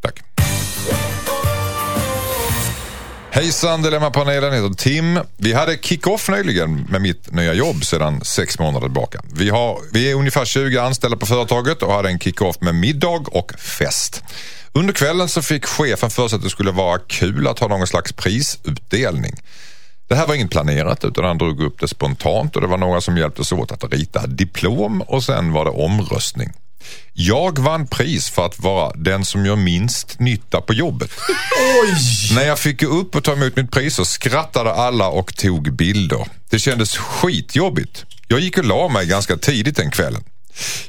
Tack. 0.00 0.22
Hejsan 3.32 3.82
Dilemmapanelen, 3.82 4.54
jag 4.54 4.62
heter 4.62 4.74
Tim. 4.74 5.20
Vi 5.36 5.52
hade 5.52 5.76
kick-off 5.76 6.28
nyligen 6.28 6.86
med 6.88 7.02
mitt 7.02 7.32
nya 7.32 7.54
jobb 7.54 7.84
sedan 7.84 8.24
sex 8.24 8.58
månader 8.58 8.86
tillbaka. 8.86 9.20
Vi, 9.32 9.50
har, 9.50 9.78
vi 9.92 10.10
är 10.10 10.14
ungefär 10.14 10.44
20 10.44 10.78
anställda 10.78 11.16
på 11.16 11.26
företaget 11.26 11.82
och 11.82 11.92
hade 11.92 12.08
en 12.08 12.18
kick-off 12.18 12.60
med 12.60 12.74
middag 12.74 13.22
och 13.26 13.52
fest. 13.52 14.22
Under 14.72 14.92
kvällen 14.94 15.28
så 15.28 15.42
fick 15.42 15.66
chefen 15.66 16.10
för 16.10 16.28
sig 16.28 16.36
att 16.36 16.42
det 16.42 16.50
skulle 16.50 16.70
vara 16.70 16.98
kul 16.98 17.48
att 17.48 17.58
ha 17.58 17.68
någon 17.68 17.86
slags 17.86 18.12
prisutdelning. 18.12 19.34
Det 20.10 20.16
här 20.16 20.26
var 20.26 20.34
inget 20.34 20.50
planerat 20.50 21.04
utan 21.04 21.24
han 21.24 21.38
drog 21.38 21.62
upp 21.62 21.80
det 21.80 21.88
spontant 21.88 22.56
och 22.56 22.62
det 22.62 22.68
var 22.68 22.78
några 22.78 23.00
som 23.00 23.16
hjälptes 23.16 23.52
åt 23.52 23.72
att 23.72 23.92
rita 23.92 24.26
diplom 24.26 25.02
och 25.02 25.24
sen 25.24 25.52
var 25.52 25.64
det 25.64 25.70
omröstning. 25.70 26.52
Jag 27.12 27.58
vann 27.58 27.86
pris 27.86 28.30
för 28.30 28.46
att 28.46 28.58
vara 28.60 28.92
den 28.96 29.24
som 29.24 29.46
gör 29.46 29.56
minst 29.56 30.20
nytta 30.20 30.60
på 30.60 30.74
jobbet. 30.74 31.10
När 32.34 32.42
jag 32.42 32.58
fick 32.58 32.82
upp 32.82 33.16
och 33.16 33.24
ta 33.24 33.32
emot 33.32 33.56
mitt 33.56 33.70
pris 33.70 33.94
så 33.94 34.04
skrattade 34.04 34.72
alla 34.72 35.08
och 35.08 35.36
tog 35.36 35.72
bilder. 35.72 36.26
Det 36.50 36.58
kändes 36.58 36.96
skitjobbigt. 36.96 38.04
Jag 38.28 38.40
gick 38.40 38.58
och 38.58 38.64
la 38.64 38.88
mig 38.88 39.06
ganska 39.06 39.36
tidigt 39.36 39.76
den 39.76 39.90
kvällen. 39.90 40.24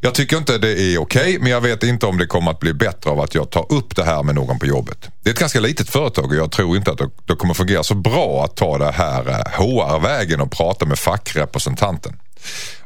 Jag 0.01 0.13
tycker 0.13 0.37
inte 0.37 0.57
det 0.57 0.81
är 0.81 0.97
okej, 0.97 1.37
men 1.39 1.51
jag 1.51 1.61
vet 1.61 1.83
inte 1.83 2.05
om 2.05 2.17
det 2.17 2.25
kommer 2.25 2.51
att 2.51 2.59
bli 2.59 2.73
bättre 2.73 3.09
av 3.09 3.19
att 3.19 3.35
jag 3.35 3.49
tar 3.49 3.71
upp 3.73 3.95
det 3.95 4.03
här 4.03 4.23
med 4.23 4.35
någon 4.35 4.59
på 4.59 4.65
jobbet. 4.65 5.09
Det 5.23 5.29
är 5.29 5.33
ett 5.33 5.39
ganska 5.39 5.59
litet 5.59 5.89
företag 5.89 6.25
och 6.25 6.35
jag 6.35 6.51
tror 6.51 6.77
inte 6.77 6.91
att 6.91 7.01
det, 7.25 7.35
kommer 7.35 7.53
fungera 7.53 7.83
så 7.83 7.95
bra 7.95 8.43
att 8.43 8.55
ta 8.55 8.77
det 8.77 8.91
här 8.91 9.29
eh, 9.29 9.63
HR-vägen 9.63 10.41
och 10.41 10.51
prata 10.51 10.85
med 10.85 10.99
fackrepresentanten. 10.99 12.19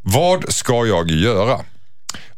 Vad 0.02 0.54
ska 0.54 0.86
jag 0.86 1.12
göra? 1.12 1.60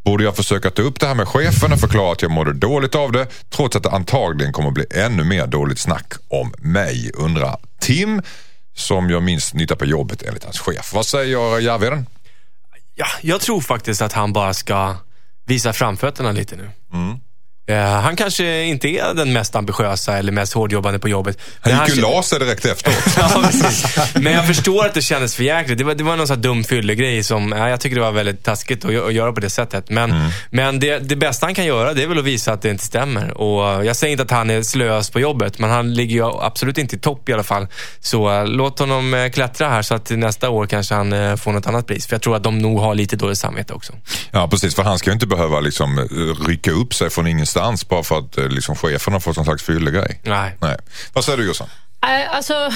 Borde 0.04 0.24
jag 0.24 0.36
försöka 0.36 0.70
ta 0.70 0.82
upp 0.82 1.00
det 1.00 1.08
här 1.08 1.16
med 1.16 1.28
chefen 1.28 1.74
och 1.74 1.80
förklara 1.80 2.12
att 2.12 2.22
jag 2.22 2.32
mådde 2.32 2.54
dåligt 2.54 2.96
av 2.96 3.12
det 3.12 3.28
trots 3.50 3.76
att 3.76 3.84
det 3.84 3.90
antagligen 3.90 4.54
kommer 4.54 4.72
bli 4.72 4.86
ännu 4.92 5.24
mer 5.24 5.48
dåligt 5.48 5.80
snack 5.80 6.14
om 6.28 6.54
mig, 6.58 7.12
undrar 7.14 7.58
Tim 7.80 8.22
som 8.76 9.10
gör 9.10 9.20
minst 9.20 9.54
nytta 9.54 9.76
på 9.76 9.86
jobbet 9.86 10.22
enligt 10.22 10.44
hans 10.44 10.60
chef. 10.60 10.94
Vad 10.94 11.06
säger 11.06 11.60
Järvheden? 11.60 12.06
Ja, 13.00 13.06
jag 13.22 13.42
tror 13.42 13.62
faktiskt 13.62 14.02
att 14.02 14.14
han 14.14 14.34
bara 14.34 14.54
ska 14.54 14.96
visa 15.46 15.74
framfötterna 15.74 16.32
lite 16.32 16.56
nu. 16.56 16.70
Mm 16.94 17.20
han 17.76 18.16
kanske 18.16 18.64
inte 18.64 18.88
är 18.88 19.14
den 19.14 19.34
mest 19.34 19.56
ambitiösa 19.56 20.18
eller 20.18 20.32
mest 20.32 20.54
hårdjobbande 20.54 21.00
på 21.00 21.10
jobbet. 21.10 21.38
Han 21.62 21.74
gick 21.74 21.96
ju 21.96 22.04
han- 22.04 22.12
la 22.14 22.24
sig 22.24 22.40
direkt 22.40 22.66
efteråt. 22.66 22.96
Ja. 23.18 24.06
Men 24.20 24.34
jag 24.34 24.48
förstår 24.48 24.86
att 24.86 24.94
det 24.94 25.02
kändes 25.02 25.36
för 25.36 25.44
jäkligt. 25.44 25.78
Det 25.78 25.84
var, 25.84 25.96
det 25.96 26.04
var 26.04 26.16
någon 26.18 26.28
sån 26.28 26.36
här 26.36 26.44
dum 26.44 26.64
fyllegrej 26.64 27.24
som, 27.24 27.52
ja, 27.58 27.70
jag 27.70 27.80
tycker 27.80 27.96
det 27.96 28.02
var 28.02 28.12
väldigt 28.12 28.44
taskigt 28.44 28.86
att, 28.86 28.96
att 28.96 29.14
göra 29.14 29.32
på 29.32 29.40
det 29.40 29.50
sättet. 29.50 29.90
Men, 29.90 30.30
men 30.50 30.80
det, 30.80 31.00
det 31.00 31.16
bästa 31.16 31.46
han 31.46 31.56
kan 31.56 31.66
göra 31.66 31.94
det 31.94 32.04
är 32.04 32.08
väl 32.08 32.18
att 32.20 32.24
visa 32.26 32.54
att 32.54 32.62
det 32.62 32.70
inte 32.70 32.86
stämmer. 32.86 33.38
Och 33.38 33.86
jag 33.86 33.96
säger 33.96 34.12
inte 34.12 34.24
att 34.24 34.32
han 34.32 34.50
är 34.50 34.62
slös 34.62 35.10
på 35.10 35.20
jobbet, 35.20 35.60
men 35.60 35.70
han 35.70 35.94
ligger 35.94 36.16
ju 36.16 36.26
absolut 36.42 36.78
inte 36.78 36.96
i 36.96 37.00
topp 37.00 37.30
i 37.30 37.34
alla 37.34 37.44
fall. 37.44 37.68
Så 38.00 38.32
eh, 38.34 38.48
låt 38.48 38.80
honom 38.80 39.14
eh, 39.14 39.30
klättra 39.30 39.70
här 39.70 39.82
så 39.82 39.96
att 39.96 40.10
nästa 40.10 40.50
år 40.50 40.66
kanske 40.66 40.96
han 40.96 41.14
eh, 41.14 41.36
får 41.36 41.52
något 41.52 41.68
annat 41.68 41.88
pris. 41.88 42.08
För 42.08 42.16
jag 42.16 42.22
tror 42.22 42.36
att 42.36 42.44
de 42.44 42.60
nog 42.60 42.80
har 42.80 42.96
lite 42.96 43.16
dåligt 43.16 43.38
samvete 43.38 43.74
också. 43.74 43.94
Ja 44.32 44.48
precis, 44.48 44.76
för 44.76 44.84
han 44.84 45.00
ska 45.00 45.10
ju 45.10 45.14
inte 45.14 45.28
behöva 45.28 45.60
liksom 45.60 45.98
eh, 46.00 46.48
rycka 46.48 46.72
upp 46.72 46.94
sig 46.94 47.10
från 47.10 47.28
ingenstans 47.28 47.57
bara 47.90 48.04
för 48.04 48.20
att 48.20 48.38
eh, 48.38 48.50
liksom, 48.50 48.76
chefen 48.76 49.14
har 49.14 49.20
fått 49.20 49.36
någon 49.36 49.46
slags 49.46 49.64
fyllegrej. 49.64 50.20
Nej. 50.24 50.58
Nej. 50.62 50.78
Vad 51.14 51.26
säger 51.26 51.38
du 51.38 51.48
Jossan? 51.48 51.70
Nej, 52.04 52.26
Alltså, 52.26 52.72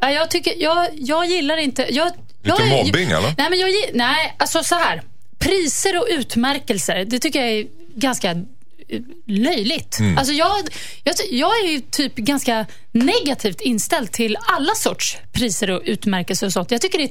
jag, 0.00 0.30
tycker, 0.30 0.54
jag, 0.62 0.88
jag 0.94 1.26
gillar 1.26 1.56
inte... 1.56 1.86
Jag, 1.90 2.12
jag, 2.42 2.60
Lite 2.60 2.70
mobbing, 2.70 3.10
eller? 3.10 3.34
Nej, 3.38 3.50
men 3.50 3.58
jag, 3.58 3.70
nej, 3.94 4.34
alltså 4.38 4.62
så 4.62 4.74
här. 4.74 5.02
Priser 5.38 5.96
och 5.96 6.06
utmärkelser, 6.10 7.04
det 7.04 7.18
tycker 7.18 7.40
jag 7.40 7.48
är 7.48 7.66
ganska 7.94 8.30
eh, 8.30 9.00
löjligt. 9.26 9.98
Mm. 9.98 10.18
Alltså 10.18 10.32
jag, 10.32 10.68
jag, 11.04 11.14
jag 11.30 11.64
är 11.64 11.68
ju 11.68 11.80
typ 11.80 12.16
ganska 12.16 12.66
negativt 12.92 13.60
inställd 13.60 14.12
till 14.12 14.36
alla 14.46 14.74
sorts 14.74 15.18
priser 15.32 15.70
och 15.70 15.82
utmärkelser 15.84 16.46
och 16.46 16.52
sånt. 16.52 16.70
Jag 16.70 16.80
tycker 16.80 16.98
det 16.98 17.04
är... 17.04 17.10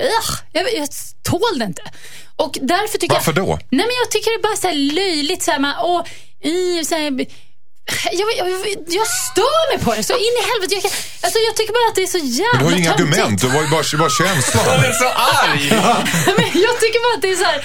Ugh, 0.00 0.38
jag, 0.52 0.74
jag 0.74 0.88
tål 1.22 1.58
det 1.58 1.64
inte. 1.64 1.82
Och 2.36 2.58
därför 2.62 2.98
tycker 2.98 3.14
Varför 3.14 3.32
jag, 3.36 3.46
då? 3.46 3.56
Nej, 3.56 3.86
men 3.86 3.96
jag 4.02 4.10
tycker 4.10 4.30
det 4.30 4.40
är 4.40 4.42
bara 4.42 4.56
så 4.56 4.68
här 4.68 4.74
löjligt. 4.74 5.42
Så 5.42 5.50
här, 5.50 5.58
man, 5.58 5.74
åh, 5.82 6.04
i, 6.44 6.84
så 6.84 6.94
här, 6.94 7.26
jag, 8.12 8.28
jag, 8.38 8.48
jag 8.98 9.06
stör 9.06 9.76
mig 9.76 9.84
på 9.84 9.94
det 9.94 10.02
så 10.02 10.12
in 10.12 10.34
i 10.40 10.44
helvete. 10.50 10.74
Jag, 10.74 10.84
alltså, 11.24 11.38
jag 11.48 11.54
tycker 11.56 11.72
bara 11.78 11.88
att 11.90 11.94
det 11.94 12.02
är 12.08 12.12
så 12.18 12.22
jävla 12.40 12.52
Men 12.52 12.58
du 12.58 12.64
har 12.64 12.72
ju 12.72 12.78
inga 12.78 12.94
töntigt. 12.94 13.18
argument, 13.18 13.40
du 13.40 13.48
var 13.48 13.62
ju 13.62 13.68
bara, 13.76 13.84
bara 14.02 14.10
känslor. 14.20 14.62
är 14.90 14.96
så 15.04 15.08
arg! 15.42 15.62
Men 16.38 16.48
jag 16.66 16.74
tycker 16.82 16.98
bara 17.06 17.14
att 17.18 17.22
det 17.22 17.30
är 17.36 17.36
så 17.44 17.48
här. 17.52 17.60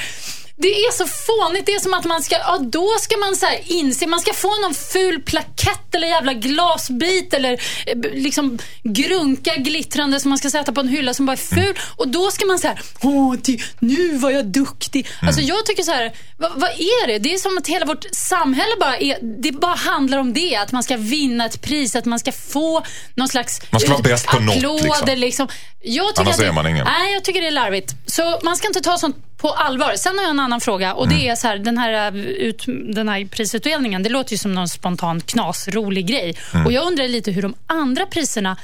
Det 0.56 0.68
är 0.68 0.92
så 0.92 1.06
fånigt. 1.06 1.66
Det 1.66 1.74
är 1.74 1.80
som 1.80 1.94
att 1.94 2.06
man 2.06 2.24
ska, 2.24 2.36
ja 2.36 2.58
då 2.58 2.88
ska 3.00 3.18
man 3.18 3.36
så 3.36 3.46
här 3.46 3.60
inse, 3.66 4.08
man 4.08 4.20
ska 4.20 4.34
få 4.34 4.62
någon 4.62 4.74
ful 4.74 5.22
plakett 5.22 5.96
eller 5.96 6.08
jävla 6.08 6.34
glasbit 6.34 7.34
eller 7.34 7.52
eh, 7.86 7.98
liksom 8.14 8.60
grunka 8.84 9.56
glittrande 9.56 10.20
som 10.20 10.30
man 10.30 10.38
ska 10.38 10.50
sätta 10.50 10.72
på 10.72 10.82
en 10.82 10.88
hylla 10.88 11.14
som 11.14 11.26
bara 11.26 11.32
är 11.32 11.38
ful. 11.38 11.80
Och 11.98 12.08
då 12.08 12.32
ska 12.32 12.46
man 12.46 12.60
säga, 12.60 12.78
åh, 13.02 13.36
ty, 13.44 13.58
nu 13.80 14.18
var 14.18 14.32
jag 14.32 14.46
duktig. 14.46 15.08
Alltså 15.22 15.42
jag 15.42 15.66
tycker 15.66 15.84
så 15.84 15.92
här, 15.92 16.14
vad, 16.38 16.52
vad 16.56 16.70
är 16.70 17.08
det? 17.08 17.20
Det 17.20 17.34
är 17.34 17.38
som 17.38 17.58
att 17.58 17.68
hela 17.68 17.86
vårt 17.86 18.06
samhälle 18.12 18.76
bara 18.80 18.98
är, 18.98 19.18
det 19.42 19.52
bara 19.52 19.76
handlar 19.76 20.18
om 20.18 20.34
det. 20.34 20.56
Att 20.56 20.72
man 20.72 20.84
ska 20.84 20.98
vinna 20.98 21.46
ett 21.46 21.62
pris, 21.62 21.96
att 21.96 22.06
man 22.06 22.20
ska 22.20 22.32
få 22.32 22.84
någon 23.16 23.28
slags 23.28 23.62
Man 23.72 23.82
ska 23.82 23.90
vara 23.90 24.00
eh, 24.00 24.04
bäst 24.04 24.28
på 24.28 24.40
något, 24.40 24.56
liksom. 24.56 25.16
Liksom. 25.16 25.48
Jag 25.82 26.10
tycker 26.10 26.22
Annars 26.22 26.36
att 26.36 26.42
det, 26.42 26.48
är 26.48 26.52
man 26.52 26.68
ingen. 26.68 26.86
Nej, 26.86 27.14
jag 27.14 27.24
tycker 27.24 27.42
det 27.42 27.48
är 27.48 27.52
larvigt. 27.52 27.96
Så 28.06 28.40
man 28.44 28.56
ska 28.56 28.68
inte 28.68 28.82
ta 28.82 28.98
sånt 28.98 29.33
på 29.38 29.50
allvar. 29.52 29.94
Sen 29.96 30.16
har 30.18 30.24
jag 30.24 30.30
en 30.32 30.40
annan 30.40 30.62
fråga 30.62 30.94
och 30.94 31.06
Mm. 31.06 31.18
det 31.18 31.28
är 31.28 31.36
så 31.36 31.48
här, 31.48 31.58
den 31.58 31.78
här, 31.78 32.14
uh, 32.16 32.22
ut, 32.26 32.64
den 32.96 33.10
här 33.10 33.26
prisutdelningen, 33.26 34.04
det 34.04 34.10
låter 34.10 34.32
ju 34.32 34.38
som 34.38 34.54
någon 34.54 34.68
spontan 34.70 35.22
knasrolig 35.22 36.08
grej. 36.08 36.36
Mm. 36.54 36.66
Och 36.66 36.72
jag 36.72 36.86
undrar 36.88 37.08
lite 37.08 37.32
hur 37.32 37.42
de 37.42 37.54
andra 37.68 38.06
priserna, 38.06 38.58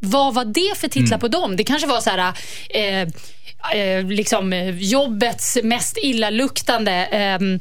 vad 0.00 0.34
var 0.34 0.44
det 0.44 0.78
för 0.78 0.88
titlar 0.88 1.06
Mm. 1.16 1.20
på 1.20 1.28
dem? 1.28 1.56
Det 1.56 1.64
kanske 1.64 1.88
var 1.88 2.00
så 2.00 2.10
här, 2.10 2.32
eh, 2.70 3.08
eh, 3.80 4.04
liksom 4.06 4.52
jobbets 4.78 5.58
mest 5.62 5.98
illaluktande, 6.02 6.92
eh, 7.06 7.20
Mm. 7.24 7.60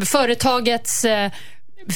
eh, 0.00 0.04
företagets 0.06 1.04
eh, 1.04 1.30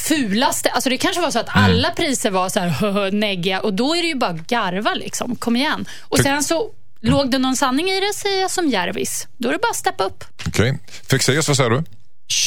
fulaste. 0.09 0.69
Alltså 0.71 0.91
det 0.91 0.97
kanske 0.97 1.21
var 1.23 1.31
så 1.31 1.39
att 1.39 1.57
Mm. 1.57 1.65
alla 1.65 1.91
priser 1.91 2.31
var 2.31 2.49
så 2.49 2.61
här 2.61 3.11
neggiga 3.13 3.61
och 3.61 3.75
då 3.75 3.95
är 3.97 4.03
det 4.03 4.09
ju 4.09 4.15
bara 4.15 4.33
garva 4.33 4.95
liksom. 4.95 5.37
Kom 5.37 5.57
igen. 5.57 5.85
Och 6.01 6.19
sen 6.19 6.43
så 6.45 6.71
låg 7.03 7.31
det 7.31 7.39
någon 7.39 7.57
sanning 7.57 7.89
i 7.91 8.01
det 8.01 8.15
säger 8.15 8.41
jag 8.41 8.51
som 8.51 8.69
Järvis. 8.69 9.27
Då 9.39 9.49
är 9.49 9.53
det 9.53 9.59
bara 9.59 9.71
att 9.71 9.77
steppa 9.77 10.05
upp. 10.05 10.25
Okej. 10.47 10.79
Fexeus, 11.11 11.49
vad 11.49 11.57
säger 11.57 11.71
du? 11.71 11.83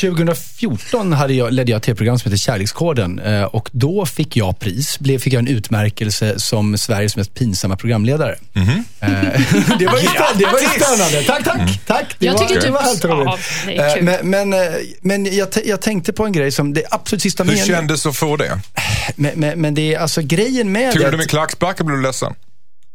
2014 0.02 1.14
hade 1.14 1.34
jag, 1.34 1.54
ledde 1.54 1.72
jag 1.72 1.78
ett 1.78 1.84
tv-program 1.84 2.20
som 2.20 2.32
heter 2.32 2.40
Kärlekskoden 2.44 3.20
eh, 3.20 3.44
och 3.44 3.70
då 3.72 4.06
fick 4.06 4.38
jag 4.38 4.60
pris. 4.60 5.00
Blev, 5.00 5.20
fick 5.20 5.34
jag 5.34 5.40
en 5.40 5.48
utmärkelse 5.48 6.40
som 6.40 6.78
Sveriges 6.78 7.16
mest 7.16 7.34
pinsamma 7.34 7.76
programledare. 7.78 8.36
Eh, 8.56 8.70
det, 9.80 9.86
var 9.88 10.00
ju 10.00 10.08
det 10.36 10.46
var 10.46 10.60
ju 10.60 10.68
spännande. 10.80 11.24
Tack, 11.28 11.44
tack. 11.44 11.58
tack. 11.58 11.86
Tack, 11.86 12.16
det 12.20 12.26
Jag 12.26 12.34
var, 12.34 12.40
tycker 12.48 12.62
det 12.62 12.72
var 12.72 12.82
helt 12.82 13.06
roligt. 13.06 13.40
Eh, 13.98 14.04
Men, 14.04 14.30
men, 14.50 14.74
men 15.02 15.36
jag, 15.36 15.52
t- 15.52 15.62
jag 15.66 15.82
tänkte 15.82 16.14
på 16.14 16.26
en 16.26 16.32
grej 16.32 16.52
som, 16.52 16.74
det 16.74 16.84
absolut 16.92 17.22
sista 17.22 17.44
Hur 17.44 17.52
meningen. 17.52 17.68
kändes 17.76 18.04
det 18.04 18.10
att 18.10 18.16
få 18.18 18.38
det? 18.38 18.60
Men, 19.16 19.32
men, 19.36 19.62
men 19.62 19.74
det 19.76 19.94
är 19.94 20.00
alltså 20.00 20.22
grejen 20.22 20.72
med 20.72 20.92
Tog 20.94 21.00
det. 21.02 21.04
du 21.04 21.06
att- 21.06 21.12
det 21.12 21.18
med 21.18 21.30
klackspark 21.30 21.76
eller 21.80 21.86
blev 21.86 21.98
du 21.98 22.04
ledsen? 22.04 22.34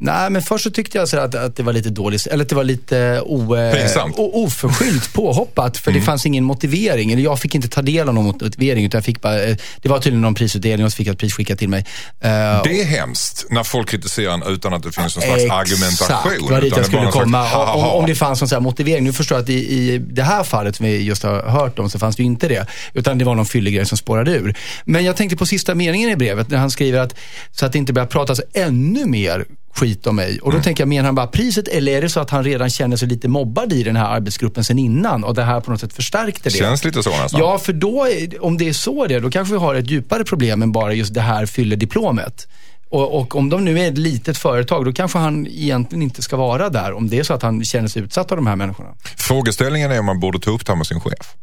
Nej, 0.00 0.30
men 0.30 0.42
först 0.42 0.64
så 0.64 0.70
tyckte 0.70 0.98
jag 0.98 1.08
så 1.08 1.18
att, 1.18 1.34
att 1.34 1.56
det 1.56 1.62
var 1.62 1.72
lite 1.72 1.90
dåligt, 1.90 2.26
eller 2.26 2.44
att 2.44 2.48
det 2.48 2.54
var 2.54 2.64
lite 2.64 3.20
o, 3.24 3.56
eh, 3.56 3.72
o, 4.16 4.30
oförskyllt 4.44 5.12
påhoppat. 5.14 5.76
För 5.78 5.92
det 5.92 6.00
fanns 6.00 6.26
ingen 6.26 6.44
motivering. 6.44 7.12
Eller 7.12 7.22
jag 7.22 7.40
fick 7.40 7.54
inte 7.54 7.68
ta 7.68 7.82
del 7.82 8.08
av 8.08 8.14
någon 8.14 8.24
motivering. 8.24 8.84
Utan 8.84 8.98
jag 8.98 9.04
fick 9.04 9.20
bara, 9.20 9.42
eh, 9.44 9.56
det 9.82 9.88
var 9.88 9.98
tydligen 9.98 10.20
någon 10.20 10.34
prisutdelning 10.34 10.84
och 10.86 10.92
så 10.92 10.96
fick 10.96 11.06
jag 11.06 11.12
ett 11.12 11.18
pris 11.18 11.32
skickat 11.34 11.58
till 11.58 11.68
mig. 11.68 11.80
Eh, 12.20 12.28
Det 12.64 12.80
är 12.80 12.84
hemskt 12.84 13.46
när 13.50 13.64
folk 13.64 13.88
kritiserar 13.88 14.34
en 14.34 14.42
utan 14.42 14.74
att 14.74 14.82
det 14.82 14.92
finns 14.92 15.16
någon 15.16 15.22
slags 15.22 15.50
argumentation. 15.50 16.32
Exakt, 16.32 16.48
det 16.48 16.54
var 16.54 16.60
dit 16.60 16.76
jag 16.76 16.86
skulle 16.86 17.10
komma. 17.10 17.50
slags 17.50 17.74
Om, 17.76 17.84
om 17.84 18.06
det 18.06 18.14
fanns 18.14 18.40
någon 18.40 18.48
sån 18.48 18.62
motivering. 18.62 19.04
Nu 19.04 19.12
förstår 19.12 19.36
jag 19.38 19.42
att 19.42 19.48
i, 19.50 19.54
i 19.54 19.98
det 19.98 20.22
här 20.22 20.44
fallet 20.44 20.76
som 20.76 20.86
vi 20.86 21.02
just 21.02 21.22
har 21.22 21.42
hört 21.42 21.78
om 21.78 21.90
så 21.90 21.98
fanns 21.98 22.16
det 22.16 22.22
ju 22.22 22.26
inte 22.26 22.48
det. 22.48 22.66
Utan 22.94 23.18
det 23.18 23.24
var 23.24 23.34
någon 23.34 23.46
fyllig 23.46 23.74
grej 23.74 23.86
som 23.86 23.98
spårade 23.98 24.30
ur. 24.30 24.54
Men 24.84 25.04
jag 25.04 25.16
tänkte 25.16 25.36
på 25.36 25.46
sista 25.46 25.74
meningen 25.74 26.10
i 26.10 26.16
brevet 26.16 26.50
när 26.50 26.58
han 26.58 26.70
skriver 26.70 26.98
att 27.00 27.14
så 27.52 27.66
att 27.66 27.72
det 27.72 27.78
inte 27.78 27.92
börjar 27.92 28.06
pratas 28.06 28.40
ännu 28.54 29.04
mer 29.06 29.44
skit 29.78 30.06
om 30.06 30.16
mig. 30.16 30.30
Mm. 30.30 30.42
Och 30.42 30.52
då 30.52 30.62
tänker 30.62 30.82
jag, 30.82 30.88
menar 30.88 31.04
han 31.04 31.14
bara 31.14 31.26
priset 31.26 31.68
eller 31.68 31.92
är 31.92 32.02
det 32.02 32.08
så 32.08 32.20
att 32.20 32.30
han 32.30 32.44
redan 32.44 32.70
känner 32.70 32.96
sig 32.96 33.08
lite 33.08 33.28
mobbad 33.28 33.72
i 33.72 33.82
den 33.82 33.96
här 33.96 34.04
arbetsgruppen 34.04 34.64
sen 34.64 34.78
innan 34.78 35.24
och 35.24 35.34
det 35.34 35.44
här 35.44 35.60
på 35.60 35.70
något 35.70 35.80
sätt 35.80 35.92
förstärkte 35.92 36.48
det? 36.48 36.56
Känns 36.56 36.84
lite 36.84 37.02
så 37.02 37.10
nästan. 37.10 37.40
Ja, 37.40 37.58
för 37.58 37.72
då, 37.72 38.06
om 38.40 38.58
det 38.58 38.68
är 38.68 38.72
så 38.72 39.06
det 39.06 39.20
då 39.20 39.30
kanske 39.30 39.54
vi 39.54 39.60
har 39.60 39.74
ett 39.74 39.90
djupare 39.90 40.24
problem 40.24 40.62
än 40.62 40.72
bara 40.72 40.92
just 40.92 41.14
det 41.14 41.20
här 41.20 41.46
fyller 41.46 41.76
diplomet. 41.76 42.48
Och, 42.90 43.20
och 43.20 43.36
om 43.36 43.48
de 43.48 43.64
nu 43.64 43.80
är 43.80 43.88
ett 43.88 43.98
litet 43.98 44.38
företag, 44.38 44.84
då 44.84 44.92
kanske 44.92 45.18
han 45.18 45.46
egentligen 45.46 46.02
inte 46.02 46.22
ska 46.22 46.36
vara 46.36 46.68
där. 46.68 46.92
Om 46.92 47.08
det 47.08 47.18
är 47.18 47.22
så 47.22 47.34
att 47.34 47.42
han 47.42 47.64
känner 47.64 47.88
sig 47.88 48.02
utsatt 48.02 48.30
av 48.32 48.36
de 48.36 48.46
här 48.46 48.56
människorna. 48.56 48.90
Frågeställningen 49.16 49.90
är 49.92 49.98
om 50.00 50.06
man 50.06 50.20
borde 50.20 50.38
ta 50.38 50.50
upp 50.50 50.66
det 50.66 50.72
här 50.72 50.76
med 50.76 50.86
sin 50.86 51.00
chef. 51.00 51.34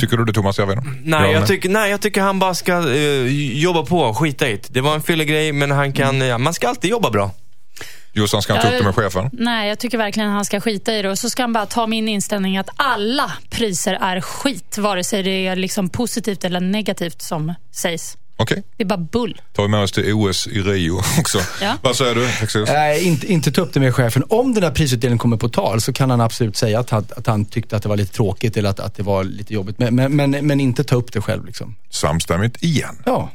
Tycker 0.00 0.16
du 0.16 0.24
det 0.24 0.32
Thomas? 0.32 0.58
Jag 0.58 0.66
vet 0.66 0.78
inte. 0.78 0.90
Nej 1.04 1.20
Ja, 1.20 1.38
jag, 1.38 1.46
tycker, 1.46 1.68
nej, 1.68 1.90
jag 1.90 2.00
tycker 2.00 2.20
han 2.20 2.38
bara 2.38 2.54
ska 2.54 2.94
eh, 2.94 3.26
jobba 3.58 3.82
på 3.82 4.14
skita 4.14 4.48
i 4.48 4.52
det. 4.52 4.68
Det 4.68 4.80
var 4.80 4.94
en 4.94 5.02
fyllig 5.02 5.28
grej, 5.28 5.52
men 5.52 5.70
han 5.70 5.92
kan, 5.92 6.20
ja, 6.20 6.38
man 6.38 6.54
ska 6.54 6.68
alltid 6.68 6.90
jobba 6.90 7.10
bra. 7.10 7.30
Jossan, 8.18 8.42
ska 8.42 8.52
han 8.52 8.62
ta 8.62 8.68
upp 8.68 8.78
det 8.78 8.84
med 8.84 8.94
chefen? 8.94 9.30
Nej, 9.32 9.68
jag 9.68 9.78
tycker 9.78 9.98
verkligen 9.98 10.28
att 10.28 10.34
han 10.34 10.44
ska 10.44 10.60
skita 10.60 10.94
i 10.94 11.02
det. 11.02 11.10
Och 11.10 11.18
så 11.18 11.30
ska 11.30 11.42
han 11.42 11.52
bara 11.52 11.66
ta 11.66 11.86
min 11.86 12.08
inställning 12.08 12.56
att 12.58 12.68
alla 12.76 13.32
priser 13.50 13.94
är 13.94 14.20
skit. 14.20 14.78
Vare 14.78 15.04
sig 15.04 15.22
det 15.22 15.46
är 15.46 15.56
liksom 15.56 15.88
positivt 15.88 16.44
eller 16.44 16.60
negativt 16.60 17.22
som 17.22 17.54
sägs. 17.72 18.16
Okej, 18.40 18.62
Det 18.76 18.82
är 18.82 18.86
bara 18.86 18.98
bull. 18.98 19.40
tar 19.52 19.62
vi 19.62 19.68
med 19.68 19.80
oss 19.82 19.92
till 19.92 20.12
OS 20.12 20.46
i 20.46 20.60
Rio 20.60 21.00
också. 21.18 21.38
Ja. 21.62 21.74
Vad 21.82 21.96
säger 21.96 22.14
du, 22.14 22.28
Texas? 22.40 22.68
Nej, 22.72 23.04
inte, 23.04 23.32
inte 23.32 23.52
ta 23.52 23.60
upp 23.60 23.72
det 23.74 23.80
med 23.80 23.94
chefen. 23.94 24.24
Om 24.28 24.54
den 24.54 24.62
här 24.62 24.70
prisutdelningen 24.70 25.18
kommer 25.18 25.36
på 25.36 25.48
tal 25.48 25.80
så 25.80 25.92
kan 25.92 26.10
han 26.10 26.20
absolut 26.20 26.56
säga 26.56 26.80
att 26.80 26.90
han, 26.90 27.06
att 27.16 27.26
han 27.26 27.44
tyckte 27.44 27.76
att 27.76 27.82
det 27.82 27.88
var 27.88 27.96
lite 27.96 28.12
tråkigt 28.14 28.56
eller 28.56 28.70
att, 28.70 28.80
att 28.80 28.94
det 28.94 29.02
var 29.02 29.24
lite 29.24 29.54
jobbigt. 29.54 29.78
Men, 29.78 29.94
men, 29.94 30.16
men, 30.16 30.30
men 30.46 30.60
inte 30.60 30.84
ta 30.84 30.96
upp 30.96 31.12
det 31.12 31.20
själv. 31.20 31.44
Liksom. 31.46 31.74
Samstämmigt 31.90 32.62
igen. 32.62 33.02
Ja. 33.06 33.30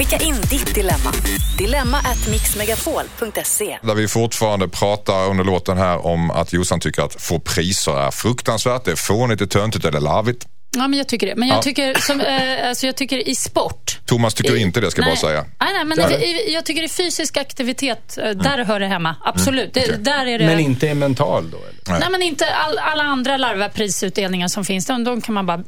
Skicka 0.00 0.24
in 0.24 0.34
ditt 0.50 0.74
dilemma. 0.74 1.12
Dilemma 1.58 1.98
at 1.98 2.28
mixmegapol.se. 2.30 3.78
Där 3.82 3.94
vi 3.94 4.08
fortfarande 4.08 4.68
pratar 4.68 5.26
under 5.30 5.44
låten 5.44 5.78
här 5.78 6.06
om 6.06 6.30
att 6.30 6.52
Jossan 6.52 6.80
tycker 6.80 7.02
att 7.02 7.22
få 7.22 7.38
priser 7.40 7.92
är 8.06 8.10
fruktansvärt. 8.10 8.84
Det 8.84 8.90
är 8.90 8.96
fånigt, 8.96 9.38
det 9.38 9.44
är 9.44 9.46
töntigt 9.46 9.84
eller 9.84 10.00
larvigt. 10.00 10.46
Ja, 10.76 10.88
men 10.88 10.98
jag 10.98 11.08
tycker 11.08 11.26
det. 11.26 11.36
Men 11.36 11.48
jag, 11.48 11.56
Ja. 11.58 11.62
tycker, 11.62 11.94
som, 12.00 12.20
eh, 12.20 12.68
alltså 12.68 12.86
jag 12.86 12.96
tycker 12.96 13.28
i 13.28 13.34
sport. 13.34 13.98
Thomas 14.06 14.34
tycker 14.34 14.56
I- 14.56 14.60
inte 14.60 14.80
det, 14.80 14.90
ska 14.90 15.00
jag 15.00 15.06
nej, 15.06 15.16
bara 15.22 15.28
säga. 15.30 15.44
Nej, 15.60 15.72
nej, 15.72 15.84
men 15.84 16.12
i, 16.12 16.24
i, 16.24 16.54
jag 16.54 16.64
tycker 16.64 16.82
i 16.82 16.88
fysisk 16.88 17.36
aktivitet, 17.36 18.18
eh, 18.18 18.30
där 18.30 18.64
hör 18.64 18.80
det 18.80 18.86
hemma. 18.86 19.16
Absolut. 19.24 19.74
Det, 19.74 19.80
okej. 19.84 19.96
där 19.98 20.26
är 20.26 20.38
det... 20.38 20.46
Men 20.46 20.60
inte 20.60 20.88
är 20.88 20.94
mental 20.94 21.50
då? 21.50 21.58
Eller? 21.88 22.00
Nej, 22.00 22.08
men 22.10 22.22
inte 22.22 22.46
all, 22.46 22.78
alla 22.78 23.02
andra 23.02 23.36
larviga 23.36 23.68
prisutdelningar 23.68 24.48
som 24.48 24.64
finns. 24.64 24.86
De, 24.86 25.04
de 25.04 25.20
kan 25.20 25.34
man 25.34 25.46
bara 25.46 25.62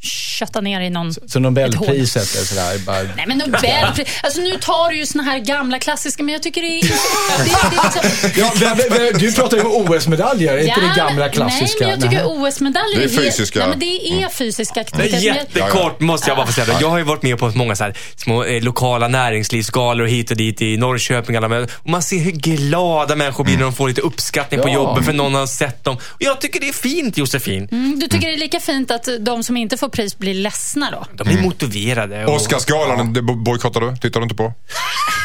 kötta 0.00 0.60
ner 0.60 0.80
i 0.80 0.90
någon... 0.90 1.14
Så 1.26 1.40
Nobelpriset 1.40 2.22
är 2.34 2.44
sådär, 2.44 2.78
bara... 2.78 3.02
Nej 3.16 3.24
men 3.26 3.38
Nobelpris. 3.38 4.08
Alltså 4.22 4.40
nu 4.40 4.58
tar 4.60 4.90
du 4.90 4.96
ju 4.96 5.06
såna 5.06 5.22
här 5.24 5.38
gamla 5.38 5.78
klassiska, 5.78 6.22
men 6.22 6.32
jag 6.32 6.42
tycker 6.42 6.62
det 6.62 6.68
är... 6.68 6.82
Det, 6.82 6.88
det 7.44 7.76
är 7.76 7.84
liksom, 7.84 8.32
Ja, 8.36 8.52
men- 8.60 8.76
men- 8.88 9.02
men 9.12 9.20
du 9.20 9.32
pratar 9.32 9.56
ju 9.56 9.62
om 9.62 9.72
OS-medaljer, 9.92 10.58
inte 10.58 10.80
det 10.80 10.92
gamla 10.96 11.24
men- 11.24 11.30
klassiska. 11.32 11.86
Nej, 11.86 11.96
men 11.98 12.00
jag 12.00 12.10
tycker. 12.10 12.24
OS-medaljer 12.26 12.98
Det 12.98 13.04
är 13.04 13.08
fysiska. 13.08 13.58
Nej, 13.58 13.68
men 13.68 13.78
det 13.78 14.22
är 14.24 14.28
fysisk 14.28 14.74
Det 14.74 14.80
aktivitet. 14.80 15.12
är 15.14 15.16
Men 15.18 15.24
jag- 15.26 15.36
jättekort 15.36 16.00
måste 16.00 16.30
jag 16.30 16.36
bara 16.36 16.46
få 16.46 16.52
säga. 16.52 16.66
det. 16.66 16.76
Jag 16.80 16.88
har 16.90 16.98
ju 16.98 17.04
varit 17.04 17.22
med 17.22 17.38
på 17.38 17.48
många 17.54 17.76
så 17.76 17.84
här 17.84 17.94
små 18.16 18.44
eh, 18.44 18.62
lokala 18.62 19.08
näringslivsgalor 19.08 20.06
hit 20.06 20.30
och 20.30 20.36
dit 20.36 20.62
i 20.62 20.76
Norrköping. 20.76 21.36
Alla. 21.36 21.58
Och 21.72 21.88
man 21.90 22.02
ser 22.02 22.18
hur 22.18 22.30
glada 22.32 23.16
människor 23.16 23.44
blir 23.44 23.56
när 23.56 23.62
de 23.62 23.72
får 23.72 23.88
lite 23.88 24.00
uppskattning 24.00 24.60
på 24.60 24.68
Ja. 24.68 24.72
jobbet 24.74 25.04
för 25.04 25.12
någon 25.12 25.34
har 25.34 25.46
sett 25.46 25.84
dem. 25.84 25.96
Och 25.96 26.22
jag 26.22 26.40
tycker 26.40 26.60
det 26.60 26.68
är 26.68 26.72
fint 26.72 27.16
Josefin. 27.18 27.68
Mm, 27.72 27.98
Du 27.98 28.06
tycker 28.08 28.28
det 28.28 28.34
är 28.34 28.38
lika 28.38 28.60
fint 28.60 28.90
att 28.90 29.08
de 29.20 29.42
som 29.44 29.56
inte 29.56 29.76
får 29.76 29.87
pris 29.88 30.18
blir 30.18 30.34
ledsna 30.34 30.90
då? 30.90 31.24
De 31.24 31.28
är 31.28 31.42
motiverade. 31.42 32.26
Och... 32.26 32.34
Oscarsgalan, 32.34 33.16
bojkottar 33.44 33.80
du? 33.80 33.96
Tittar 33.96 34.20
du 34.20 34.24
inte 34.24 34.34
på? 34.36 34.52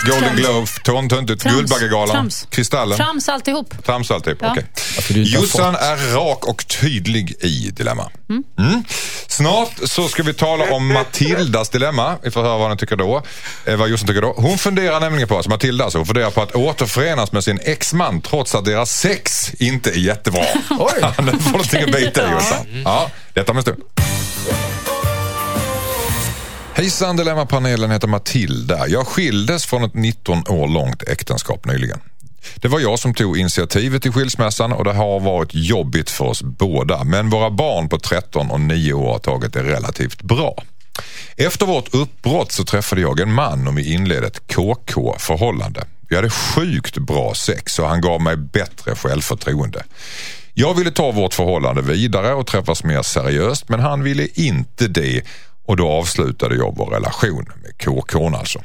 Golden 0.06 0.36
Globe, 0.36 0.68
tåntöntigt. 0.84 1.42
Trams. 1.42 1.56
Guldbaggegalan, 1.56 2.16
Trams. 2.16 2.48
Kristallen. 2.50 2.98
Trams 2.98 3.30
alltihop. 3.30 3.86
Trams 3.86 4.12
alltid. 4.12 4.38
Ja. 4.40 4.52
Okej. 4.52 4.66
Har 4.96 5.16
Jossan 5.16 5.76
är 5.76 6.16
rak 6.16 6.46
och 6.48 6.68
tydlig 6.68 7.36
i 7.42 7.72
dilemma. 7.74 8.12
Mm. 8.30 8.84
Snart 9.28 9.72
så 9.84 10.08
ska 10.08 10.24
vi 10.24 10.34
tala 10.34 10.72
om 10.74 10.88
Matildas 10.88 11.70
dilemma. 11.70 12.16
Vi 12.24 12.32
får 12.32 12.42
höra 12.42 12.58
vad, 12.58 12.70
den 12.72 12.78
tycker 12.78 12.96
då. 12.96 13.22
Eh, 13.66 13.76
vad 13.76 13.90
Jossan 13.90 14.08
tycker 14.08 14.22
då. 14.22 14.34
Hon 14.38 14.58
funderar 14.58 15.00
nämligen 15.00 15.28
på, 15.28 15.36
alltså 15.36 15.50
Matilda, 15.50 15.84
alltså, 15.84 16.00
hon 16.00 16.06
funderar 16.06 16.32
på 16.32 16.42
att 16.42 16.56
återförenas 16.56 17.32
med 17.32 17.44
sin 17.44 17.60
exman 17.64 18.22
trots 18.22 18.56
att 18.56 18.66
deras 18.66 19.00
sex 19.00 19.52
inte 19.60 19.90
är 19.90 19.98
jättebra. 20.00 20.44
Oj. 20.70 21.02
nu 21.24 21.32
får 21.32 21.40
du 21.40 21.52
någonting 21.52 21.84
att 21.84 21.92
bita 21.92 22.22
i 22.22 22.26
Ja. 22.26 22.34
Jossan. 22.34 22.66
Ja, 22.86 23.12
detta 23.34 23.52
om 23.52 23.58
en 23.58 23.64
stund. 23.64 23.82
Hejsan 26.76 27.16
Dilemmapanelen 27.16 27.92
heter 27.92 28.08
Matilda. 28.08 28.88
Jag 28.88 29.08
skildes 29.08 29.66
från 29.66 29.84
ett 29.84 29.94
19 29.94 30.48
år 30.48 30.68
långt 30.68 31.04
äktenskap 31.04 31.66
nyligen. 31.66 32.00
Det 32.56 32.68
var 32.68 32.80
jag 32.80 33.00
som 33.00 33.14
tog 33.14 33.38
initiativet 33.38 34.02
till 34.02 34.12
skilsmässan 34.12 34.74
och 34.74 34.84
det 34.84 34.94
har 34.94 35.20
varit 35.20 35.50
jobbigt 35.54 36.10
för 36.10 36.26
oss 36.26 36.42
båda. 36.44 37.04
Men 37.04 37.30
våra 37.30 37.50
barn 37.50 37.90
på 37.90 38.00
13 38.00 38.52
och 38.52 38.60
9 38.60 38.94
år 38.94 39.12
har 39.12 39.20
tagit 39.20 39.54
det 39.54 39.64
relativt 39.64 40.22
bra. 40.22 40.64
Efter 41.38 41.66
vårt 41.66 41.94
uppbrott 41.94 42.52
så 42.52 42.64
träffade 42.64 43.02
jag 43.02 43.20
en 43.20 43.34
man 43.34 43.68
och 43.68 43.78
vi 43.78 43.94
inledde 43.94 44.28
ett 44.28 44.48
KK-förhållande. 44.48 45.84
Vi 46.10 46.16
hade 46.16 46.30
sjukt 46.30 46.98
bra 46.98 47.34
sex 47.36 47.80
och 47.80 47.88
han 47.88 48.02
gav 48.02 48.22
mig 48.22 48.38
bättre 48.38 48.96
självförtroende. 48.96 49.84
Jag 50.54 50.74
ville 50.74 50.92
ta 50.92 51.12
vårt 51.12 51.34
förhållande 51.34 51.82
vidare 51.82 52.34
och 52.34 52.48
träffas 52.48 52.84
mer 52.84 53.02
seriöst 53.02 53.70
men 53.70 53.80
han 53.80 54.04
ville 54.04 54.28
inte 54.34 54.88
det 54.88 55.24
och 55.66 55.78
då 55.78 55.90
avslutade 55.90 56.56
jag 56.56 56.74
vår 56.78 56.86
relation 56.86 57.46
med 57.64 57.78
KK 57.78 58.28
alltså. 58.36 58.62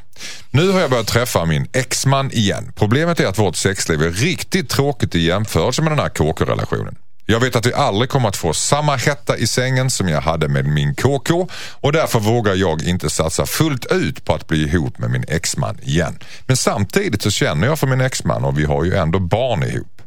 Nu 0.50 0.70
har 0.70 0.80
jag 0.80 0.90
börjat 0.90 1.06
träffa 1.06 1.44
min 1.44 1.68
exman 1.72 2.30
igen. 2.30 2.72
Problemet 2.76 3.20
är 3.20 3.26
att 3.26 3.38
vårt 3.38 3.56
sexliv 3.56 4.02
är 4.02 4.10
riktigt 4.10 4.68
tråkigt 4.68 5.14
i 5.14 5.20
jämförelse 5.20 5.82
med 5.82 5.92
den 5.92 5.98
här 5.98 6.08
KK-relationen. 6.08 6.94
Jag 7.30 7.40
vet 7.40 7.56
att 7.56 7.66
vi 7.66 7.74
aldrig 7.74 8.10
kommer 8.10 8.28
att 8.28 8.36
få 8.36 8.52
samma 8.52 8.96
hetta 8.96 9.36
i 9.36 9.46
sängen 9.46 9.90
som 9.90 10.08
jag 10.08 10.20
hade 10.20 10.48
med 10.48 10.64
min 10.64 10.94
KK 10.94 11.48
och 11.80 11.92
därför 11.92 12.20
vågar 12.20 12.54
jag 12.54 12.82
inte 12.82 13.10
satsa 13.10 13.46
fullt 13.46 13.92
ut 13.92 14.24
på 14.24 14.34
att 14.34 14.46
bli 14.46 14.62
ihop 14.62 14.98
med 14.98 15.10
min 15.10 15.24
exman 15.28 15.78
igen. 15.82 16.18
Men 16.46 16.56
samtidigt 16.56 17.22
så 17.22 17.30
känner 17.30 17.66
jag 17.66 17.78
för 17.78 17.86
min 17.86 18.00
exman 18.00 18.44
och 18.44 18.58
vi 18.58 18.64
har 18.64 18.84
ju 18.84 18.94
ändå 18.94 19.18
barn 19.18 19.62
ihop. 19.62 19.97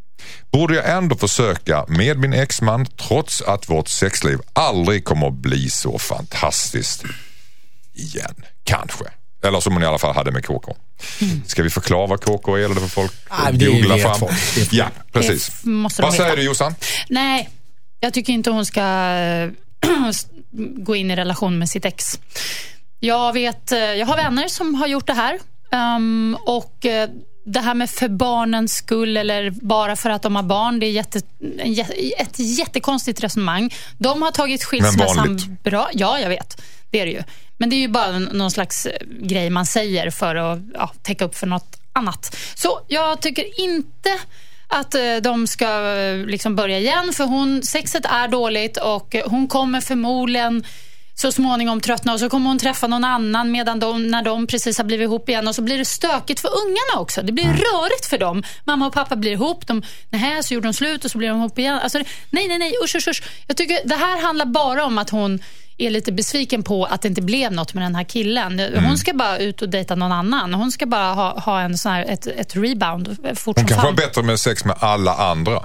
Borde 0.51 0.75
jag 0.75 0.89
ändå 0.89 1.15
försöka 1.15 1.85
med 1.87 2.17
min 2.17 2.33
exman 2.33 2.85
trots 2.85 3.41
att 3.41 3.69
vårt 3.69 3.87
sexliv 3.87 4.39
aldrig 4.53 5.05
kommer 5.05 5.27
att 5.27 5.33
bli 5.33 5.69
så 5.69 5.99
fantastiskt 5.99 7.03
igen? 7.93 8.35
Kanske. 8.63 9.05
Eller 9.43 9.59
som 9.59 9.73
hon 9.73 9.83
i 9.83 9.85
alla 9.85 9.97
fall 9.97 10.15
hade 10.15 10.31
med 10.31 10.45
KK. 10.45 10.75
Ska 11.45 11.63
vi 11.63 11.69
förklara 11.69 12.07
vad 12.07 12.21
KK 12.21 12.55
är 12.55 12.59
eller 12.59 12.75
för 12.75 12.87
folk 12.87 13.11
det 13.53 13.65
googla 13.65 13.97
fram? 13.97 14.19
folk. 14.19 14.33
Ja, 14.71 14.85
precis. 15.11 15.51
Vad 15.99 16.13
säger 16.13 16.35
du 16.35 16.43
Jossan? 16.43 16.75
Nej, 17.09 17.49
jag 17.99 18.13
tycker 18.13 18.33
inte 18.33 18.49
hon 18.49 18.65
ska 18.65 18.81
gå 20.77 20.95
in 20.95 21.11
i 21.11 21.15
relation 21.15 21.59
med 21.59 21.69
sitt 21.69 21.85
ex. 21.85 22.19
Jag, 22.99 23.33
vet, 23.33 23.71
eh, 23.71 23.79
jag 23.79 24.05
har 24.05 24.15
vänner 24.15 24.47
som 24.47 24.75
har 24.75 24.87
gjort 24.87 25.07
det 25.07 25.13
här. 25.13 25.39
Ehm, 25.71 26.37
och 26.45 26.85
eh, 26.85 27.09
det 27.43 27.59
här 27.59 27.73
med 27.73 27.89
för 27.89 28.09
barnens 28.09 28.75
skull 28.75 29.17
eller 29.17 29.49
bara 29.51 29.95
för 29.95 30.09
att 30.09 30.21
de 30.21 30.35
har 30.35 30.43
barn, 30.43 30.79
det 30.79 30.85
är 30.85 30.91
jätte, 30.91 31.21
en 31.57 31.79
ett 32.17 32.39
jättekonstigt 32.39 33.23
resonemang. 33.23 33.73
De 33.97 34.21
har 34.21 34.31
tagit 34.31 34.63
skilsmässan 34.63 35.39
bra. 35.63 35.89
Ja, 35.93 36.19
jag 36.19 36.29
vet. 36.29 36.61
Det 36.91 36.99
är 36.99 37.05
det 37.05 37.11
ju. 37.11 37.23
Men 37.57 37.69
det 37.69 37.75
är 37.75 37.79
ju 37.79 37.87
bara 37.87 38.19
någon 38.19 38.51
slags 38.51 38.85
eh, 38.85 39.07
grej 39.07 39.49
man 39.49 39.65
säger 39.65 40.09
för 40.09 40.35
att 40.35 40.59
ja, 40.73 40.91
täcka 41.01 41.25
upp 41.25 41.35
för 41.35 41.47
något 41.47 41.77
annat. 41.93 42.37
Så 42.55 42.79
jag 42.87 43.21
tycker 43.21 43.59
inte 43.61 44.19
att 44.67 44.95
eh, 44.95 45.15
de 45.23 45.47
ska 45.47 45.95
eh, 45.95 46.25
liksom 46.25 46.55
börja 46.55 46.79
igen 46.79 47.13
för 47.13 47.23
hon, 47.23 47.63
sexet 47.63 48.05
är 48.05 48.27
dåligt 48.27 48.77
och 48.77 49.15
hon 49.25 49.47
kommer 49.47 49.81
förmodligen 49.81 50.63
så 51.21 51.31
småningom 51.31 51.81
tröttna 51.81 52.13
och 52.13 52.19
så 52.19 52.29
kommer 52.29 52.49
hon 52.49 52.59
träffa 52.59 52.87
någon 52.87 53.03
annan 53.03 53.51
medan 53.51 53.79
de, 53.79 54.07
när 54.07 54.23
de 54.23 54.47
precis 54.47 54.77
har 54.77 54.85
blivit 54.85 55.05
ihop 55.05 55.29
igen 55.29 55.47
och 55.47 55.55
så 55.55 55.61
blir 55.61 55.77
det 55.77 55.85
stökigt 55.85 56.39
för 56.39 56.49
ungarna 56.49 57.01
också. 57.01 57.21
Det 57.21 57.31
blir 57.31 57.43
Mm. 57.45 57.57
rörigt 57.57 58.05
för 58.05 58.17
dem. 58.17 58.43
Mamma 58.65 58.87
och 58.87 58.93
pappa 58.93 59.15
blir 59.15 59.31
ihop, 59.31 59.67
de, 59.67 59.83
nej, 60.09 60.43
så 60.43 60.53
gjorde 60.53 60.67
de 60.67 60.73
slut 60.73 61.05
och 61.05 61.11
så 61.11 61.17
blir 61.17 61.29
de 61.29 61.37
ihop 61.37 61.59
igen. 61.59 61.79
Alltså, 61.83 61.97
nej, 62.29 62.47
nej, 62.47 62.57
nej, 62.59 62.73
usch, 62.83 62.95
usch, 62.95 63.07
usch. 63.07 63.23
Jag 63.47 63.57
tycker 63.57 63.77
det 63.85 63.95
här 63.95 64.21
handlar 64.21 64.45
bara 64.45 64.85
om 64.85 64.97
att 64.97 65.09
hon 65.09 65.39
är 65.77 65.89
lite 65.89 66.11
besviken 66.11 66.63
på 66.63 66.85
att 66.85 67.01
det 67.01 67.07
inte 67.07 67.21
blev 67.21 67.51
något 67.51 67.73
med 67.73 67.83
den 67.83 67.95
här 67.95 68.03
killen. 68.03 68.59
Mm. 68.59 68.85
Hon 68.85 68.97
ska 68.97 69.13
bara 69.13 69.37
ut 69.37 69.61
och 69.61 69.69
dejta 69.69 69.95
någon 69.95 70.11
annan. 70.11 70.53
Hon 70.53 70.71
ska 70.71 70.85
bara 70.85 71.13
ha, 71.13 71.39
ha 71.39 71.61
en 71.61 71.77
sån 71.77 71.91
här, 71.91 72.05
ett, 72.09 72.27
ett 72.27 72.55
rebound 72.55 73.17
fort 73.35 73.57
Hon 73.57 73.65
kanske 73.67 73.87
har 73.87 73.93
bättre 73.93 74.23
med 74.23 74.39
sex 74.39 74.65
med 74.65 74.75
alla 74.79 75.13
andra 75.13 75.61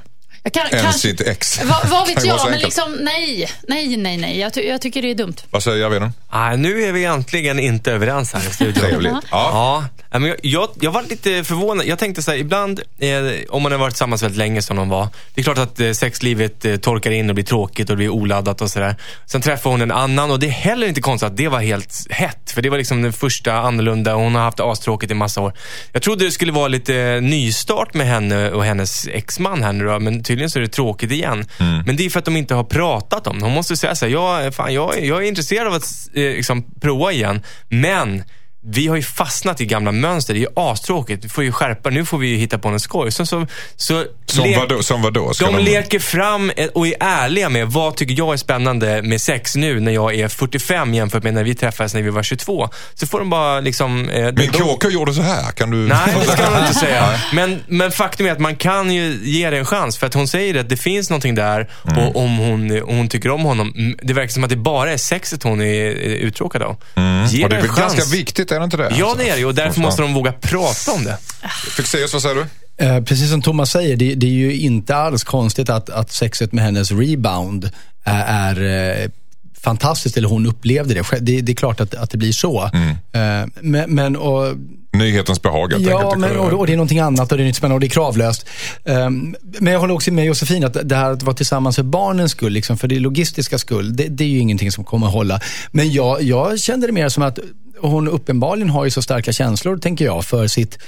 kan, 0.52 0.66
än 0.66 0.80
kanske- 0.82 1.00
sitt 1.00 1.20
ex. 1.20 1.60
Vad, 1.64 1.88
vad 1.88 2.06
vet 2.08 2.24
jag, 2.24 2.50
men 2.50 2.58
liksom 2.58 2.92
nej, 2.92 3.50
nej, 3.68 3.96
nej, 3.96 4.16
nej. 4.16 4.38
Jag, 4.38 4.52
ty, 4.52 4.60
jag 4.60 4.80
tycker 4.80 5.02
det 5.02 5.10
är 5.10 5.14
dumt. 5.14 5.34
Vad 5.50 5.62
säger 5.62 5.78
Javiden? 5.78 6.12
Ah, 6.28 6.56
nu 6.56 6.82
är 6.82 6.92
vi 6.92 7.04
äntligen 7.04 7.58
inte 7.60 7.92
överens 7.92 8.32
här 8.32 8.40
i 8.50 8.52
studion. 8.54 8.82
Trevligt. 8.82 9.12
Ja, 9.12 9.20
ja, 9.30 9.84
men 10.18 10.28
jag, 10.28 10.38
jag, 10.42 10.68
jag 10.80 10.90
var 10.90 11.02
lite 11.02 11.44
förvånad. 11.44 11.86
Jag 11.86 11.98
tänkte 11.98 12.22
så 12.22 12.30
här, 12.30 12.38
ibland, 12.38 12.80
eh, 12.98 13.10
om 13.48 13.62
man 13.62 13.72
har 13.72 13.78
varit 13.78 13.94
tillsammans 13.94 14.22
väldigt 14.22 14.38
länge 14.38 14.62
som 14.62 14.76
de 14.76 14.88
var. 14.88 15.08
Det 15.34 15.40
är 15.40 15.42
klart 15.42 15.58
att 15.58 15.80
eh, 15.80 15.92
sexlivet 15.92 16.64
eh, 16.64 16.76
torkar 16.76 17.10
in 17.10 17.28
och 17.28 17.34
blir 17.34 17.44
tråkigt 17.44 17.90
och 17.90 17.96
blir 17.96 18.08
oladdat 18.08 18.60
och 18.60 18.70
sådär. 18.70 18.96
Sen 19.26 19.40
träffar 19.40 19.70
hon 19.70 19.82
en 19.82 19.90
annan 19.90 20.30
och 20.30 20.38
det 20.38 20.46
är 20.46 20.50
heller 20.50 20.86
inte 20.86 21.00
konstigt 21.00 21.26
att 21.26 21.36
det 21.36 21.48
var 21.48 21.60
helt 21.60 22.06
hett. 22.10 22.50
För 22.50 22.62
det 22.62 22.70
var 22.70 22.78
liksom 22.78 23.02
den 23.02 23.12
första 23.12 23.52
annorlunda 23.52 24.14
och 24.14 24.22
hon 24.22 24.34
har 24.34 24.42
haft 24.42 24.60
astråkigt 24.60 25.12
i 25.12 25.14
massa 25.14 25.40
år. 25.40 25.52
Jag 25.92 26.02
trodde 26.02 26.24
det 26.24 26.30
skulle 26.30 26.52
vara 26.52 26.68
lite 26.68 27.20
nystart 27.22 27.94
med 27.94 28.06
henne 28.06 28.50
och 28.50 28.64
hennes 28.64 29.08
exman 29.08 29.62
här 29.62 29.72
nu 29.72 29.84
då, 29.84 29.98
men 29.98 30.22
tydligen 30.22 30.50
så 30.50 30.58
är 30.58 30.60
det 30.60 30.68
tråkigt 30.68 31.12
igen. 31.12 31.44
Men 31.86 31.96
det 31.96 32.06
är 32.06 32.10
för 32.10 32.18
att 32.18 32.24
de 32.24 32.36
inte 32.36 32.54
har 32.54 32.64
pratat 32.64 33.26
om 33.26 33.38
det. 33.38 33.44
Hon 33.44 33.54
måste 33.54 33.76
säga 33.76 33.94
så 33.94 34.06
här, 34.06 34.12
jag, 34.12 34.54
fan, 34.54 34.74
jag, 34.74 35.04
jag 35.04 35.24
är 35.24 35.28
intresserad 35.28 35.66
av 35.66 35.72
att 35.74 36.08
eh, 36.14 36.22
liksom, 36.22 36.64
prova 36.80 37.12
igen, 37.12 37.42
men 37.68 38.22
vi 38.68 38.86
har 38.86 38.96
ju 38.96 39.02
fastnat 39.02 39.60
i 39.60 39.66
gamla 39.66 39.92
mönster. 39.92 40.34
Det 40.34 40.38
är 40.38 40.40
ju 40.40 40.48
astråkigt. 40.56 41.24
Vi 41.24 41.28
får 41.28 41.44
ju 41.44 41.52
skärpa. 41.52 41.90
Nu 41.90 42.04
får 42.04 42.18
vi 42.18 42.26
ju 42.28 42.36
hitta 42.36 42.58
på 42.58 42.68
en 42.68 42.80
skoj. 42.80 43.12
Så, 43.12 43.26
så, 43.26 43.46
så 43.76 44.04
Som 44.26 44.44
le- 44.44 44.56
vadå? 44.58 44.82
Som 44.82 45.02
vadå? 45.02 45.32
Ska 45.34 45.46
de 45.50 45.58
leker 45.64 45.98
fram 45.98 46.52
och 46.74 46.86
är 46.86 46.94
ärliga 47.00 47.48
med 47.48 47.68
vad 47.68 47.96
tycker 47.96 48.14
jag 48.18 48.32
är 48.32 48.36
spännande 48.36 49.02
med 49.02 49.20
sex 49.20 49.56
nu 49.56 49.80
när 49.80 49.92
jag 49.92 50.14
är 50.14 50.28
45 50.28 50.94
jämfört 50.94 51.22
med 51.22 51.34
när 51.34 51.44
vi 51.44 51.54
träffades 51.54 51.94
när 51.94 52.02
vi 52.02 52.10
var 52.10 52.22
22. 52.22 52.68
Så 52.94 53.06
får 53.06 53.18
de 53.18 53.30
bara 53.30 53.60
liksom... 53.60 54.08
Eh, 54.10 54.28
de, 54.28 54.46
KK 54.48 54.90
gjorde 54.90 55.14
så 55.14 55.22
här. 55.22 55.52
Kan 55.52 55.70
du... 55.70 55.76
Nej, 55.76 55.98
det 56.26 56.32
ska 56.32 56.50
man 56.50 56.60
inte 56.60 56.74
säga. 56.78 57.20
Men, 57.32 57.60
men 57.68 57.92
faktum 57.92 58.26
är 58.26 58.32
att 58.32 58.38
man 58.40 58.56
kan 58.56 58.90
ju 58.92 59.20
ge 59.22 59.50
det 59.50 59.58
en 59.58 59.64
chans. 59.64 59.98
För 59.98 60.06
att 60.06 60.14
hon 60.14 60.28
säger 60.28 60.60
att 60.60 60.68
det 60.68 60.76
finns 60.76 61.10
någonting 61.10 61.34
där 61.34 61.70
Mm. 61.88 61.98
och 61.98 62.16
om 62.22 62.36
hon, 62.38 62.80
hon 62.84 63.08
tycker 63.08 63.30
om 63.30 63.42
honom. 63.42 63.72
mm, 63.76 63.98
Det 64.02 64.12
verkar 64.12 64.28
som 64.32 64.44
att 64.44 64.50
det 64.50 64.56
bara 64.56 64.92
är 64.92 64.96
sexet 64.96 65.42
hon 65.42 65.60
är 65.60 65.90
uttråkad 66.00 66.62
av. 66.62 66.76
Ge 66.96 67.02
Mm. 67.02 67.44
Och 67.44 67.50
det 67.50 67.56
en 67.56 67.68
chans. 67.68 67.94
ganska 67.94 68.16
viktigt, 68.16 68.52
är 68.56 68.60
det 68.60 68.64
inte 68.64 68.76
det? 68.76 68.94
Ja, 68.98 69.14
det 69.18 69.28
är 69.28 69.36
det 69.36 69.44
och 69.44 69.54
därför 69.54 69.80
måste 69.80 70.02
de 70.02 70.14
våga 70.14 70.32
prata 70.32 70.92
om 70.92 71.04
det. 71.04 71.18
Fexeus, 71.76 72.12
vad 72.12 72.22
säger 72.22 72.34
du? 72.34 72.46
Eh, 72.84 73.00
precis 73.02 73.30
som 73.30 73.42
Thomas 73.42 73.70
säger, 73.70 73.96
det, 73.96 74.14
det 74.14 74.26
är 74.26 74.30
ju 74.30 74.56
inte 74.56 74.96
alls 74.96 75.24
konstigt 75.24 75.70
att, 75.70 75.90
att 75.90 76.12
sexet 76.12 76.52
med 76.52 76.64
hennes 76.64 76.90
rebound 76.92 77.70
är, 78.04 78.56
är 78.56 79.02
eh, 79.02 79.10
fantastiskt, 79.60 80.16
eller 80.16 80.28
hon 80.28 80.46
upplevde 80.46 80.94
det. 80.94 81.04
Det, 81.20 81.40
det 81.40 81.52
är 81.52 81.56
klart 81.56 81.80
att, 81.80 81.94
att 81.94 82.10
det 82.10 82.18
blir 82.18 82.32
så. 82.32 82.64
Eh, 83.12 83.46
men, 83.60 83.94
men 83.94 84.16
och, 84.16 84.56
Nyhetens 84.92 85.42
behag 85.42 85.72
helt 85.72 85.86
Ja, 85.86 86.02
enkelt. 86.02 86.20
men, 86.20 86.36
och, 86.36 86.52
och 86.52 86.66
det 86.66 86.72
är 86.72 86.76
någonting 86.76 86.98
annat 86.98 87.32
och 87.32 87.38
det 87.38 87.44
är 87.44 87.46
nytt 87.46 87.56
spännande 87.56 87.74
och 87.74 87.80
det 87.80 87.86
är 87.86 87.90
kravlöst. 87.90 88.46
Ehm, 88.84 89.36
men 89.60 89.72
jag 89.72 89.80
håller 89.80 89.94
också 89.94 90.12
med 90.12 90.24
Josefin 90.24 90.64
att 90.64 90.76
det 90.88 90.96
här 90.96 91.10
att 91.10 91.22
vara 91.22 91.36
tillsammans 91.36 91.76
för 91.76 91.82
barnens 91.82 92.32
skull, 92.32 92.52
liksom, 92.52 92.78
för 92.78 92.88
det 92.88 92.98
logistiska 92.98 93.58
skull, 93.58 93.96
det, 93.96 94.04
det 94.08 94.24
är 94.24 94.28
ju 94.28 94.38
ingenting 94.38 94.72
som 94.72 94.84
kommer 94.84 95.06
att 95.06 95.12
hålla. 95.12 95.40
Men 95.70 95.92
jag, 95.92 96.22
jag 96.22 96.60
kände 96.60 96.86
det 96.86 96.92
mer 96.92 97.08
som 97.08 97.22
att 97.22 97.38
hon 97.80 98.08
uppenbarligen 98.08 98.70
har 98.70 98.84
ju 98.84 98.90
så 98.90 99.02
starka 99.02 99.32
känslor, 99.32 99.76
tänker 99.76 100.04
jag, 100.04 100.24
för 100.24 100.46
sitt 100.46 100.78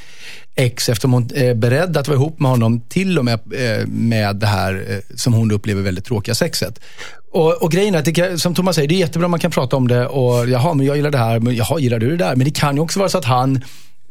ex 0.55 0.89
eftersom 0.89 1.13
hon 1.13 1.31
är 1.35 1.55
beredd 1.55 1.97
att 1.97 2.09
vara 2.09 2.17
ihop 2.17 2.41
med 2.41 2.51
honom 2.51 2.81
till 2.81 3.19
och 3.19 3.25
med 3.25 3.35
eh, 3.53 3.87
med 3.87 4.37
det 4.37 4.47
här 4.47 4.85
eh, 4.89 5.17
som 5.17 5.33
hon 5.33 5.51
upplever 5.51 5.83
väldigt 5.83 6.05
tråkiga 6.05 6.35
sexet. 6.35 6.81
Och, 7.33 7.63
och 7.63 7.71
grejen 7.73 7.95
är 7.95 7.99
att, 7.99 8.05
det, 8.15 8.41
som 8.41 8.55
Thomas 8.55 8.77
säger, 8.77 8.89
det 8.89 8.95
är 8.95 8.99
jättebra 8.99 9.25
om 9.27 9.31
man 9.31 9.41
kan 9.41 9.51
prata 9.51 9.77
om 9.77 9.89
det 9.89 10.07
och 10.07 10.49
jaha, 10.49 10.75
men 10.75 10.87
jag 10.87 10.97
gillar 10.97 11.11
det 11.11 11.19
här, 11.19 11.41
men 11.41 11.57
jaha, 11.57 11.79
gillar 11.81 11.99
du 11.99 12.11
det 12.11 12.17
där? 12.17 12.37
Men 12.37 12.45
det 12.45 12.51
kan 12.51 12.75
ju 12.77 12.81
också 12.83 12.99
vara 12.99 13.09
så 13.09 13.19
att 13.19 13.25
han 13.25 13.65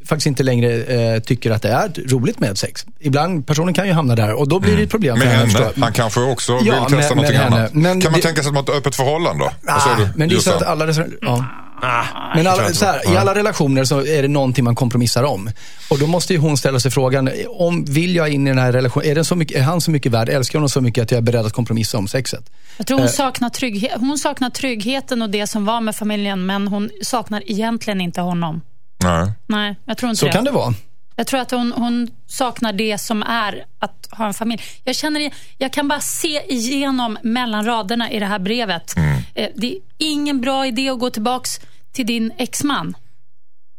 faktiskt 0.06 0.28
inte 0.28 0.44
längre 0.44 0.84
eh, 0.84 1.20
tycker 1.22 1.52
att 1.52 1.62
det 1.62 1.70
är 1.70 1.92
roligt 2.10 2.40
med 2.40 2.58
sex. 2.58 2.86
Ibland, 3.00 3.48
personen 3.48 3.74
kan 3.74 3.88
ju 3.88 3.94
hamna 3.94 4.16
där 4.16 4.34
och 4.34 4.48
då 4.48 4.60
blir 4.60 4.78
det 4.78 4.84
ett 4.84 4.90
problem 4.90 5.20
Med 5.20 5.28
henne. 5.28 5.52
henne. 5.54 5.72
Han 5.80 5.94
kanske 5.94 6.20
också 6.20 6.58
vill 6.58 6.68
Ja, 6.68 6.74
testa 6.90 6.96
med- 6.96 7.00
med 7.08 7.16
någonting 7.16 7.38
henne. 7.38 7.56
annat. 7.56 7.74
Men 7.74 8.02
kan 8.02 8.12
man 8.12 8.20
det- 8.20 8.26
tänka 8.28 8.42
sig 8.42 8.50
att 8.50 8.54
man 8.54 8.64
har 8.68 8.74
ett 8.74 8.78
öppet 8.80 8.96
förhållande 8.96 9.44
då? 9.44 9.72
Ah, 9.72 9.98
men 10.16 10.30
det 10.30 10.36
är 10.36 10.40
så 10.40 10.52
att 10.52 10.64
alla, 10.64 10.88
ja. 11.22 11.46
Ah, 11.82 12.04
men 12.36 12.48
inte 12.48 12.74
så 12.74 12.86
här, 12.86 13.14
i 13.14 13.18
alla 13.18 13.36
relationer 13.36 13.84
så 13.84 14.06
är 14.06 14.22
det 14.22 14.28
någonting 14.28 14.64
man 14.64 14.76
kompromissar 14.76 15.24
om. 15.24 15.50
Och 15.90 16.00
då 16.00 16.08
måste 16.08 16.34
ju 16.34 16.40
hon 16.40 16.58
ställa 16.58 16.80
sig 16.80 16.92
frågan, 16.92 17.30
om 17.50 17.86
vill 17.86 18.16
jag 18.16 18.30
in 18.30 18.48
i 18.48 18.50
den 18.50 18.60
här 18.60 18.72
relationen, 18.72 19.12
är, 19.12 19.16
den 19.16 19.26
så 19.26 19.36
mycket, 19.36 19.58
är 19.58 19.62
han 19.62 19.82
så 19.82 19.92
mycket 19.92 20.12
värd, 20.12 20.30
älskar 20.30 20.56
jag 20.56 20.60
honom 20.60 20.70
så 20.70 20.82
mycket 20.82 21.02
att 21.04 21.12
jag 21.12 21.18
är 21.18 21.22
beredd 21.22 21.46
att 21.46 21.54
kompromissa 21.54 21.98
om 21.98 22.08
sexet? 22.08 22.50
Jag 22.78 22.88
tror 22.88 22.98
hon 22.98 23.08
Eh. 23.08 23.12
saknar, 23.14 23.50
trygghet, 23.50 23.92
hon 23.96 24.18
saknar 24.18 24.50
tryggheten 24.50 25.22
och 25.22 25.30
det 25.30 25.48
som 25.48 25.66
var 25.66 25.82
med 25.82 25.96
familjen, 25.96 26.46
men 26.46 26.68
hon 26.68 26.90
saknar 27.04 27.44
egentligen 27.52 28.02
inte 28.02 28.22
honom. 28.22 28.62
Nej. 29.04 29.32
Nej, 29.48 29.76
jag 29.86 29.98
tror 29.98 30.10
inte 30.10 30.20
Så 30.20 30.26
det. 30.26 30.32
kan 30.32 30.44
det 30.44 30.52
vara. 30.52 30.74
Jag 31.20 31.28
tror 31.28 31.40
att 31.40 31.52
hon, 31.52 31.72
hon 31.72 32.08
saknar 32.28 32.74
det 32.74 32.98
som 32.98 33.24
är 33.24 33.66
att 33.80 34.08
ha 34.12 34.28
en 34.28 34.34
familj. 34.34 34.62
Jag, 34.84 34.96
känner, 34.96 35.34
jag 35.58 35.74
kan 35.74 35.88
bara 35.88 36.00
se 36.00 36.54
igenom 36.54 37.18
mellan 37.22 37.66
raderna 37.66 38.12
i 38.12 38.20
det 38.20 38.26
här 38.26 38.40
brevet. 38.40 38.98
Mm. 38.98 39.18
Eh, 39.36 39.50
Det 39.56 39.68
är 39.68 39.80
ingen 39.98 40.42
bra 40.42 40.68
idé 40.68 40.90
att 40.90 41.00
gå 41.00 41.10
tillbaks 41.10 41.60
till 41.92 42.06
din 42.06 42.32
exman, 42.38 42.98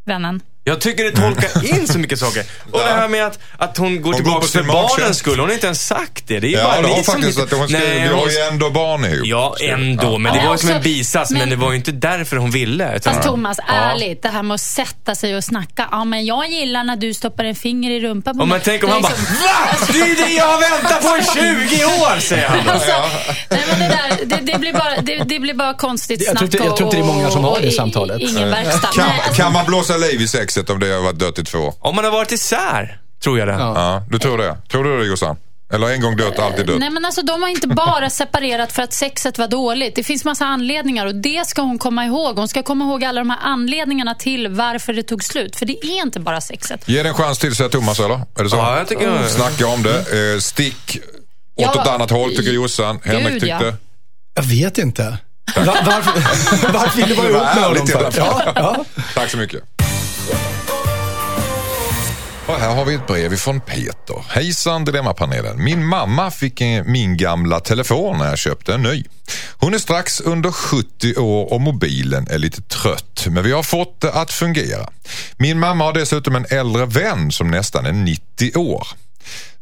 vännen. 0.05 0.41
Jag 0.69 0.81
tycker 0.81 1.05
det 1.05 1.11
tolkar 1.11 1.75
in 1.79 1.89
så 1.89 1.99
mycket 1.99 2.19
saker. 2.19 2.45
Och 2.73 2.79
det 2.79 2.85
här 2.85 3.09
med 3.09 3.27
att, 3.27 3.39
att 3.59 3.77
hon 3.79 4.03
går 4.03 4.13
tillbaka 4.15 4.47
för 4.47 4.63
barnens 4.63 5.19
skull. 5.19 5.39
Hon 5.39 5.49
har 5.49 5.55
inte 5.55 5.67
ens 5.67 5.87
sagt 5.87 6.25
det. 6.27 6.41
Det 6.41 6.47
är 6.47 6.51
ju 6.51 6.57
Ja, 6.57 6.65
bara 6.65 6.81
ni 6.97 7.05
som 7.05 7.15
faktiskt 7.15 7.39
att 7.41 7.53
hon 7.53 7.69
skrev, 7.69 7.81
Nej, 7.81 8.03
vi 8.09 8.15
har 8.15 8.29
ju 8.29 8.39
ändå 8.39 8.71
barn 8.71 9.05
ihop. 9.05 9.27
Ja, 9.27 9.57
ändå. 9.61 10.19
Men 10.19 10.35
det 10.35 10.45
var 10.47 10.53
ju 10.53 10.59
som 10.59 10.71
en 10.71 10.83
bisats, 10.83 11.31
men, 11.31 11.39
men- 11.41 11.51
det 11.51 11.57
var 11.57 11.71
ju 11.71 11.77
inte 11.77 11.93
därför 11.93 12.37
hon 12.37 12.51
ville. 12.51 12.97
Utan, 12.97 13.15
Fast 13.15 13.29
Thomas, 13.29 13.59
Ja. 13.69 13.75
ärligt, 13.75 14.23
det 14.23 14.29
här 14.29 14.43
med 14.43 14.55
att 14.55 14.61
sätta 14.61 15.15
sig 15.15 15.37
och 15.37 15.45
snacka. 15.45 15.89
Ja, 15.91 16.05
men 16.05 16.27
jag 16.27 16.49
gillar 16.51 16.85
när 16.85 16.97
du 16.97 17.15
stoppar 17.15 17.45
en 17.45 17.55
finger 17.55 17.91
i 17.91 18.01
rumpan 18.01 18.39
på 18.39 18.47
mig. 18.47 18.49
men 18.49 18.61
tänk 18.65 18.85
om 18.85 18.91
Det 18.91 18.93
är 18.93 18.95
han 18.95 19.03
bara 19.03 19.13
liksom- 19.13 19.37
VA? 19.37 19.93
Det 19.93 20.11
är 20.23 20.27
det 20.29 20.33
jag 20.35 20.47
har 20.47 20.61
väntat 20.61 21.03
på 21.03 21.17
i 21.19 21.67
20 21.69 21.85
år, 21.85 22.21
säger 22.21 22.49
han. 22.49 22.69
Alltså, 22.69 22.93
nej, 23.51 23.61
men 23.71 23.79
det, 23.79 23.89
där, 23.89 24.27
det, 24.37 24.53
det, 24.53 24.59
blir 24.59 24.73
bara, 24.73 25.01
det, 25.01 25.17
det 25.25 25.39
blir 25.39 25.55
bara 25.55 25.75
konstigt 25.75 26.25
snack 26.31 26.43
jag 26.43 26.51
tror 26.77 26.83
inte 26.87 26.97
det 26.97 27.03
är 27.03 27.05
många 27.07 27.31
som 27.31 27.45
har 27.45 27.61
det 27.61 27.71
samtalet. 27.73 28.21
Ingen 28.21 28.51
verkstad. 28.51 28.89
Kan, 28.95 29.11
alltså, 29.29 29.51
man 29.51 29.67
blåsa 29.67 29.97
liv 29.97 30.21
i 30.21 30.29
sexet 30.59 30.71
om 30.71 30.81
det 30.81 30.93
har 30.95 31.03
varit 31.03 31.19
dött 31.19 31.39
i 31.39 31.45
två 31.45 31.59
år? 31.59 31.75
Om 31.81 31.95
man 31.97 32.05
har 32.05 32.11
varit 32.13 32.33
isär, 32.33 33.01
tror 33.23 33.39
jag 33.39 33.49
det. 33.49 33.53
Ja. 33.55 33.73
Ja, 33.77 34.03
du 34.11 34.19
tror 34.19 34.39
det? 34.39 34.57
Tror 34.71 34.85
du 34.85 34.99
det 34.99 35.05
Jossan? 35.07 35.37
Eller 35.73 35.91
en 35.91 36.01
gång 36.01 36.17
dött, 36.17 36.39
alltid 36.39 36.67
dött? 36.67 36.79
Nej 36.79 36.91
men 36.91 37.05
alltså 37.05 37.23
de 37.23 37.43
har 37.43 37.49
inte 37.49 37.69
bara 37.69 38.11
separerat 38.21 38.73
för 38.73 38.83
att 38.83 38.93
sexet 38.93 39.39
var 39.39 39.49
dåligt. 39.49 39.95
Det 39.97 40.03
finns 40.05 40.25
massa 40.25 40.45
anledningar 40.47 41.07
och 41.07 41.15
det 41.15 41.47
ska 41.47 41.63
hon 41.63 41.79
komma 41.79 42.05
ihåg. 42.05 42.37
Hon 42.39 42.49
ska 42.49 42.63
komma 42.63 42.85
ihåg 42.85 43.05
alla 43.05 43.21
de 43.21 43.31
här 43.31 43.39
anledningarna 43.43 44.15
till 44.15 44.49
varför 44.49 44.93
det 44.93 45.03
tog 45.03 45.25
slut. 45.25 45.57
För 45.57 45.67
det 45.67 45.73
är 45.87 46.03
inte 46.03 46.21
bara 46.21 46.41
sexet. 46.41 46.89
Ge 46.89 47.03
det 47.03 47.09
en 47.09 47.15
chans 47.15 47.39
till, 47.39 47.55
säger 47.57 47.71
Thomas, 47.71 48.01
eller? 48.01 48.15
Är 48.39 48.43
det 48.45 48.51
så? 48.51 48.57
Ja, 48.57 48.79
jag 48.79 48.89
tycker- 48.89 49.27
Snacka 49.29 49.67
om 49.67 49.83
det. 49.83 49.99
Eh, 50.35 50.39
stick 50.41 50.99
åt 51.57 51.65
Ja, 51.75 51.83
ett 51.83 51.89
annat 51.89 52.11
håll, 52.11 52.31
tycker 52.37 52.53
Jossan. 52.53 53.01
Henrik 53.05 53.25
Gud, 53.29 53.41
tyckte... 53.41 53.65
ja. 53.65 53.73
Jag 54.35 54.43
vet 54.43 54.79
inte. 54.79 55.03
Va- 55.57 55.77
varför, 55.87 56.13
varför 56.73 56.97
vill 56.97 57.09
du 57.09 57.15
vara 57.15 57.33
var 57.55 57.77
ihop 57.77 57.89
med 57.89 57.97
honom. 57.97 58.13
Ja, 58.17 58.53
ja. 58.55 58.85
Tack 59.15 59.31
så 59.31 59.37
mycket. 59.37 59.63
Och 62.49 62.55
här 62.55 62.75
har 62.75 62.85
vi 62.85 62.95
ett 62.95 63.07
brev 63.07 63.33
ifrån 63.33 63.61
Peter. 63.61 64.25
Hejsan 64.29 64.85
Dilemmapanelen. 64.85 65.65
Min 65.65 65.87
mamma 65.87 66.31
fick 66.31 66.61
min 66.85 67.17
gamla 67.17 67.61
telefon 67.61 68.19
när 68.19 68.29
jag 68.29 68.39
köpte 68.39 68.75
en 68.75 68.83
ny. 68.83 69.05
Hon 69.59 69.75
är 69.75 69.79
strax 69.79 70.21
under 70.21 70.51
70 70.51 71.17
år 71.17 71.53
och 71.53 71.61
mobilen 71.61 72.27
är 72.31 72.39
lite 72.39 72.63
trött 72.63 73.27
men 73.31 73.45
vi 73.45 73.53
har 73.53 73.63
fått 73.63 74.01
det 74.01 74.13
att 74.13 74.33
fungera. 74.33 74.89
Min 75.37 75.59
mamma 75.59 75.85
har 75.85 75.93
dessutom 75.93 76.37
en 76.37 76.47
äldre 76.51 76.87
vän 76.87 77.33
som 77.33 77.51
nästan 77.51 77.87
är 77.87 77.93
90 77.93 78.57
år. 78.57 78.89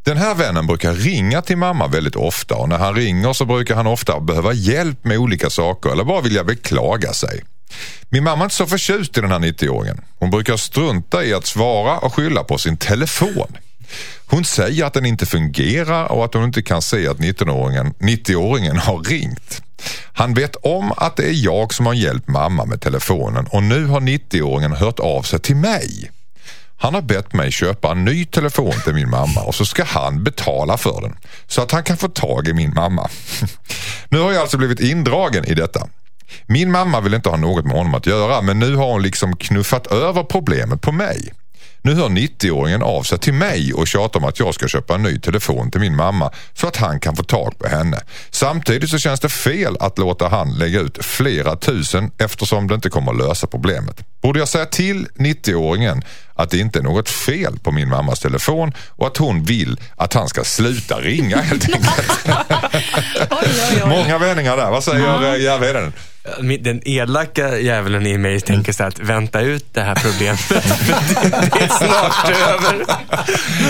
Den 0.03 0.17
här 0.17 0.35
vännen 0.35 0.67
brukar 0.67 0.93
ringa 0.93 1.43
till 1.43 1.57
mamma 1.57 1.87
väldigt 1.87 2.17
ofta 2.17 2.55
och 2.55 2.69
när 2.69 2.79
han 2.79 2.95
ringer 2.95 3.33
så 3.33 3.45
brukar 3.45 3.75
han 3.75 3.87
ofta 3.87 4.21
behöva 4.21 4.53
hjälp 4.53 5.05
med 5.05 5.19
olika 5.19 5.51
saker 5.51 5.91
eller 5.91 6.05
bara 6.05 6.21
vilja 6.21 6.45
beklaga 6.45 7.13
sig. 7.13 7.43
Min 8.09 8.25
mamma 8.25 8.41
är 8.41 8.45
inte 8.45 8.55
så 8.55 8.67
förtjust 8.67 9.19
i 9.19 9.21
den 9.21 9.31
här 9.31 9.39
90-åringen. 9.39 10.01
Hon 10.19 10.31
brukar 10.31 10.57
strunta 10.57 11.25
i 11.25 11.35
att 11.35 11.47
svara 11.47 11.99
och 11.99 12.15
skylla 12.15 12.45
på 12.45 12.59
sin 12.59 12.77
telefon. 12.77 13.57
Hon 14.27 14.45
säger 14.45 14.85
att 14.85 14.95
den 14.95 15.07
inte 15.07 15.27
fungerar 15.27 16.13
och 16.13 16.25
att 16.25 16.35
hon 16.35 16.45
inte 16.45 16.63
kan 16.63 16.83
se 16.83 17.09
att 17.09 17.19
19-åringen 17.19 17.95
90-åringen 17.99 18.77
har 18.77 18.99
ringt. 18.99 19.63
Han 20.13 20.35
vet 20.35 20.57
om 20.57 20.93
att 20.97 21.17
det 21.17 21.29
är 21.29 21.45
jag 21.45 21.75
som 21.75 21.87
har 21.87 21.95
hjälpt 21.95 22.29
mamma 22.29 22.65
med 22.65 22.81
telefonen 22.81 23.47
och 23.47 23.63
nu 23.63 23.87
har 23.87 24.01
90-åringen 24.01 24.77
hört 24.77 25.01
av 25.01 25.23
sig 25.23 25.39
till 25.39 25.57
mig. 25.57 26.11
Han 26.79 26.95
har 26.95 27.03
bett 27.03 27.33
mig 27.33 27.53
köpa 27.53 27.91
en 27.91 28.05
ny 28.05 28.25
telefon 28.25 28.73
till 28.85 28.95
min 28.95 29.11
mamma 29.11 29.43
och 29.43 29.55
så 29.55 29.65
ska 29.65 29.85
han 29.85 30.25
betala 30.25 30.77
för 30.77 31.01
den 31.01 31.17
så 31.47 31.63
att 31.63 31.73
han 31.73 31.83
kan 31.83 31.97
få 31.97 32.09
tag 32.09 32.49
i 32.49 32.53
min 32.53 32.75
mamma. 32.75 33.09
Nu 34.09 34.19
har 34.19 34.33
jag 34.33 34.41
alltså 34.41 34.59
blivit 34.59 34.81
indragen 34.81 35.45
i 35.45 35.55
detta. 35.55 35.89
Min 36.47 36.71
mamma 36.71 37.01
vill 37.01 37.15
inte 37.15 37.29
ha 37.29 37.37
något 37.37 37.65
med 37.65 37.77
honom 37.77 37.95
att 37.95 38.07
göra 38.07 38.43
men 38.43 38.59
nu 38.59 38.75
har 38.77 38.93
hon 38.93 39.03
liksom 39.03 39.37
knuffat 39.37 39.87
över 39.87 40.23
problemet 40.23 40.81
på 40.81 40.93
mig. 40.93 41.33
Nu 41.87 41.95
hör 41.95 42.09
90-åringen 42.09 42.83
av 42.83 43.03
sig 43.03 43.19
till 43.19 43.35
mig 43.35 43.75
och 43.75 43.87
tjatar 43.87 44.21
om 44.21 44.27
att 44.27 44.39
jag 44.39 44.55
ska 44.55 44.69
köpa 44.69 44.95
en 44.95 45.03
ny 45.03 45.19
telefon 45.19 45.71
till 45.71 45.81
min 45.81 45.97
mamma 45.97 46.33
så 46.55 46.67
att 46.67 46.77
han 46.77 47.01
kan 47.01 47.17
få 47.17 47.23
tag 47.23 47.59
på 47.59 47.69
henne. 47.69 48.01
Samtidigt 48.31 48.91
så 48.91 48.99
känns 48.99 49.21
det 49.21 49.29
fel 49.29 49.77
att 49.81 49.99
låta 49.99 50.29
han 50.29 50.59
lägga 50.59 50.81
ut 50.81 51.05
flera 51.05 51.57
tusen 51.57 52.11
eftersom 52.19 52.69
det 52.69 52.75
inte 52.75 52.89
kommer 52.89 53.13
lösa 53.13 53.47
problemet. 53.47 54.05
Borde 54.23 54.39
jag 54.39 54.49
säga 54.49 54.67
till 54.67 55.07
90-åringen 55.15 56.03
att 56.35 56.51
det 56.51 56.59
inte 56.59 56.79
är 56.79 56.83
något 56.83 57.09
fel 57.09 57.59
på 57.59 57.73
min 57.73 57.89
mammas 57.89 58.21
telefon 58.21 58.73
och 58.89 59.07
att 59.07 59.17
hon 59.17 59.45
vill 59.45 59.81
att 59.97 60.15
han 60.15 60.29
ska 60.29 60.45
sluta 60.45 61.01
ringa 61.01 61.37
helt 61.37 61.75
enkelt. 61.75 62.27
Oj, 63.31 63.39
oj, 63.43 63.83
oj. 63.83 63.89
Många 63.89 64.19
vändningar 64.19 64.57
där. 64.57 64.71
Vad 64.71 64.85
säger 64.85 65.35
uh 65.35 65.43
Järvheden? 65.43 65.93
Den 66.61 66.89
elaka 66.89 67.59
djävulen 67.59 68.07
i 68.07 68.19
mig 68.19 68.41
tänker 68.41 68.73
så 68.73 68.85
att 68.85 68.99
vänta 68.99 69.41
ut 69.41 69.75
det 69.75 69.81
här 69.81 69.95
problemet. 69.95 70.49
Det, 70.49 70.55
det 71.59 71.65
är 71.65 71.69
snart 71.69 72.31
över. 72.49 72.85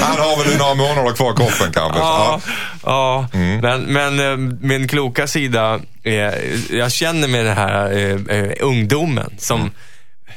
Han 0.03 0.19
har 0.19 0.45
väl 0.45 0.59
några 0.59 0.75
månader 0.75 1.17
kvar 1.17 1.33
i 1.33 1.37
kroppen 1.37 1.73
kanske. 1.73 1.99
Ja, 1.99 2.41
ja. 2.85 3.29
Mm. 3.33 3.61
Men, 3.61 3.83
men 3.83 4.21
eh, 4.33 4.37
min 4.61 4.89
kloka 4.89 5.27
sida, 5.27 5.81
är, 6.05 6.35
jag 6.71 6.93
känner 6.93 7.29
med 7.29 7.45
den 7.45 7.57
här 7.57 7.93
eh, 7.93 8.39
eh, 8.39 8.51
ungdomen 8.61 9.35
som, 9.39 9.61
Mm. 9.61 9.73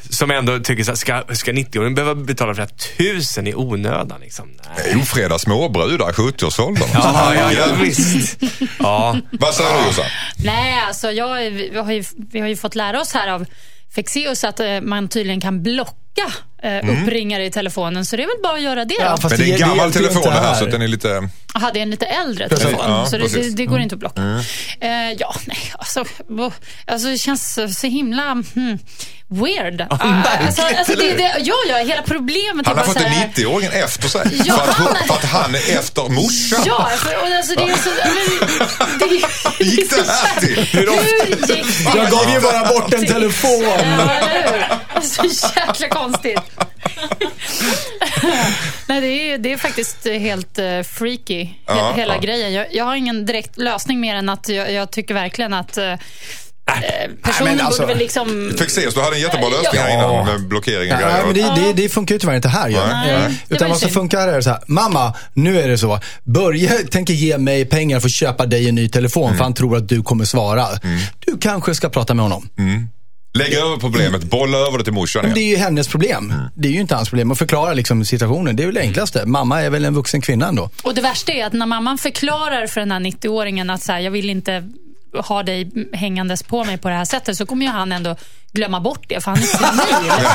Som 0.10 0.32
ändå 0.32 0.60
tycker 0.60 0.84
så 0.84 0.91
här, 0.91 0.95
ska, 0.95 1.24
ska 1.36 1.51
90-åringen 1.51 1.95
behöva 1.95 2.16
betala 2.16 2.55
flera 2.55 2.68
tusen 2.97 3.47
i 3.47 3.55
onödan? 3.55 4.22
Liksom? 4.22 4.49
Nej. 4.78 4.95
Ofreda 5.01 5.39
småbrudar 5.39 6.10
i 6.10 6.14
70-årsåldern. 6.14 6.89
Ja, 6.93 7.36
ja, 7.36 7.51
ja, 7.51 7.66
visst. 7.82 8.39
Ja. 8.80 9.18
Vad 9.32 9.53
säger 9.53 9.80
du 9.80 9.86
Jossan? 9.86 10.05
Nej, 10.43 10.82
alltså 10.88 11.12
jag, 11.12 11.51
vi, 11.51 11.78
har 11.78 11.91
ju, 11.91 12.03
vi 12.32 12.39
har 12.39 12.47
ju 12.47 12.55
fått 12.55 12.76
lära 12.76 13.01
oss 13.01 13.14
här 13.14 13.28
av 13.28 13.45
Fexeus 13.95 14.43
att 14.43 14.60
eh, 14.60 14.82
man 14.82 15.07
tydligen 15.07 15.41
kan 15.41 15.64
blocka 15.64 15.93
eh, 16.64 16.89
uppringare 17.01 17.45
i 17.45 17.51
telefonen. 17.51 18.05
Så 18.05 18.16
det 18.16 18.24
är 18.24 18.28
väl 18.28 18.43
bara 18.43 18.53
att 18.53 18.62
göra 18.62 18.86
det 18.86 18.95
Ja, 18.99 19.10
då. 19.12 19.18
fast 19.18 19.30
Men 19.38 19.39
det 19.39 19.49
är 19.49 19.53
en 19.53 19.60
gammal 19.60 19.78
hjälper 19.78 19.99
ju 19.99 20.05
telefon 20.05 20.24
inte 20.28 20.39
det 20.41 20.47
här 20.47 20.55
så 20.55 20.64
att 20.66 20.72
den 20.72 20.82
är 20.82 20.88
lite... 20.88 21.30
Jaha, 21.53 21.72
det 21.74 21.80
är 21.80 21.84
en 21.84 21.89
lite 21.89 22.05
äldre 22.05 22.49
Precis. 22.49 22.66
telefon. 22.66 22.86
Ja, 22.91 23.05
så 23.05 23.18
det, 23.18 23.24
precis. 23.24 23.47
det, 23.47 23.55
det 23.55 23.66
går 23.66 23.80
inte 23.80 23.95
att 23.95 23.99
blocka. 23.99 24.22
Eh, 24.82 24.89
ja, 25.18 25.36
nej, 25.45 25.74
alltså, 25.78 26.05
bo- 26.28 26.51
alltså 26.88 27.07
det 27.07 27.18
känns 27.18 27.53
så- 27.53 27.70
så 27.70 27.88
himla 27.88 28.24
hmm, 28.32 28.80
weird. 29.28 29.82
Ah, 29.89 29.97
alltså, 30.47 30.62
alltså, 30.62 30.93
det, 30.95 31.14
det, 31.14 31.36
ja, 31.39 31.53
ja, 31.70 31.76
hela 31.78 32.01
problemet 32.01 32.68
Han 32.68 32.76
är 32.76 32.80
har 32.80 32.86
fått 32.86 32.95
en 33.01 33.03
här- 33.12 33.28
90-åring 33.36 33.70
efter 33.74 34.07
sig. 34.10 34.22
Ja, 34.45 34.53
för, 34.57 34.70
att, 34.72 34.78
hon- 34.78 34.88
han 34.88 34.95
är- 34.95 35.07
för 35.07 35.14
att 35.14 35.26
han 35.26 35.55
är 35.55 35.80
efter 35.80 36.10
morsan. 36.10 36.64
Ja, 36.66 36.89
för, 36.97 37.18
och 37.18 37.28
alltså, 37.38 37.55
det 37.55 37.64
är 37.64 37.78
så... 37.78 37.89
Men, 37.89 38.99
det, 38.99 39.05
Hur 39.60 39.66
gick 39.66 39.89
det 39.89 39.95
här 40.12 40.39
till? 40.39 40.64
Hur 40.80 41.28
gick 41.28 41.47
det? 41.47 41.64
Jag 41.95 42.10
gav 42.12 42.30
ju 42.34 42.39
bara 42.39 42.66
bort 42.66 42.93
en 42.93 43.05
telefon. 43.05 43.62
Ja, 43.64 43.78
eller 43.78 44.51
hur? 44.53 44.66
Alltså, 45.00 45.24
jäkla 45.56 45.88
konstigt. 45.89 46.39
Nej, 48.88 49.02
det 49.02 49.08
är, 49.08 49.38
det 49.38 49.54
är 49.54 49.58
faktiskt 49.58 50.06
helt 50.06 50.60
uh, 50.60 50.82
freaky, 50.84 51.43
he- 51.43 51.54
Ja, 51.68 51.93
hela 51.95 52.16
ja. 52.16 52.22
grejen. 52.22 52.54
Jag, 52.54 52.68
jag 52.76 52.86
har 52.86 52.95
ingen 52.95 53.26
direkt 53.26 53.58
lösning 53.58 54.00
mer 54.00 54.16
än 54.16 54.30
att 54.30 54.50
jag, 54.50 54.72
jag 54.74 54.91
tycker 54.91 55.14
verkligen 55.14 55.54
att 55.54 55.78
uh, 55.78 55.84
personen 57.24 57.56
men 57.58 57.66
alltså- 57.66 57.82
borde 57.82 57.93
väl 57.93 57.97
liksom... 58.04 58.54
Fexeus, 58.60 58.93
du 58.93 59.02
hade 59.02 59.16
en 59.16 59.22
jättebra 59.22 59.50
lösning 59.50 59.82
här 59.82 59.89
Ja. 59.89 60.12
innan 60.14 60.26
med 60.26 60.47
blockering 60.47 60.91
och 60.93 61.02
Ja, 61.02 61.08
grejer. 61.10 61.26
men 61.26 61.56
det, 61.56 61.62
det, 61.68 61.74
det 61.84 61.89
funkar 61.89 62.16
ju 62.16 62.20
tyvärr 62.20 62.36
inte 62.36 62.50
här. 62.50 62.70
Nej, 62.70 62.80
nej. 63.20 63.39
Det 63.47 63.56
Utan 63.56 63.70
vad 63.70 63.80
som 63.80 63.89
funkar 63.89 64.28
är 64.28 64.41
så 64.41 64.50
här, 64.50 64.60
mamma, 64.68 65.14
nu 65.34 65.60
är 65.62 65.68
det 65.68 65.78
så. 65.78 66.00
Börje 66.24 66.70
tänker 66.70 67.14
ge 67.14 67.38
mig 67.38 67.66
pengar 67.66 68.00
för 68.00 68.08
att 68.08 68.14
köpa 68.14 68.45
dig 68.45 68.70
en 68.70 68.76
ny 68.76 68.89
telefon 68.89 69.26
Mm. 69.26 69.38
för 69.38 69.43
han 69.43 69.54
tror 69.54 69.78
att 69.78 69.89
du 69.89 70.04
kommer 70.04 70.26
svara. 70.26 70.68
Du 71.26 71.38
kanske 71.38 71.76
ska 71.76 71.89
prata 71.89 72.14
med 72.14 72.24
honom. 72.26 72.50
Lägg 73.34 73.53
över 73.53 73.77
problemet, 73.77 74.23
bolla 74.23 74.57
över 74.57 74.77
det 74.77 74.84
till 74.84 74.93
morsan 74.93 75.21
Men 75.25 75.34
det 75.34 75.39
igen. 75.39 75.53
är 75.53 75.57
ju 75.57 75.63
hennes 75.63 75.88
problem. 75.88 76.34
Det 76.55 76.67
är 76.67 76.71
ju 76.71 76.80
inte 76.82 76.95
hans 76.95 77.09
problem. 77.09 77.32
Att 77.32 77.38
förklara 77.38 77.73
liksom 77.73 78.05
situationen, 78.05 78.55
det 78.55 78.63
är 78.63 78.65
väl 78.65 78.75
det 78.75 78.82
enklaste. 78.82 79.25
Mamma 79.25 79.61
är 79.61 79.69
väl 79.69 79.86
en 79.86 79.93
vuxen 79.93 80.21
kvinna 80.21 80.47
ändå. 80.47 80.69
Och 80.84 80.95
det 80.95 81.01
värsta 81.01 81.32
är 81.32 81.45
att 81.45 81.53
när 81.53 81.65
mamman 81.65 81.97
förklarar 81.97 82.67
för 82.67 82.80
den 82.80 82.91
här 82.91 82.99
90-åringen 82.99 83.73
att 83.73 83.82
så 83.84 83.91
här, 83.91 83.99
jag 83.99 84.11
vill 84.11 84.30
inte 84.30 84.69
ha 85.14 85.43
dig 85.43 85.72
hängandes 85.93 86.43
på 86.43 86.64
mig 86.64 86.78
på 86.78 86.89
det 86.89 86.95
här 86.95 87.05
sättet 87.05 87.38
så 87.38 87.45
kommer 87.45 87.66
ju 87.66 87.72
han 87.72 87.91
ändå 87.91 88.16
glömma 88.51 88.80
bort 88.80 89.03
det 89.07 89.24
för 89.24 89.32
han 89.32 89.39
är 89.39 89.45
senil. 89.45 90.12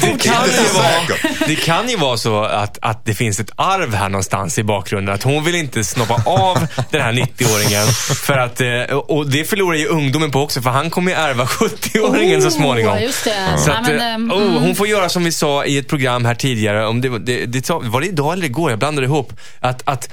Det 0.00 0.18
kan, 0.24 0.44
ju 0.46 0.72
vara, 0.74 1.46
det 1.46 1.56
kan 1.56 1.88
ju 1.88 1.96
vara 1.96 2.16
så 2.16 2.44
att, 2.44 2.78
att 2.82 3.04
det 3.04 3.14
finns 3.14 3.40
ett 3.40 3.50
arv 3.56 3.94
här 3.94 4.08
någonstans 4.08 4.58
i 4.58 4.62
bakgrunden. 4.62 5.14
Att 5.14 5.22
hon 5.22 5.44
vill 5.44 5.54
inte 5.54 5.84
snoppa 5.84 6.22
av 6.26 6.66
den 6.90 7.02
här 7.02 7.12
90-åringen. 7.12 7.86
För 8.14 8.38
att, 8.38 8.60
eh, 8.60 8.96
och 8.96 9.30
det 9.30 9.44
förlorar 9.44 9.76
ju 9.76 9.86
ungdomen 9.86 10.30
på 10.30 10.42
också, 10.42 10.62
för 10.62 10.70
han 10.70 10.90
kommer 10.90 11.12
ju 11.12 11.18
ärva 11.18 11.44
70-åringen 11.44 12.40
så 12.40 12.50
småningom. 12.50 12.94
Oh, 12.94 13.02
just 13.02 13.24
det. 13.24 13.58
Så 13.58 13.70
Nej, 13.70 13.76
att, 13.76 13.86
men, 13.86 14.00
eh, 14.00 14.14
ehm, 14.14 14.32
oh, 14.32 14.42
mm. 14.42 14.62
hon 14.62 14.74
får 14.74 14.86
göra 14.86 15.08
som 15.08 15.24
vi 15.24 15.32
sa 15.32 15.64
i 15.64 15.78
ett 15.78 15.88
program 15.88 16.24
här 16.24 16.34
tidigare. 16.34 16.86
Om 16.86 17.00
det, 17.00 17.08
var- 17.08 17.18
det, 17.18 17.46
det, 17.46 17.70
var 17.70 18.00
det 18.00 18.06
idag 18.06 18.32
eller 18.32 18.46
igår? 18.46 18.70
Jag 18.70 18.78
blandade 18.78 19.06
ihop. 19.06 19.32
Att, 19.60 19.82
att 19.84 20.08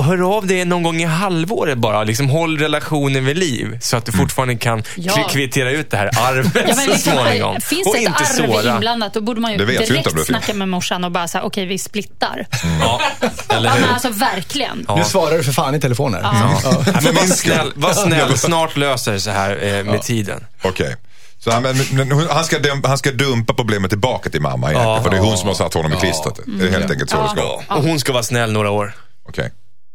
hör 0.00 0.36
av 0.36 0.46
dig 0.46 0.64
någon 0.64 0.82
gång 0.82 0.96
i 0.96 1.04
halvåret 1.04 1.78
bara. 1.78 2.04
Liksom, 2.04 2.30
håll 2.30 2.58
relationen 2.98 3.24
vid 3.24 3.38
liv. 3.38 3.78
Så 3.80 3.96
att 3.96 4.04
du 4.06 4.12
fortfarande 4.12 4.54
kan 4.56 4.82
Ja. 4.96 5.12
kvi- 5.12 5.28
kvittera 5.32 5.70
ut 5.70 5.90
det 5.90 5.96
här 5.96 6.10
arvet 6.20 6.52
Ja, 6.54 6.62
men 6.66 6.74
så 6.76 6.90
liksom, 6.90 7.12
småningom. 7.12 7.60
finns 7.60 7.86
och 7.86 7.94
det 7.94 7.98
ett 8.04 8.06
inte 8.08 8.18
arv 8.44 8.52
såra. 8.62 8.74
inblandat 8.74 9.14
då 9.14 9.20
borde 9.20 9.40
man 9.40 9.52
ju 9.52 9.58
direkt 9.66 10.26
snacka 10.26 10.54
med 10.54 10.68
morsan 10.68 11.04
och 11.04 11.12
bara 11.12 11.28
säga 11.28 11.44
okej 11.44 11.66
vi 11.66 11.78
splittar. 11.78 12.46
Ja, 12.80 13.00
eller 13.48 13.68
Ja, 13.68 13.74
hur? 13.74 13.80
men 13.80 13.90
alltså 13.90 14.08
verkligen. 14.10 14.86
Nu 14.96 15.04
svarar 15.04 15.36
du 15.36 15.42
för 15.44 15.52
fan 15.52 15.74
i 15.74 15.80
telefoner. 15.80 16.20
Ja. 16.22 16.60
Ja, 16.64 17.00
men 17.02 17.14
var 17.14 17.22
snäll, 17.26 17.72
var 17.74 17.92
snäll. 17.92 18.38
Snart 18.38 18.76
löser 18.76 19.12
det 19.12 19.20
sig 19.20 19.32
här 19.32 19.64
eh, 19.78 19.84
med 19.84 20.02
tiden. 20.02 20.44
Okej. 20.62 20.96
Så 21.40 21.50
han, 21.50 21.62
men, 21.62 21.76
men, 21.92 22.12
hon- 22.12 22.28
han, 22.30 22.44
ska 22.44 22.58
dumpa, 22.58 22.88
han 22.88 22.98
ska 22.98 23.10
dumpa 23.10 23.54
problemet 23.54 23.90
tillbaka 23.90 24.30
till 24.30 24.40
mamma 24.40 24.66
egentligen. 24.70 24.96
Ja. 24.96 25.02
För 25.02 25.10
det 25.10 25.16
är 25.16 25.20
hon 25.20 25.38
som 25.38 25.48
har 25.48 25.54
satt 25.54 25.74
honom 25.74 25.92
i 25.92 25.96
klistret. 25.96 26.40
Det 26.46 26.66
är 26.66 26.70
helt 26.70 26.90
enkelt 26.90 27.10
så 27.10 27.22
det 27.22 27.28
ska 27.28 27.40
Ja. 27.40 27.62
vara. 27.68 27.78
Och 27.78 27.84
hon 27.84 28.00
ska 28.00 28.12
vara 28.12 28.22
snäll 28.22 28.52
några 28.52 28.70
år. 28.70 28.92
Okej. 29.28 29.50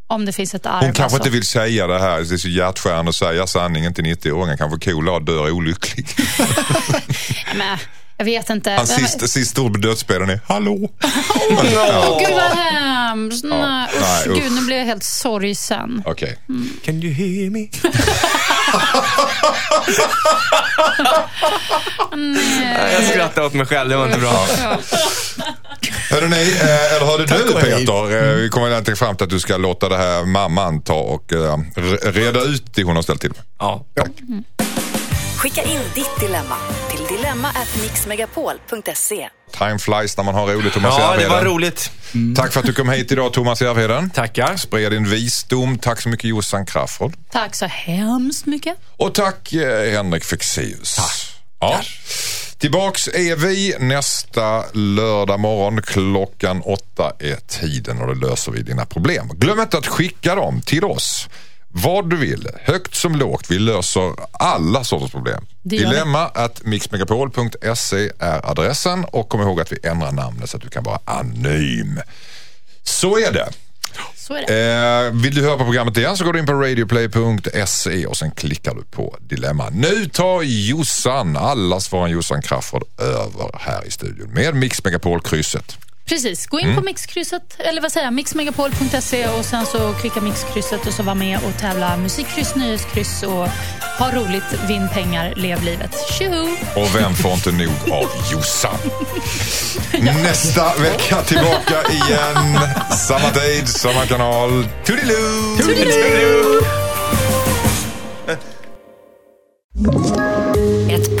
Om 0.06 0.24
det 0.24 0.32
finns 0.32 0.54
ett 0.54 0.66
arv. 0.66 0.74
Hon 0.84 0.92
kanske 0.92 1.02
alltså. 1.02 1.16
inte 1.16 1.30
vill 1.30 1.46
säga 1.46 1.86
det 1.86 1.98
här, 1.98 2.20
det 2.20 2.34
är 2.34 2.36
så 2.36 2.48
hjärtskärande 2.48 3.08
att 3.08 3.14
säga 3.14 3.46
sanningen 3.46 3.94
till 3.94 4.04
90-åringen. 4.04 4.56
Kanske 4.56 4.90
coola 4.90 5.12
och 5.12 5.22
dör 5.22 5.50
olycklig. 5.50 6.08
Men, 7.56 7.78
jag 8.16 8.24
vet 8.24 8.50
inte. 8.50 8.70
Hans 8.70 8.94
sista, 8.94 9.26
sista 9.26 9.62
ord 9.62 9.72
på 9.72 9.78
dödsbädden 9.78 10.30
är 10.30 10.40
hallå. 10.46 10.74
Åh, 11.50 12.18
gud 12.18 12.34
vad 12.34 12.58
hemskt. 12.58 13.44
Nej, 13.44 13.60
Nej, 13.60 13.88
usch, 14.00 14.26
usch. 14.26 14.42
gud, 14.42 14.52
nu 14.52 14.60
blir 14.66 14.76
jag 14.76 14.84
helt 14.84 15.04
sorgsen. 15.04 16.02
Okej. 16.06 16.38
Can 16.84 16.94
you 17.02 17.12
hear 17.12 17.50
me? 17.50 17.60
Jag 22.92 23.04
skrattar 23.04 23.42
åt 23.42 23.54
mig 23.54 23.66
själv, 23.66 23.90
det 23.90 23.96
var 23.96 24.06
inte 24.06 24.18
bra. 24.18 24.46
Hörde 26.10 26.28
ni, 26.28 26.56
eh, 26.60 26.94
eller 26.96 27.06
hörde 27.06 27.26
du. 27.26 27.34
Peter, 27.78 28.28
eh, 28.30 28.34
vi 28.34 28.48
kommer 28.48 28.68
egentligen 28.70 28.96
fram 28.96 29.16
till 29.16 29.24
att 29.24 29.30
du 29.30 29.40
ska 29.40 29.56
låta 29.56 29.88
det 29.88 29.96
här 29.96 30.24
mamman 30.24 30.82
ta 30.82 30.94
och 30.94 31.32
eh, 31.32 31.56
re- 31.76 32.12
reda 32.12 32.40
ut 32.40 32.74
det 32.74 32.82
hon 32.82 32.96
har 32.96 33.02
ställt 33.02 33.20
till 33.20 33.30
med. 33.30 33.40
Ja. 33.94 34.06
Skicka 35.44 35.62
in 35.62 35.80
ditt 35.94 36.20
dilemma 36.20 36.56
till 36.90 37.00
dilemma@mixmegapol.se. 37.16 39.28
Time 39.52 39.78
flies 39.78 40.16
när 40.16 40.24
man 40.24 40.34
har 40.34 40.46
roligt, 40.46 40.72
Thomas 40.72 40.94
ja, 40.98 41.16
det 41.16 41.28
var 41.28 41.44
roligt. 41.44 41.90
Tack 42.36 42.52
för 42.52 42.60
att 42.60 42.66
du 42.66 42.72
kom 42.72 42.88
hit 42.88 43.12
idag, 43.12 43.32
Thomas 43.32 43.62
Järvheden. 43.62 44.10
Tackar. 44.10 44.56
Spred 44.56 44.92
din 44.92 45.10
visdom. 45.10 45.78
Tack 45.78 46.00
så 46.00 46.08
mycket, 46.08 46.24
Jossan 46.24 46.66
Crafoord. 46.66 47.14
Tack 47.32 47.54
så 47.54 47.66
hemskt 47.66 48.46
mycket. 48.46 48.76
Och 48.96 49.14
tack, 49.14 49.52
eh, 49.52 49.92
Henrik 49.92 50.24
Fexeus. 50.24 50.96
Ja. 51.60 51.80
Tillbaks 52.58 53.08
är 53.08 53.36
vi 53.36 53.76
nästa 53.80 54.64
lördag 54.72 55.40
morgon. 55.40 55.82
Klockan 55.82 56.62
åtta 56.62 57.12
är 57.18 57.36
tiden 57.36 58.00
och 58.00 58.06
då 58.06 58.14
löser 58.28 58.52
vi 58.52 58.62
dina 58.62 58.86
problem. 58.86 59.30
Glöm 59.34 59.60
inte 59.60 59.78
att 59.78 59.86
skicka 59.86 60.34
dem 60.34 60.60
till 60.60 60.84
oss. 60.84 61.28
Vad 61.76 62.10
du 62.10 62.16
vill, 62.16 62.48
högt 62.62 62.94
som 62.94 63.16
lågt. 63.16 63.50
Vi 63.50 63.58
löser 63.58 64.12
alla 64.32 64.84
sorters 64.84 65.10
problem. 65.10 65.46
Det. 65.62 65.76
Dilemma 65.76 66.26
att 66.26 66.64
mixmegapol.se 66.64 68.10
är 68.18 68.50
adressen 68.50 69.04
och 69.04 69.28
kom 69.28 69.40
ihåg 69.40 69.60
att 69.60 69.72
vi 69.72 69.78
ändrar 69.82 70.12
namnet 70.12 70.50
så 70.50 70.56
att 70.56 70.62
du 70.62 70.68
kan 70.68 70.84
vara 70.84 70.98
anonym. 71.04 72.00
Så 72.82 73.18
är 73.18 73.32
det. 73.32 73.48
Så 74.16 74.34
är 74.34 74.46
det. 74.46 75.06
Eh, 75.06 75.22
vill 75.22 75.34
du 75.34 75.42
höra 75.42 75.58
på 75.58 75.64
programmet 75.64 75.96
igen 75.96 76.16
så 76.16 76.24
går 76.24 76.32
du 76.32 76.38
in 76.38 76.46
på 76.46 76.52
radioplay.se 76.52 78.06
och 78.06 78.16
sen 78.16 78.30
klickar 78.30 78.74
du 78.74 78.82
på 78.84 79.16
Dilemma. 79.20 79.70
Nu 79.70 80.06
tar 80.06 80.42
Jossan, 80.42 81.36
allas 81.36 81.92
våran 81.92 82.10
Jossan 82.10 82.42
Crafoord, 82.42 82.84
över 82.98 83.50
här 83.60 83.86
i 83.86 83.90
studion 83.90 84.30
med 84.30 84.54
Mix 84.54 84.84
Megapol-krysset. 84.84 85.78
Precis, 86.08 86.46
gå 86.46 86.58
in 86.60 86.64
Mm. 86.64 86.76
på 86.76 86.82
mixkrysset, 86.82 87.56
eller 87.58 87.82
vad 87.82 87.92
säger 87.92 88.06
jag, 88.06 88.14
mixmegapol.se 88.14 89.28
och 89.28 89.44
sen 89.44 89.66
så 89.66 89.92
klicka 90.00 90.20
mixkrysset 90.20 90.86
och 90.86 90.92
så 90.92 91.02
var 91.02 91.14
med 91.14 91.38
och 91.38 91.60
tävla 91.60 91.96
musikkryss, 91.96 92.54
nöjeskryss 92.54 93.22
och 93.22 93.48
ha 93.98 94.10
roligt, 94.12 94.44
vinn 94.68 94.88
pengar, 94.88 95.32
lev 95.36 95.62
livet. 95.62 95.94
Tjoho! 96.18 96.48
Och 96.76 96.94
vem 96.94 97.14
får 97.14 97.32
inte 97.32 97.52
nog 97.52 97.72
av 97.92 98.08
Jossan? 98.32 98.76
Nästa 100.22 100.74
vecka 100.76 101.22
tillbaka 101.22 101.82
igen. 101.92 102.58
Samma 102.98 103.30
tid, 103.30 103.68
samma 103.68 104.06
kanal. 104.06 104.68
Toodiloo! 104.84 105.56
Toodiloo! 105.58 106.60